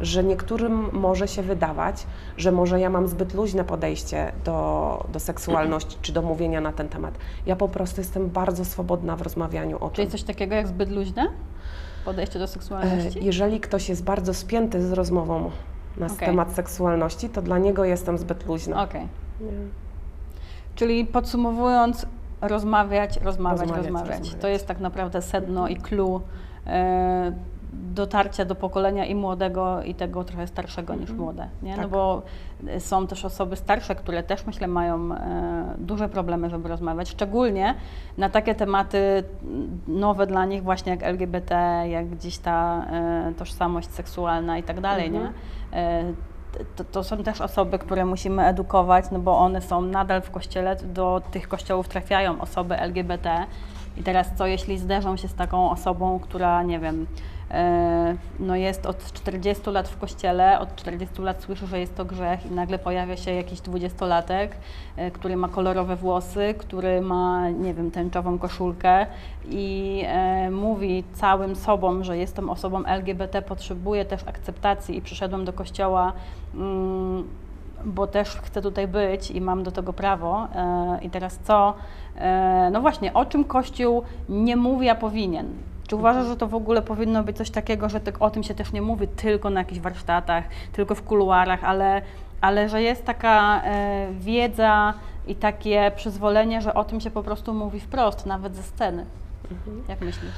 że 0.00 0.24
niektórym 0.24 0.88
może 0.92 1.28
się 1.28 1.42
wydawać, 1.42 2.06
że 2.36 2.52
może 2.52 2.80
ja 2.80 2.90
mam 2.90 3.08
zbyt 3.08 3.34
luźne 3.34 3.64
podejście 3.64 4.32
do, 4.44 5.06
do 5.12 5.20
seksualności 5.20 5.96
czy 6.02 6.12
do 6.12 6.22
mówienia 6.22 6.60
na 6.60 6.72
ten 6.72 6.88
temat. 6.88 7.14
Ja 7.46 7.56
po 7.56 7.68
prostu 7.68 8.00
jestem 8.00 8.28
bardzo 8.30 8.64
swobodna 8.64 9.16
w 9.16 9.22
rozmawianiu 9.22 9.76
o 9.84 9.90
Czy 9.90 9.96
tym. 9.96 10.02
jest 10.02 10.12
coś 10.12 10.22
takiego 10.22 10.54
jak 10.54 10.68
zbyt 10.68 10.90
luźne 10.90 11.26
podejście 12.06 12.38
do 12.38 12.44
E, 12.44 12.48
seksualności? 12.48 13.24
Jeżeli 13.24 13.60
ktoś 13.60 13.88
jest 13.88 14.04
bardzo 14.04 14.34
spięty 14.34 14.82
z 14.88 14.92
rozmową 14.92 15.50
na 15.96 16.06
Okej. 16.06 16.18
temat 16.28 16.52
seksualności, 16.52 17.28
to 17.28 17.42
dla 17.42 17.58
niego 17.58 17.84
jestem 17.84 18.18
zbyt 18.18 18.46
luźna. 18.46 18.82
Okej. 18.82 19.08
Nie. 19.40 19.48
Czyli 20.74 21.04
podsumowując, 21.06 22.06
rozmawiać, 22.40 23.16
rozmawiać, 23.22 23.60
Rozmawiać, 23.60 23.84
rozmawiać. 23.86 24.34
To 24.34 24.48
jest 24.48 24.66
tak 24.66 24.80
naprawdę 24.80 25.22
sedno 25.22 25.68
i 25.68 25.76
clue 25.76 26.20
e, 26.66 27.32
dotarcia 27.72 28.44
do 28.44 28.54
pokolenia 28.54 29.04
i 29.04 29.14
młodego, 29.14 29.82
i 29.82 29.94
tego 29.94 30.24
trochę 30.24 30.46
starszego 30.46 30.94
niż 30.94 31.10
Mhm. 31.10 31.18
młode. 31.20 31.48
Nie? 31.62 31.76
No 31.76 31.82
Tak. 31.82 31.90
bo 31.90 32.22
e, 32.22 32.22
są 32.78 33.06
też 33.06 33.24
osoby 33.24 33.56
starsze, 33.56 33.94
które 33.94 34.22
też 34.22 34.46
myślę 34.46 34.66
mają 34.68 35.12
e, 35.12 35.74
duże 35.78 36.08
problemy, 36.08 36.50
żeby 36.50 36.68
rozmawiać, 36.68 37.08
szczególnie 37.08 37.74
na 38.18 38.30
takie 38.30 38.54
tematy 38.54 39.24
nowe 39.88 40.26
dla 40.26 40.44
nich, 40.44 40.62
właśnie 40.62 40.92
jak 40.92 41.02
LGBT, 41.02 41.82
jak 41.88 42.08
gdzieś 42.08 42.38
ta 42.38 42.86
e, 42.90 43.32
tożsamość 43.38 43.90
seksualna 43.90 44.58
i 44.58 44.62
tak 44.62 44.80
dalej. 44.80 45.06
Mhm. 45.06 45.24
Nie? 45.72 45.78
E, 45.78 46.12
to, 46.76 46.84
to 46.84 47.04
są 47.04 47.22
też 47.22 47.40
osoby, 47.40 47.78
które 47.78 48.04
musimy 48.04 48.46
edukować, 48.46 49.04
no 49.12 49.18
bo 49.18 49.38
one 49.38 49.60
są 49.60 49.82
nadal 49.82 50.22
w 50.22 50.30
kościele, 50.30 50.76
do 50.76 51.22
tych 51.30 51.48
kościołów 51.48 51.88
trafiają 51.88 52.40
osoby 52.40 52.80
LGBT. 52.80 53.46
I 53.96 54.02
teraz 54.02 54.30
co, 54.34 54.46
jeśli 54.46 54.78
zderzą 54.78 55.16
się 55.16 55.28
z 55.28 55.34
taką 55.34 55.70
osobą, 55.70 56.18
która, 56.18 56.62
nie 56.62 56.78
wiem, 56.78 57.06
e, 57.50 58.16
no 58.38 58.56
jest 58.56 58.86
od 58.86 59.12
40 59.12 59.70
lat 59.70 59.88
w 59.88 59.98
kościele, 59.98 60.58
od 60.60 60.76
40 60.76 61.22
lat 61.22 61.42
słyszy, 61.42 61.66
że 61.66 61.80
jest 61.80 61.96
to 61.96 62.04
grzech 62.04 62.46
i 62.46 62.54
nagle 62.54 62.78
pojawia 62.78 63.16
się 63.16 63.30
jakiś 63.32 63.60
dwudziestolatek, 63.60 64.56
e, 64.96 65.10
który 65.10 65.36
ma 65.36 65.48
kolorowe 65.48 65.96
włosy, 65.96 66.54
który 66.58 67.00
ma, 67.00 67.50
nie 67.50 67.74
wiem, 67.74 67.90
tęczową 67.90 68.38
koszulkę 68.38 69.06
i 69.48 70.02
e, 70.06 70.50
mówi 70.50 71.04
całym 71.12 71.56
sobą, 71.56 72.04
że 72.04 72.18
jestem 72.18 72.50
osobą 72.50 72.84
LGBT, 72.84 73.42
potrzebuję 73.42 74.04
też 74.04 74.22
akceptacji 74.26 74.96
i 74.96 75.02
przyszedłem 75.02 75.44
do 75.44 75.52
kościoła 75.52 76.12
mm, 76.54 77.24
bo 77.86 78.06
też 78.06 78.28
chcę 78.28 78.62
tutaj 78.62 78.88
być 78.88 79.30
i 79.30 79.40
mam 79.40 79.62
do 79.62 79.70
tego 79.70 79.92
prawo. 79.92 80.48
E, 80.54 80.98
I 81.02 81.10
teraz 81.10 81.38
co? 81.38 81.74
E, 82.16 82.70
no 82.72 82.80
właśnie, 82.80 83.14
o 83.14 83.24
czym 83.24 83.44
Kościół 83.44 84.02
nie 84.28 84.56
mówi, 84.56 84.88
a 84.88 84.94
powinien? 84.94 85.48
Czy 85.88 85.96
uważasz, 85.96 86.26
że 86.26 86.36
to 86.36 86.46
w 86.46 86.54
ogóle 86.54 86.82
powinno 86.82 87.22
być 87.22 87.36
coś 87.36 87.50
takiego, 87.50 87.88
że 87.88 88.00
o 88.20 88.30
tym 88.30 88.42
się 88.42 88.54
też 88.54 88.72
nie 88.72 88.82
mówi 88.82 89.08
tylko 89.08 89.50
na 89.50 89.60
jakichś 89.60 89.80
warsztatach, 89.80 90.44
tylko 90.72 90.94
w 90.94 91.02
kuluarach, 91.02 91.64
ale, 91.64 92.02
ale 92.40 92.68
że 92.68 92.82
jest 92.82 93.04
taka 93.04 93.62
e, 93.64 94.06
wiedza 94.12 94.94
i 95.26 95.34
takie 95.34 95.92
przyzwolenie, 95.96 96.62
że 96.62 96.74
o 96.74 96.84
tym 96.84 97.00
się 97.00 97.10
po 97.10 97.22
prostu 97.22 97.54
mówi 97.54 97.80
wprost, 97.80 98.26
nawet 98.26 98.56
ze 98.56 98.62
sceny? 98.62 99.06
Jak 99.88 100.00
myślisz? 100.00 100.32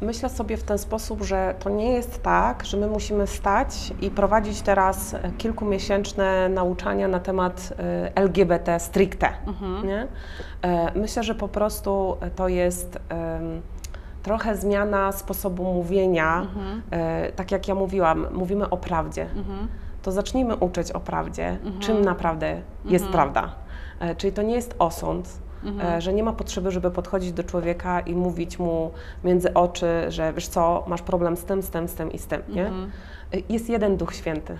Myślę 0.00 0.28
sobie 0.28 0.56
w 0.56 0.62
ten 0.62 0.78
sposób, 0.78 1.22
że 1.22 1.54
to 1.58 1.70
nie 1.70 1.92
jest 1.92 2.22
tak, 2.22 2.64
że 2.64 2.76
my 2.76 2.86
musimy 2.86 3.26
stać 3.26 3.92
i 4.00 4.10
prowadzić 4.10 4.62
teraz 4.62 5.16
kilkumiesięczne 5.38 6.48
nauczania 6.48 7.08
na 7.08 7.20
temat 7.20 7.72
e, 7.78 8.12
LGBT 8.16 8.80
stricte. 8.80 9.28
Nie? 9.84 10.06
E, 10.62 10.98
Myślę, 10.98 11.22
że 11.22 11.34
po 11.34 11.48
prostu 11.48 12.16
to 12.36 12.48
jest 12.48 12.98
trochę 14.22 14.56
zmiana 14.56 15.12
sposobu 15.12 15.64
mówienia. 15.64 16.46
E, 16.90 17.32
Tak 17.32 17.52
jak 17.52 17.68
ja 17.68 17.74
mówiłam, 17.74 18.26
mówimy 18.32 18.70
o 18.70 18.76
prawdzie. 18.76 19.26
To 20.02 20.12
zacznijmy 20.12 20.56
uczyć 20.56 20.92
o 20.92 21.00
prawdzie, 21.00 21.58
czym 21.80 22.04
naprawdę 22.04 22.56
jest 22.84 23.04
prawda. 23.12 23.52
E, 24.00 24.14
Czyli 24.14 24.32
to 24.32 24.42
nie 24.42 24.54
jest 24.54 24.74
osąd, 24.78 25.28
e, 25.82 26.00
że 26.00 26.12
nie 26.12 26.22
ma 26.22 26.32
potrzeby, 26.32 26.70
żeby 26.70 26.90
podchodzić 26.90 27.32
do 27.32 27.44
człowieka 27.44 28.00
i 28.00 28.14
mówić 28.14 28.58
mu 28.58 28.90
między 29.24 29.54
oczy, 29.54 29.86
że 30.08 30.32
wiesz 30.32 30.48
co, 30.48 30.84
masz 30.86 31.02
problem 31.02 31.36
z 31.36 31.44
tym, 31.44 31.62
z 31.62 31.70
tym, 31.70 31.88
z 31.88 31.94
tym 31.94 32.12
i 32.12 32.18
z 32.18 32.26
tym, 32.26 32.42
nie? 32.48 32.66
E, 32.66 32.70
Jest 33.48 33.68
jeden 33.68 33.96
Duch 33.96 34.14
Święty. 34.14 34.58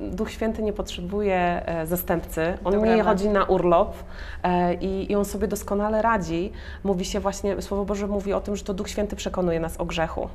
Duch 0.00 0.30
Święty 0.30 0.62
nie 0.62 0.72
potrzebuje 0.72 1.66
e, 1.66 1.86
zastępcy, 1.86 2.58
on 2.64 2.72
To 2.72 2.78
nie 2.78 2.84
prawda. 2.86 3.04
chodzi 3.04 3.28
na 3.28 3.44
urlop 3.44 3.94
e, 4.42 4.74
i, 4.74 5.12
i 5.12 5.16
on 5.16 5.24
sobie 5.24 5.48
doskonale 5.48 6.02
radzi. 6.02 6.52
Mówi 6.84 7.04
się 7.04 7.20
właśnie, 7.20 7.62
Słowo 7.62 7.84
Boże 7.84 8.06
mówi 8.06 8.32
o 8.32 8.40
tym, 8.40 8.56
że 8.56 8.64
to 8.64 8.74
Duch 8.74 8.88
Święty 8.88 9.16
przekonuje 9.16 9.60
nas 9.60 9.76
o 9.76 9.84
grzechu. 9.84 10.28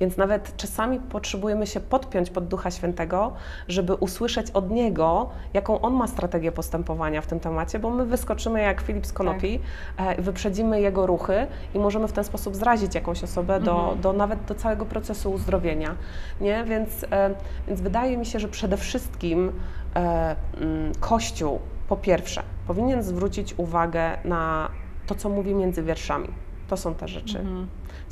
Więc 0.00 0.16
nawet 0.16 0.56
czasami 0.56 1.00
potrzebujemy 1.00 1.66
się 1.66 1.80
podpiąć 1.80 2.30
pod 2.30 2.48
Ducha 2.48 2.70
Świętego, 2.70 3.32
żeby 3.68 3.94
usłyszeć 3.94 4.50
od 4.50 4.70
Niego, 4.70 5.30
jaką 5.54 5.80
On 5.80 5.94
ma 5.94 6.06
strategię 6.06 6.52
postępowania 6.52 7.20
w 7.20 7.26
tym 7.26 7.40
temacie, 7.40 7.78
bo 7.78 7.90
my 7.90 8.06
wyskoczymy 8.06 8.62
jak 8.62 8.80
Filip 8.80 9.06
z 9.06 9.12
Konopi, 9.12 9.60
e, 9.96 10.22
wyprzedzimy 10.22 10.80
Jego 10.80 11.06
ruchy 11.06 11.46
i 11.74 11.78
możemy 11.78 12.08
w 12.08 12.12
ten 12.12 12.24
sposób 12.24 12.56
zrazić 12.56 12.94
jakąś 12.94 13.24
osobę 13.24 13.60
do, 13.60 13.96
do 14.02 14.12
nawet 14.12 14.44
do 14.44 14.54
całego 14.54 14.86
procesu 14.86 15.32
uzdrowienia. 15.32 15.94
Nie? 16.40 16.64
Więc, 16.64 16.81
e, 17.10 17.34
więc 17.68 17.80
wydaje 17.80 18.16
mi 18.16 18.26
się, 18.26 18.40
że 18.40 18.48
przede 18.48 18.76
wszystkim 18.76 19.52
e, 19.96 20.36
mm, 20.60 20.92
Kościół 21.00 21.58
po 21.88 21.96
pierwsze 21.96 22.42
powinien 22.66 23.02
zwrócić 23.02 23.54
uwagę 23.56 24.18
na 24.24 24.68
to, 25.06 25.14
co 25.14 25.28
mówi 25.28 25.54
między 25.54 25.82
wierszami. 25.82 26.28
To 26.68 26.76
są 26.76 26.94
te 26.94 27.08
rzeczy, 27.08 27.44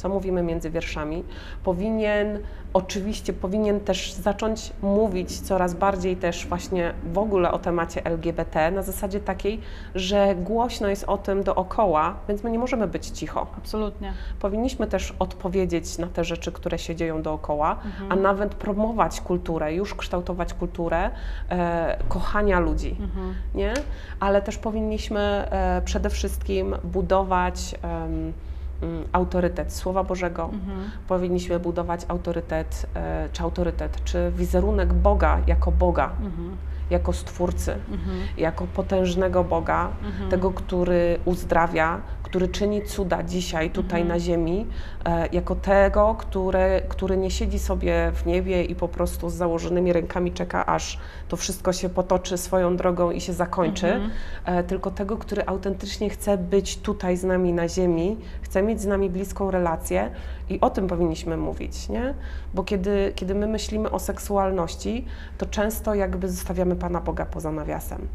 co 0.01 0.09
mówimy 0.09 0.43
między 0.43 0.71
wierszami. 0.71 1.25
Powinien, 1.65 2.39
oczywiście, 2.73 3.33
powinien 3.33 3.81
też 3.81 4.13
zacząć 4.13 4.73
mówić 4.83 5.41
coraz 5.41 5.75
bardziej 5.75 6.17
też 6.17 6.47
właśnie 6.47 6.95
w 7.13 7.19
ogóle 7.19 7.53
o 7.53 7.59
temacie 7.59 8.05
LGBT 8.05 8.71
na 8.71 8.83
zasadzie 8.83 9.21
takiej, 9.21 9.61
że 9.95 10.35
głośno 10.35 10.89
jest 10.89 11.05
o 11.05 11.19
tym 11.19 11.43
dookoła, 11.43 12.15
więc 12.29 12.45
my 12.45 12.51
nie 12.51 12.59
możemy 12.59 12.87
być 12.87 13.07
cicho. 13.07 13.47
Absolutnie. 13.59 14.13
Powinniśmy 14.41 14.87
też 14.87 15.15
odpowiedzieć 15.19 15.99
na 15.99 16.07
te 16.07 16.25
rzeczy, 16.25 16.53
które 16.53 16.79
się 16.79 16.97
dzieją 16.97 17.23
dookoła, 17.23 17.77
a 18.09 18.17
nawet 18.17 18.55
promować 18.55 19.21
kulturę, 19.21 19.75
już 19.75 19.95
kształtować 19.95 20.55
kulturę 20.55 21.11
e, 21.51 21.99
kochania 22.09 22.61
ludzi, 22.61 22.97
nie? 23.55 23.75
Ale 24.21 24.43
też 24.43 24.59
powinniśmy 24.59 25.21
e, 25.21 25.83
przede 25.85 26.11
wszystkim 26.11 26.77
budować 26.85 27.75
mm, 27.83 28.33
autorytet 29.13 29.73
Słowa 29.73 30.05
Bożego, 30.05 30.51
powinniśmy 31.09 31.61
budować 31.61 32.01
autorytet, 32.09 32.87
e, 32.95 33.29
czy 33.33 33.43
autorytet, 33.43 34.05
czy 34.05 34.33
wizerunek 34.37 34.93
Boga 34.93 35.39
jako 35.47 35.73
Boga, 35.73 36.11
jako 36.91 37.13
Stwórcy, 37.13 37.77
jako 38.37 38.67
potężnego 38.67 39.45
Boga, 39.45 39.89
tego, 40.31 40.51
który 40.51 41.19
uzdrawia, 41.25 42.01
który 42.31 42.49
czyni 42.49 42.83
cuda 42.83 43.23
dzisiaj 43.23 43.71
tutaj 43.71 44.05
na 44.05 44.19
ziemi, 44.19 44.67
e, 45.05 45.27
jako 45.33 45.55
tego, 45.55 46.15
który, 46.19 46.83
który 46.89 47.17
nie 47.17 47.31
siedzi 47.31 47.59
sobie 47.59 48.13
w 48.15 48.27
niebie 48.27 48.65
i 48.65 48.75
po 48.75 48.89
prostu 48.89 49.31
z 49.31 49.35
założonymi 49.35 49.93
rękami 49.93 50.33
czeka, 50.33 50.67
aż 50.67 50.99
to 51.29 51.37
wszystko 51.37 51.73
się 51.73 51.89
potoczy 51.89 52.39
swoją 52.39 52.77
drogą 52.77 53.11
i 53.11 53.21
się 53.21 53.33
zakończy, 53.33 54.01
e, 54.45 54.63
tylko 54.65 54.91
tego, 54.91 55.17
który 55.17 55.47
autentycznie 55.47 56.11
chce 56.11 56.39
być 56.39 56.77
tutaj 56.79 57.17
z 57.17 57.25
nami 57.25 57.53
na 57.53 57.69
ziemi, 57.69 58.17
chce 58.43 58.63
mieć 58.63 58.81
z 58.81 58.87
nami 58.87 59.11
bliską 59.11 59.51
relację 59.51 60.11
i 60.49 60.61
o 60.61 60.71
tym 60.71 60.87
powinniśmy 60.87 61.37
mówić, 61.37 61.89
nie? 61.89 62.15
Bo 62.55 62.65
kiedy, 62.65 63.13
kiedy 63.15 63.35
my 63.35 63.47
myślimy 63.47 63.91
o 63.91 63.99
seksualności, 63.99 65.05
to 65.39 65.47
często 65.47 65.95
jakby 65.95 66.29
zostawiamy 66.29 66.77
Pana 66.77 67.01
Boga 67.01 67.27
poza 67.27 67.53
nawiasem. 67.53 68.09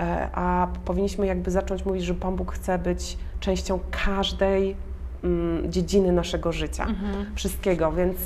E, 0.00 0.28
A 0.32 0.68
powinniśmy 0.84 1.26
jakby 1.26 1.50
zacząć 1.50 1.84
mówić, 1.84 2.04
że 2.04 2.14
Pan 2.14 2.36
Bóg 2.36 2.52
chce 2.52 2.78
być 2.78 3.18
częścią 3.40 3.78
każdej 4.04 4.76
mm, 5.24 5.72
dziedziny 5.72 6.12
naszego 6.12 6.52
życia, 6.52 6.86
wszystkiego, 7.34 7.92
więc, 7.92 8.16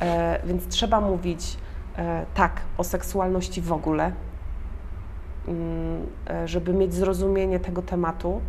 e, 0.00 0.40
więc 0.46 0.68
trzeba 0.68 1.00
mówić 1.00 1.56
e, 1.96 2.26
tak 2.34 2.60
o 2.78 2.84
seksualności 2.84 3.62
w 3.62 3.72
ogóle, 3.72 4.12
mm, 5.48 6.06
e, 6.30 6.48
żeby 6.48 6.72
mieć 6.72 6.94
zrozumienie 6.94 7.60
tego 7.60 7.82
tematu, 7.82 8.40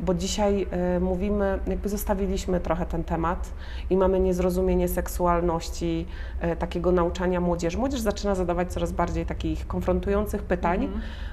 bo 0.00 0.14
dzisiaj 0.14 0.66
e, 0.70 1.00
mówimy, 1.00 1.58
jakby 1.66 1.88
zostawiliśmy 1.88 2.60
trochę 2.60 2.86
ten 2.86 3.04
temat 3.04 3.52
i 3.90 3.96
mamy 3.96 4.20
niezrozumienie 4.20 4.88
seksualności, 4.88 6.06
e, 6.40 6.56
takiego 6.56 6.92
nauczania 6.92 7.40
młodzieży. 7.40 7.78
Młodzież 7.78 8.00
zaczyna 8.00 8.34
zadawać 8.34 8.72
coraz 8.72 8.92
bardziej 8.92 9.26
takich 9.26 9.66
konfrontujących 9.66 10.42
pytań, 10.42 10.88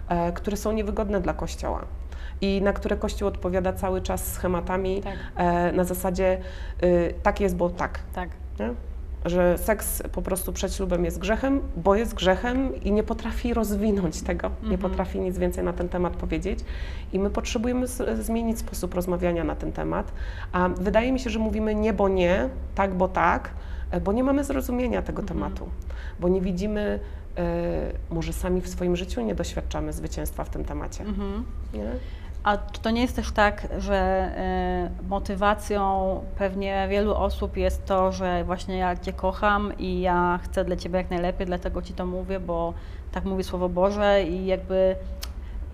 e, 0.10 0.32
które 0.32 0.58
są 0.58 0.72
niewygodne 0.72 1.22
dla 1.22 1.34
Kościoła 1.34 1.86
i 2.42 2.62
na 2.62 2.74
które 2.74 2.98
Kościół 2.98 3.28
odpowiada 3.28 3.74
cały 3.74 4.02
czas 4.02 4.34
schematami 4.34 5.02
Tak. 5.02 5.14
e, 5.36 5.72
na 5.72 5.84
zasadzie 5.84 6.38
y, 6.84 7.14
tak 7.24 7.40
jest, 7.40 7.56
bo 7.56 7.70
tak. 7.70 8.00
Tak. 8.14 8.30
Nie? 8.60 8.70
Że 9.26 9.58
seks 9.58 10.04
po 10.12 10.22
prostu 10.22 10.54
przed 10.54 10.74
ślubem 10.74 11.06
jest 11.06 11.20
grzechem, 11.20 11.62
bo 11.78 11.96
jest 11.96 12.14
grzechem 12.14 12.82
i 12.82 12.92
nie 12.92 13.04
potrafi 13.04 13.54
rozwinąć 13.54 14.22
tego, 14.22 14.52
nie 14.64 14.78
potrafi 14.78 15.20
nic 15.20 15.38
więcej 15.38 15.64
na 15.64 15.74
ten 15.74 15.90
temat 15.90 16.16
powiedzieć. 16.16 16.60
I 17.14 17.20
my 17.20 17.30
potrzebujemy 17.30 17.88
z, 17.88 18.26
zmienić 18.26 18.60
sposób 18.60 18.94
rozmawiania 18.94 19.44
na 19.44 19.56
ten 19.56 19.72
temat. 19.72 20.12
A 20.52 20.70
wydaje 20.70 21.12
mi 21.12 21.20
się, 21.20 21.30
że 21.30 21.40
mówimy 21.40 21.76
nie, 21.76 21.94
bo 21.94 22.10
nie, 22.10 22.50
tak, 22.76 22.94
bo 22.96 23.08
tak, 23.08 23.50
e, 23.92 24.02
bo 24.02 24.12
nie 24.14 24.24
mamy 24.24 24.44
zrozumienia 24.44 25.02
tego 25.02 25.24
tematu, 25.24 25.68
bo 26.20 26.28
nie 26.30 26.42
widzimy, 26.42 27.00
e, 27.38 27.44
może 28.10 28.34
sami 28.34 28.62
w 28.62 28.68
swoim 28.70 28.96
życiu 28.96 29.22
nie 29.22 29.36
doświadczamy 29.36 29.94
zwycięstwa 29.94 30.44
w 30.44 30.50
tym 30.50 30.66
temacie. 30.66 31.04
Nie? 31.74 31.92
A 32.44 32.58
czy 32.58 32.82
to 32.82 32.90
nie 32.90 33.02
jest 33.02 33.16
też 33.16 33.32
tak, 33.32 33.68
że 33.78 34.30
y, 35.04 35.08
motywacją 35.10 36.20
pewnie 36.38 36.88
wielu 36.90 37.16
osób 37.16 37.58
jest 37.58 37.86
to, 37.86 38.12
że 38.12 38.44
właśnie 38.44 38.78
ja 38.78 38.98
Cię 38.98 39.14
kocham 39.14 39.78
i 39.78 40.02
ja 40.02 40.40
chcę 40.44 40.66
dla 40.66 40.76
Ciebie 40.76 40.98
jak 40.98 41.10
najlepiej, 41.10 41.48
dlatego 41.48 41.82
Ci 41.82 41.94
to 41.94 42.06
mówię, 42.06 42.40
bo 42.40 42.74
tak 43.12 43.26
mówi 43.26 43.44
Słowo 43.44 43.70
Boże 43.70 44.24
i 44.24 44.46
jakby 44.46 44.96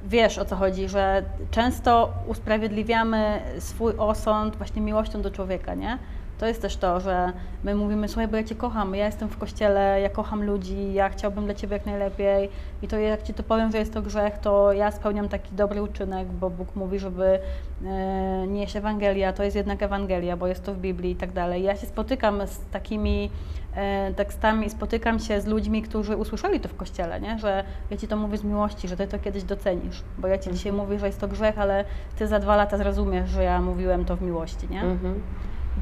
wiesz 0.06 0.38
o 0.38 0.46
co 0.46 0.56
chodzi, 0.56 0.90
że 0.90 1.24
często 1.52 2.14
usprawiedliwiamy 2.28 3.42
swój 3.60 3.94
osąd 3.98 4.56
właśnie 4.56 4.82
miłością 4.82 5.22
do 5.22 5.32
człowieka, 5.32 5.74
nie? 5.74 5.98
To 6.44 6.48
jest 6.48 6.62
też 6.62 6.78
to, 6.78 7.00
że 7.00 7.32
my 7.64 7.76
mówimy, 7.76 8.08
słuchaj, 8.08 8.28
bo 8.28 8.38
ja 8.38 8.44
Cię 8.44 8.56
kocham, 8.56 8.96
ja 8.96 9.06
jestem 9.06 9.30
w 9.30 9.38
kościele, 9.38 10.02
ja 10.02 10.10
kocham 10.10 10.44
ludzi, 10.44 10.94
ja 10.94 11.10
chciałbym 11.10 11.46
dla 11.46 11.54
Ciebie 11.54 11.74
jak 11.74 11.86
najlepiej 11.86 12.50
i 12.82 12.88
to 12.88 12.98
jak 12.98 13.24
Ci 13.24 13.34
to 13.34 13.44
powiem, 13.44 13.72
że 13.72 13.78
jest 13.78 13.94
to 13.94 14.02
grzech, 14.02 14.38
to 14.38 14.74
ja 14.74 14.92
spełniam 14.92 15.30
taki 15.30 15.56
dobry 15.56 15.82
uczynek, 15.82 16.28
bo 16.28 16.50
Bóg 16.50 16.76
mówi, 16.76 17.00
żeby 17.00 17.40
e, 17.86 18.48
nieść 18.48 18.76
Ewangelia, 18.76 19.34
to 19.34 19.44
jest 19.44 19.56
jednak 19.56 19.84
Ewangelia, 19.84 20.38
bo 20.38 20.48
jest 20.48 20.64
to 20.64 20.74
w 20.74 20.78
Biblii 20.78 21.12
i 21.12 21.16
tak 21.16 21.32
dalej. 21.32 21.64
Ja 21.64 21.76
się 21.76 21.88
spotykam 21.88 22.48
z 22.48 22.60
takimi 22.72 23.30
e, 23.76 24.14
tekstami, 24.14 24.70
spotykam 24.70 25.20
się 25.20 25.42
z 25.42 25.46
ludźmi, 25.46 25.82
którzy 25.82 26.18
usłyszeli 26.18 26.60
to 26.60 26.70
w 26.70 26.76
kościele, 26.76 27.22
nie? 27.22 27.40
że 27.40 27.64
ja 27.90 27.98
Ci 27.98 28.08
to 28.08 28.18
mówię 28.18 28.38
z 28.38 28.44
miłości, 28.44 28.88
że 28.88 28.98
Ty 28.98 29.08
to 29.08 29.20
kiedyś 29.20 29.44
docenisz, 29.44 30.04
bo 30.18 30.28
ja 30.28 30.38
Ci 30.38 30.52
dzisiaj 30.52 30.72
mówię, 30.72 31.00
że 31.00 31.06
jest 31.06 31.20
to 31.20 31.28
grzech, 31.28 31.60
ale 31.60 31.86
Ty 32.18 32.28
za 32.28 32.40
dwa 32.40 32.56
lata 32.56 32.78
zrozumiesz, 32.78 33.30
że 33.30 33.44
ja 33.44 33.62
mówiłem 33.62 34.06
to 34.06 34.16
w 34.16 34.22
miłości, 34.22 34.68
nie? 34.70 34.82
Mhm. 34.82 35.22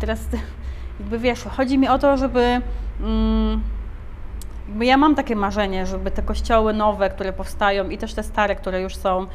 Teraz 0.02 0.20
jakby 1.00 1.20
wiesz, 1.20 1.44
chodzi 1.44 1.78
mi 1.78 1.88
o 1.88 2.00
to, 2.00 2.18
żeby 2.18 2.62
mm, 3.02 3.62
jakby 4.68 4.86
ja 4.86 4.98
mam 4.98 5.16
takie 5.16 5.36
marzenie, 5.36 5.86
żeby 5.86 6.12
te 6.12 6.22
kościoły 6.22 6.74
nowe, 6.74 7.10
które 7.10 7.34
powstają 7.34 7.90
i 7.90 7.98
też 7.98 8.14
te 8.14 8.24
stare, 8.24 8.56
które 8.56 8.82
już 8.82 8.96
są, 8.96 9.28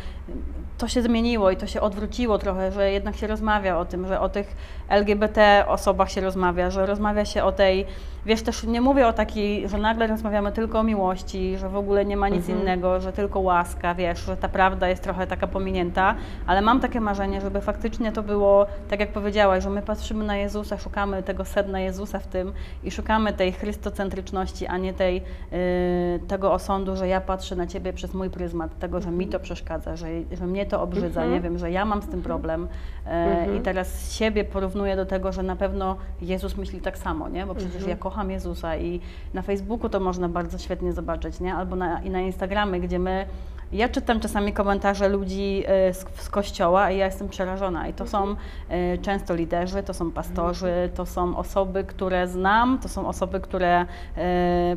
to 0.79 0.89
się 0.89 1.03
zmieniło 1.03 1.51
i 1.51 1.57
to 1.57 1.67
się 1.67 1.81
odwróciło 1.81 2.39
trochę, 2.39 2.73
że 2.73 2.93
jednak 2.93 3.17
się 3.17 3.27
rozmawia 3.27 3.79
o 3.79 3.85
tym, 3.85 4.07
że 4.07 4.21
o 4.21 4.29
tych 4.29 4.57
LGBT 4.89 5.65
osobach 5.69 6.11
się 6.11 6.21
rozmawia, 6.21 6.71
że 6.71 6.87
rozmawia 6.87 7.25
się 7.25 7.45
o 7.45 7.53
tej, 7.53 7.87
wiesz, 8.27 8.43
też 8.43 8.65
nie 8.65 8.81
mówię 8.81 9.07
o 9.07 9.13
takiej, 9.13 9.69
że 9.69 9.79
nagle 9.79 10.07
rozmawiamy 10.07 10.53
tylko 10.53 10.79
o 10.79 10.83
miłości, 10.83 11.59
że 11.59 11.69
w 11.69 11.77
ogóle 11.77 12.05
nie 12.05 12.17
ma 12.17 12.29
nic 12.29 12.41
Mhm. 12.41 12.59
innego, 12.61 13.01
że 13.01 13.13
tylko 13.13 13.41
łaska, 13.41 13.95
wiesz, 13.95 14.19
że 14.27 14.37
ta 14.37 14.49
prawda 14.49 14.89
jest 14.89 15.03
trochę 15.03 15.27
taka 15.27 15.47
pominięta, 15.47 16.15
ale 16.47 16.63
mam 16.63 16.81
takie 16.81 17.01
marzenie, 17.01 17.41
żeby 17.41 17.61
faktycznie 17.61 18.13
to 18.13 18.23
było, 18.23 18.67
tak 18.91 19.01
jak 19.01 19.13
powiedziałaś, 19.13 19.65
że 19.65 19.71
my 19.71 19.83
patrzymy 19.83 20.25
na 20.25 20.37
Jezusa, 20.37 20.79
szukamy 20.79 21.23
tego 21.23 21.45
sedna 21.45 21.81
Jezusa 21.81 22.19
w 22.19 22.27
tym 22.27 22.53
i 22.85 22.91
szukamy 22.91 23.33
tej 23.33 23.53
chrystocentryczności, 23.53 24.67
a 24.67 24.79
nie 24.79 24.93
tej, 24.95 25.17
y, 25.53 26.21
tego 26.29 26.53
osądu, 26.53 26.97
że 26.97 27.09
ja 27.09 27.21
patrzę 27.21 27.57
na 27.57 27.67
Ciebie 27.67 27.93
przez 27.93 28.15
mój 28.15 28.31
pryzmat, 28.31 28.79
tego, 28.79 29.01
że 29.01 29.11
mi 29.11 29.27
to 29.29 29.41
przeszkadza, 29.41 29.97
że, 29.97 30.07
że 30.33 30.47
mnie 30.47 30.67
to 30.67 30.83
obrzydza, 30.83 31.21
Mhm. 31.21 31.33
nie 31.33 31.41
wiem, 31.41 31.59
że 31.59 31.71
ja 31.71 31.85
mam 31.85 32.03
z 32.03 32.07
tym 32.09 32.23
problem 32.23 32.69
e, 33.07 33.11
Mhm. 33.11 33.57
i 33.57 33.61
teraz 33.61 34.13
siebie 34.13 34.45
porównuję 34.45 34.97
do 34.97 35.07
tego, 35.07 35.33
że 35.33 35.43
na 35.43 35.57
pewno 35.57 35.97
Jezus 36.23 36.57
myśli 36.57 36.81
tak 36.81 36.99
samo, 36.99 37.29
nie? 37.29 37.47
Bo 37.47 37.55
przecież 37.55 37.75
Mhm. 37.75 37.91
ja 37.91 37.97
kocham 37.97 38.16
Jezusa 38.25 38.77
i 38.77 39.01
na 39.35 39.43
Facebooku 39.43 39.89
to 39.89 40.01
można 40.01 40.29
bardzo 40.29 40.59
świetnie 40.59 40.93
zobaczyć, 40.93 41.41
nie? 41.41 41.55
Albo 41.55 41.77
na, 41.77 42.03
i 42.03 42.11
na 42.11 42.21
Instagramie, 42.21 42.81
gdzie 42.81 42.99
my 42.99 43.27
ja 43.73 43.89
czytam 43.89 44.21
czasami 44.21 44.53
komentarze 44.53 45.09
ludzi 45.09 45.63
e, 45.67 45.95
z, 45.95 46.07
z 46.15 46.29
kościoła 46.29 46.91
i 46.91 46.99
ja 46.99 47.07
jestem 47.07 47.29
przerażona. 47.29 47.89
I 47.89 47.93
to 47.93 48.07
są 48.07 48.37
e, 48.69 48.99
często 48.99 49.35
liderzy, 49.35 49.83
to 49.83 49.95
są 49.95 50.11
pastorzy, 50.11 50.91
to 50.95 51.07
są 51.07 51.37
osoby, 51.37 51.85
które 51.85 52.29
znam, 52.29 52.79
to 52.79 52.89
są 52.89 53.09
osoby, 53.09 53.41
które 53.41 53.87
e, 54.17 54.77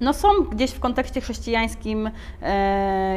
no 0.00 0.12
są 0.12 0.28
gdzieś 0.52 0.70
w 0.70 0.80
kontekście 0.80 1.20
chrześcijańskim 1.20 2.10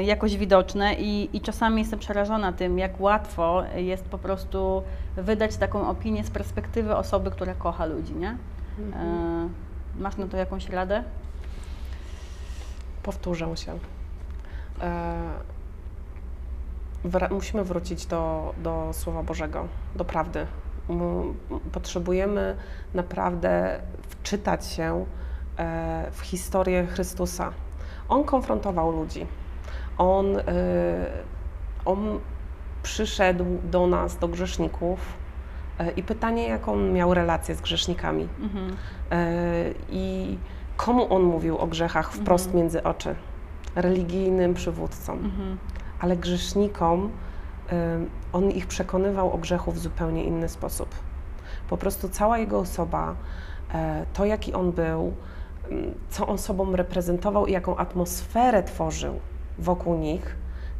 jakoś 0.01 0.37
widoczne 0.37 0.93
i, 0.93 1.29
i 1.37 1.41
czasami 1.41 1.81
jestem 1.81 1.99
przerażona 1.99 2.53
tym, 2.53 2.79
jak 2.79 3.01
łatwo 3.01 3.63
jest 3.75 4.03
po 4.03 4.17
prostu 4.17 4.83
wydać 5.17 5.57
taką 5.57 5.89
opinię 5.89 6.23
z 6.23 6.29
perspektywy 6.29 6.95
osoby, 6.95 7.31
która 7.31 7.53
kocha 7.53 7.85
ludzi, 7.85 8.15
nie? 8.15 8.37
E, 8.79 9.49
masz 9.99 10.17
na 10.17 10.27
to 10.27 10.37
jakąś 10.37 10.69
radę? 10.69 11.03
Powtórzę 13.03 13.57
się. 13.57 13.79
E, 14.81 15.19
musimy 17.31 17.63
wrócić 17.63 18.05
do, 18.05 18.53
do 18.57 18.89
Słowa 18.93 19.23
Bożego, 19.23 19.67
do 19.95 20.05
prawdy. 20.05 20.47
Potrzebujemy 21.71 22.55
naprawdę 22.93 23.79
wczytać 24.09 24.65
się 24.65 25.05
e, 25.57 26.11
w 26.11 26.21
historię 26.21 26.87
Chrystusa. 26.87 27.51
On 28.09 28.23
konfrontował 28.23 28.91
ludzi. 28.91 29.27
On, 29.97 30.25
on 31.85 32.19
przyszedł 32.83 33.45
do 33.63 33.87
nas, 33.87 34.17
do 34.17 34.27
grzeszników. 34.27 35.24
E, 35.79 35.91
I 35.91 36.03
pytanie, 36.03 36.47
jaką 36.47 36.73
on 36.73 36.93
miał 36.93 37.13
relację 37.13 37.55
z 37.55 37.61
grzesznikami. 37.61 38.27
Mhm. 38.41 38.75
E, 39.11 39.25
I 39.89 40.37
komu 40.77 41.13
on 41.13 41.23
mówił 41.23 41.57
o 41.57 41.67
grzechach 41.67 42.13
wprost 42.13 42.45
Mhm. 42.45 42.61
między 42.63 42.83
oczy? 42.83 43.15
Religijnym 43.75 44.53
przywódcom, 44.53 45.17
Mhm. 45.17 45.57
ale 45.99 46.17
grzesznikom 46.17 47.09
e, 47.71 47.99
on 48.33 48.51
ich 48.51 48.67
przekonywał 48.67 49.33
o 49.33 49.37
grzechu 49.37 49.71
w 49.71 49.77
zupełnie 49.79 50.23
inny 50.23 50.49
sposób. 50.49 50.89
Po 51.69 51.77
prostu 51.77 52.09
cała 52.09 52.37
jego 52.37 52.59
osoba, 52.59 53.15
to 54.13 54.25
jaki 54.25 54.53
on 54.53 54.71
był, 54.71 55.13
co 56.09 56.27
on 56.27 56.37
sobą 56.37 56.75
reprezentował 56.75 57.45
i 57.45 57.51
jaką 57.51 57.77
atmosferę 57.77 58.63
tworzył 58.63 59.19
wokół 59.59 59.95
nich, 59.97 60.35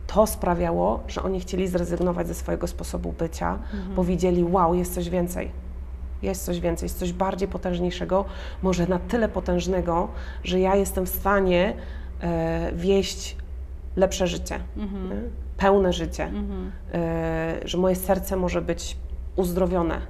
to 0.07 0.27
sprawiało, 0.27 1.03
że 1.07 1.23
oni 1.23 1.39
chcieli 1.39 1.67
zrezygnować 1.67 2.27
ze 2.27 2.33
swojego 2.33 2.67
sposobu 2.67 3.11
bycia, 3.11 3.59
bo 3.95 4.03
widzieli, 4.03 4.43
wow, 4.43 4.73
jest 4.75 4.93
coś 4.93 5.09
więcej. 5.09 5.51
Jest 6.21 6.45
coś 6.45 6.59
więcej, 6.59 6.85
jest 6.85 6.99
coś 6.99 7.13
bardziej 7.13 7.47
potężniejszego, 7.47 8.25
może 8.63 8.87
na 8.87 8.99
tyle 8.99 9.29
potężnego, 9.29 10.07
że 10.43 10.59
ja 10.59 10.75
jestem 10.75 11.05
w 11.05 11.09
stanie 11.09 11.73
e, 12.21 12.71
wieść 12.73 13.35
lepsze 13.95 14.27
życie, 14.27 14.59
Mhm. 14.77 15.29
pełne 15.57 15.93
życie, 15.93 16.23
Mhm. 16.23 16.71
e, 16.93 17.55
że 17.65 17.77
moje 17.77 17.95
serce 17.95 18.35
może 18.35 18.61
być 18.61 18.97
uzdrowione. 19.35 20.01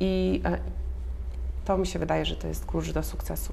I 0.00 0.42
e, 0.44 0.58
to 1.64 1.78
mi 1.78 1.86
się 1.86 1.98
wydaje, 1.98 2.24
że 2.24 2.36
to 2.36 2.48
jest 2.48 2.66
klucz 2.66 2.92
do 2.92 3.02
sukcesu. 3.02 3.52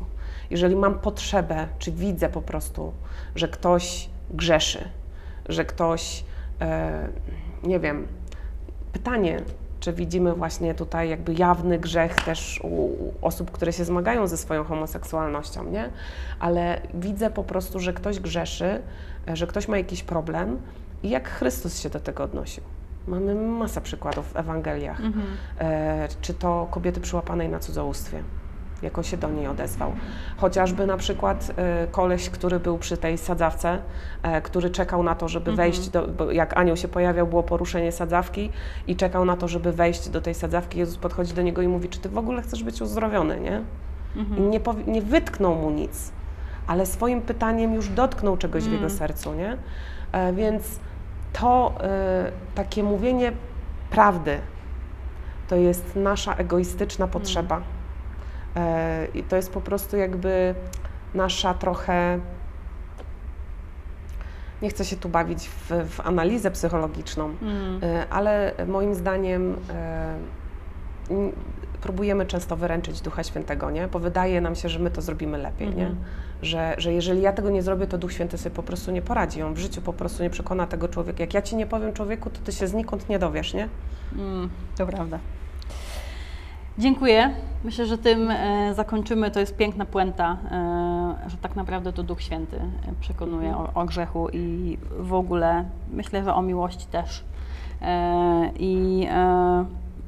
Jeżeli 0.50 0.76
mam 0.76 1.00
potrzebę, 1.00 1.68
czy 1.80 1.92
widzę 1.92 2.30
po 2.30 2.42
prostu, 2.42 2.94
że 3.36 3.48
ktoś 3.48 4.10
grzeszy, 4.34 4.90
że 5.50 5.66
ktoś, 5.66 6.24
e, 6.62 7.08
nie 7.64 7.80
wiem, 7.80 8.08
pytanie, 8.92 9.42
czy 9.80 9.94
widzimy 9.94 10.34
właśnie 10.34 10.74
tutaj 10.74 11.10
jakby 11.10 11.34
jawny 11.34 11.80
grzech 11.80 12.16
też 12.16 12.60
u, 12.64 12.90
osób, 13.22 13.52
które 13.52 13.74
się 13.74 13.86
zmagają 13.86 14.28
ze 14.28 14.38
swoją 14.38 14.64
homoseksualnością, 14.64 15.64
nie? 15.64 15.90
Ale 16.40 16.82
widzę 16.94 17.30
po 17.30 17.44
prostu, 17.44 17.80
że 17.80 17.94
ktoś 17.94 18.20
grzeszy, 18.20 18.82
e, 19.28 19.36
że 19.36 19.48
ktoś 19.48 19.68
ma 19.68 19.78
jakiś 19.78 20.04
problem 20.04 20.60
i 21.04 21.10
jak 21.10 21.30
Chrystus 21.30 21.80
się 21.80 21.90
do 21.90 22.00
tego 22.00 22.24
odnosił. 22.24 22.64
Mamy 23.08 23.36
masę 23.36 23.82
przykładów 23.82 24.34
w 24.34 24.38
Ewangeliach. 24.38 25.00
Mhm. 25.02 25.26
E, 25.60 26.08
czy 26.22 26.34
to 26.34 26.68
kobiety 26.72 27.02
przyłapanej 27.02 27.50
na 27.50 27.60
cudzołóstwie, 27.60 28.24
jak 28.82 28.98
on 28.98 29.04
się 29.04 29.18
do 29.18 29.30
niej 29.30 29.48
odezwał. 29.48 29.94
Chociażby 30.38 30.88
na 30.88 30.98
przykład 30.98 31.52
e, 31.58 31.88
koleś, 31.88 32.30
który 32.30 32.60
był 32.60 32.78
przy 32.78 32.98
tej 32.98 33.18
sadzawce, 33.18 33.80
e, 34.24 34.42
który 34.42 34.70
czekał 34.70 35.04
na 35.04 35.16
to, 35.16 35.28
żeby 35.28 35.52
Mhm. 35.52 35.56
wejść, 35.70 35.90
do, 35.90 36.08
bo 36.08 36.32
jak 36.32 36.58
anioł 36.58 36.78
się 36.78 36.88
pojawiał, 36.88 37.28
było 37.28 37.44
poruszenie 37.44 37.92
sadzawki 37.92 38.50
i 38.88 38.96
czekał 38.96 39.26
na 39.26 39.38
to, 39.38 39.48
żeby 39.48 39.72
wejść 39.72 40.10
do 40.10 40.22
tej 40.22 40.34
sadzawki. 40.34 40.80
Jezus 40.80 40.98
podchodzi 40.98 41.34
do 41.34 41.42
niego 41.42 41.62
i 41.62 41.68
mówi, 41.68 41.90
czy 41.90 42.00
ty 42.00 42.10
w 42.10 42.18
ogóle 42.18 42.42
chcesz 42.42 42.64
być 42.64 42.82
uzdrowiony, 42.82 43.40
nie? 43.40 43.62
I 44.16 44.20
Mhm. 44.20 44.50
nie, 44.52 44.60
powi- 44.60 44.88
nie 44.88 45.02
wytknął 45.02 45.56
mu 45.56 45.70
nic, 45.70 46.12
ale 46.68 46.86
swoim 46.86 47.22
pytaniem 47.22 47.74
już 47.74 47.90
dotknął 47.90 48.38
czegoś 48.38 48.64
w 48.64 48.68
Mm. 48.68 48.78
jego 48.80 48.90
sercu, 48.90 49.34
nie? 49.34 49.58
E, 50.12 50.34
więc 50.34 50.80
to 51.34 51.74
e, 51.84 52.32
takie 52.56 52.84
mówienie 52.84 53.32
prawdy 53.90 54.38
to 55.48 55.56
jest 55.56 55.96
nasza 55.96 56.34
egoistyczna 56.36 57.08
potrzeba. 57.08 57.62
E, 58.56 59.08
I 59.14 59.24
to 59.24 59.36
jest 59.36 59.52
po 59.52 59.62
prostu 59.62 59.98
jakby 59.98 60.56
nasza 61.14 61.54
trochę. 61.54 62.20
Nie 64.62 64.70
chcę 64.70 64.86
się 64.86 64.96
tu 64.96 65.10
bawić 65.10 65.50
w, 65.50 65.70
w 65.90 66.00
analizę 66.00 66.52
psychologiczną, 66.52 67.30
Mhm. 67.30 67.80
E, 67.84 68.10
ale 68.10 68.54
moim 68.68 68.96
zdaniem 68.96 69.56
e, 69.70 70.16
próbujemy 71.82 72.26
często 72.26 72.56
wyręczyć 72.56 73.02
Ducha 73.02 73.24
Świętego, 73.24 73.72
nie? 73.72 73.88
bo 73.88 74.00
wydaje 74.00 74.42
nam 74.42 74.56
się, 74.56 74.70
że 74.70 74.80
my 74.80 74.92
to 74.92 75.02
zrobimy 75.02 75.38
lepiej, 75.38 75.68
nie? 75.68 75.88
Mhm. 75.88 76.06
Że, 76.42 76.76
że 76.78 76.94
jeżeli 76.94 77.22
ja 77.22 77.34
tego 77.34 77.50
nie 77.50 77.62
zrobię, 77.62 77.88
to 77.88 77.98
Duch 77.98 78.14
Święty 78.14 78.38
sobie 78.38 78.56
po 78.56 78.64
prostu 78.64 78.92
nie 78.92 79.02
poradzi. 79.02 79.42
On 79.42 79.54
w 79.54 79.58
życiu 79.58 79.82
po 79.82 79.94
prostu 79.94 80.24
nie 80.24 80.30
przekona 80.30 80.68
tego 80.68 80.88
człowieka. 80.88 81.24
Jak 81.24 81.34
ja 81.34 81.42
ci 81.42 81.56
nie 81.56 81.66
powiem 81.68 81.94
człowieku, 81.94 82.30
to 82.30 82.40
ty 82.44 82.52
się 82.52 82.68
znikąd 82.68 83.10
nie 83.10 83.20
dowiesz, 83.20 83.54
nie? 83.54 83.70
Mm, 84.16 84.50
to 84.78 84.86
prawda. 84.86 85.20
Dziękuję. 86.78 87.34
Myślę, 87.64 87.86
że 87.86 87.98
tym 87.98 88.32
e, 88.32 88.74
zakończymy. 88.74 89.32
To 89.32 89.40
jest 89.40 89.58
piękna 89.58 89.86
puenta, 89.86 90.38
e, 90.52 91.30
że 91.30 91.38
tak 91.38 91.56
naprawdę 91.56 91.94
to 91.94 92.04
Duch 92.04 92.22
Święty 92.22 92.58
e, 92.58 92.62
przekonuje 93.02 93.58
o, 93.58 93.74
o 93.74 93.86
grzechu 93.86 94.30
i 94.34 94.78
w 95.00 95.14
ogóle 95.14 95.66
myślę, 95.94 96.24
że 96.24 96.34
o 96.34 96.42
miłości 96.42 96.86
też. 96.86 97.24
I 98.60 99.08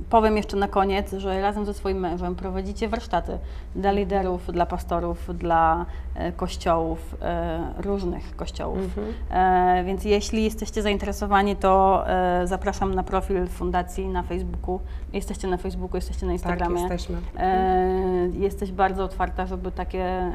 powiem 0.09 0.37
jeszcze 0.37 0.57
na 0.57 0.67
koniec, 0.67 1.11
że 1.13 1.41
razem 1.41 1.65
ze 1.65 1.73
swoim 1.73 1.99
mężem 1.99 2.35
prowadzicie 2.35 2.87
warsztaty 2.89 3.37
dla 3.75 3.91
liderów, 3.91 4.47
dla 4.51 4.65
pastorów, 4.65 5.37
dla 5.37 5.85
e, 6.15 6.31
kościołów, 6.31 7.15
e, 7.21 7.59
różnych 7.77 8.35
kościołów. 8.35 8.79
Mhm. 8.79 9.07
E, 9.31 9.83
więc 9.83 10.05
jeśli 10.05 10.43
jesteście 10.43 10.81
zainteresowani, 10.81 11.55
to 11.55 12.05
zapraszam 12.43 12.95
na 12.95 13.03
profil 13.03 13.47
fundacji 13.47 14.07
na 14.07 14.23
Facebooku. 14.23 14.79
Jesteście 15.13 15.47
na 15.47 15.57
Facebooku, 15.57 15.97
jesteście 15.97 16.25
na 16.25 16.31
Tak, 16.31 16.33
Instagramie. 16.33 16.79
jesteśmy. 16.81 17.17
E, 17.37 18.29
jesteś 18.33 18.71
bardzo 18.71 19.03
otwarta, 19.03 19.45
żeby 19.45 19.71
takie, 19.71 20.31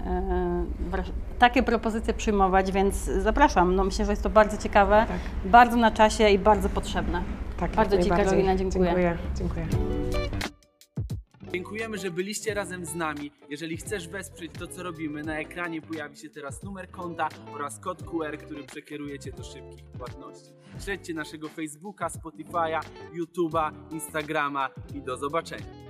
takie 1.38 1.62
propozycje 1.62 2.14
przyjmować, 2.14 2.72
więc 2.72 2.96
zapraszam. 3.04 3.74
No, 3.76 3.84
myślę, 3.84 4.04
że 4.04 4.12
jest 4.12 4.22
to 4.22 4.30
bardzo 4.30 4.56
ciekawe, 4.56 5.04
Tak. 5.08 5.50
bardzo 5.50 5.76
na 5.76 5.90
czasie 5.90 6.28
i 6.28 6.38
bardzo 6.38 6.68
potrzebne. 6.68 7.22
Tak, 7.58 7.70
Bardzo 7.70 8.02
Ci. 8.02 8.08
Karolina, 8.08 8.56
dziękuję. 8.56 8.84
Dziękuję. 8.84 9.18
dziękuję. 9.34 9.66
Dziękujemy, 11.52 11.98
że 11.98 12.10
byliście 12.10 12.54
razem 12.54 12.86
z 12.86 12.94
nami. 12.94 13.30
Jeżeli 13.50 13.76
chcesz 13.76 14.08
wesprzeć 14.08 14.52
to, 14.58 14.66
co 14.66 14.82
robimy, 14.82 15.22
na 15.22 15.38
ekranie 15.38 15.82
pojawi 15.82 16.16
się 16.16 16.30
teraz 16.30 16.62
numer 16.62 16.90
konta 16.90 17.28
oraz 17.54 17.78
kod 17.78 18.02
QR, 18.02 18.38
który 18.38 18.64
przekieruje 18.64 19.18
Cię 19.18 19.32
do 19.32 19.44
szybkich 19.44 19.84
płatności. 19.84 20.50
Śledźcie 20.84 21.14
naszego 21.14 21.48
Facebooka, 21.48 22.08
Spotify'a, 22.08 22.80
YouTube'a, 23.14 23.72
Instagrama 23.90 24.70
i 24.94 25.02
do 25.02 25.16
zobaczenia. 25.16 25.87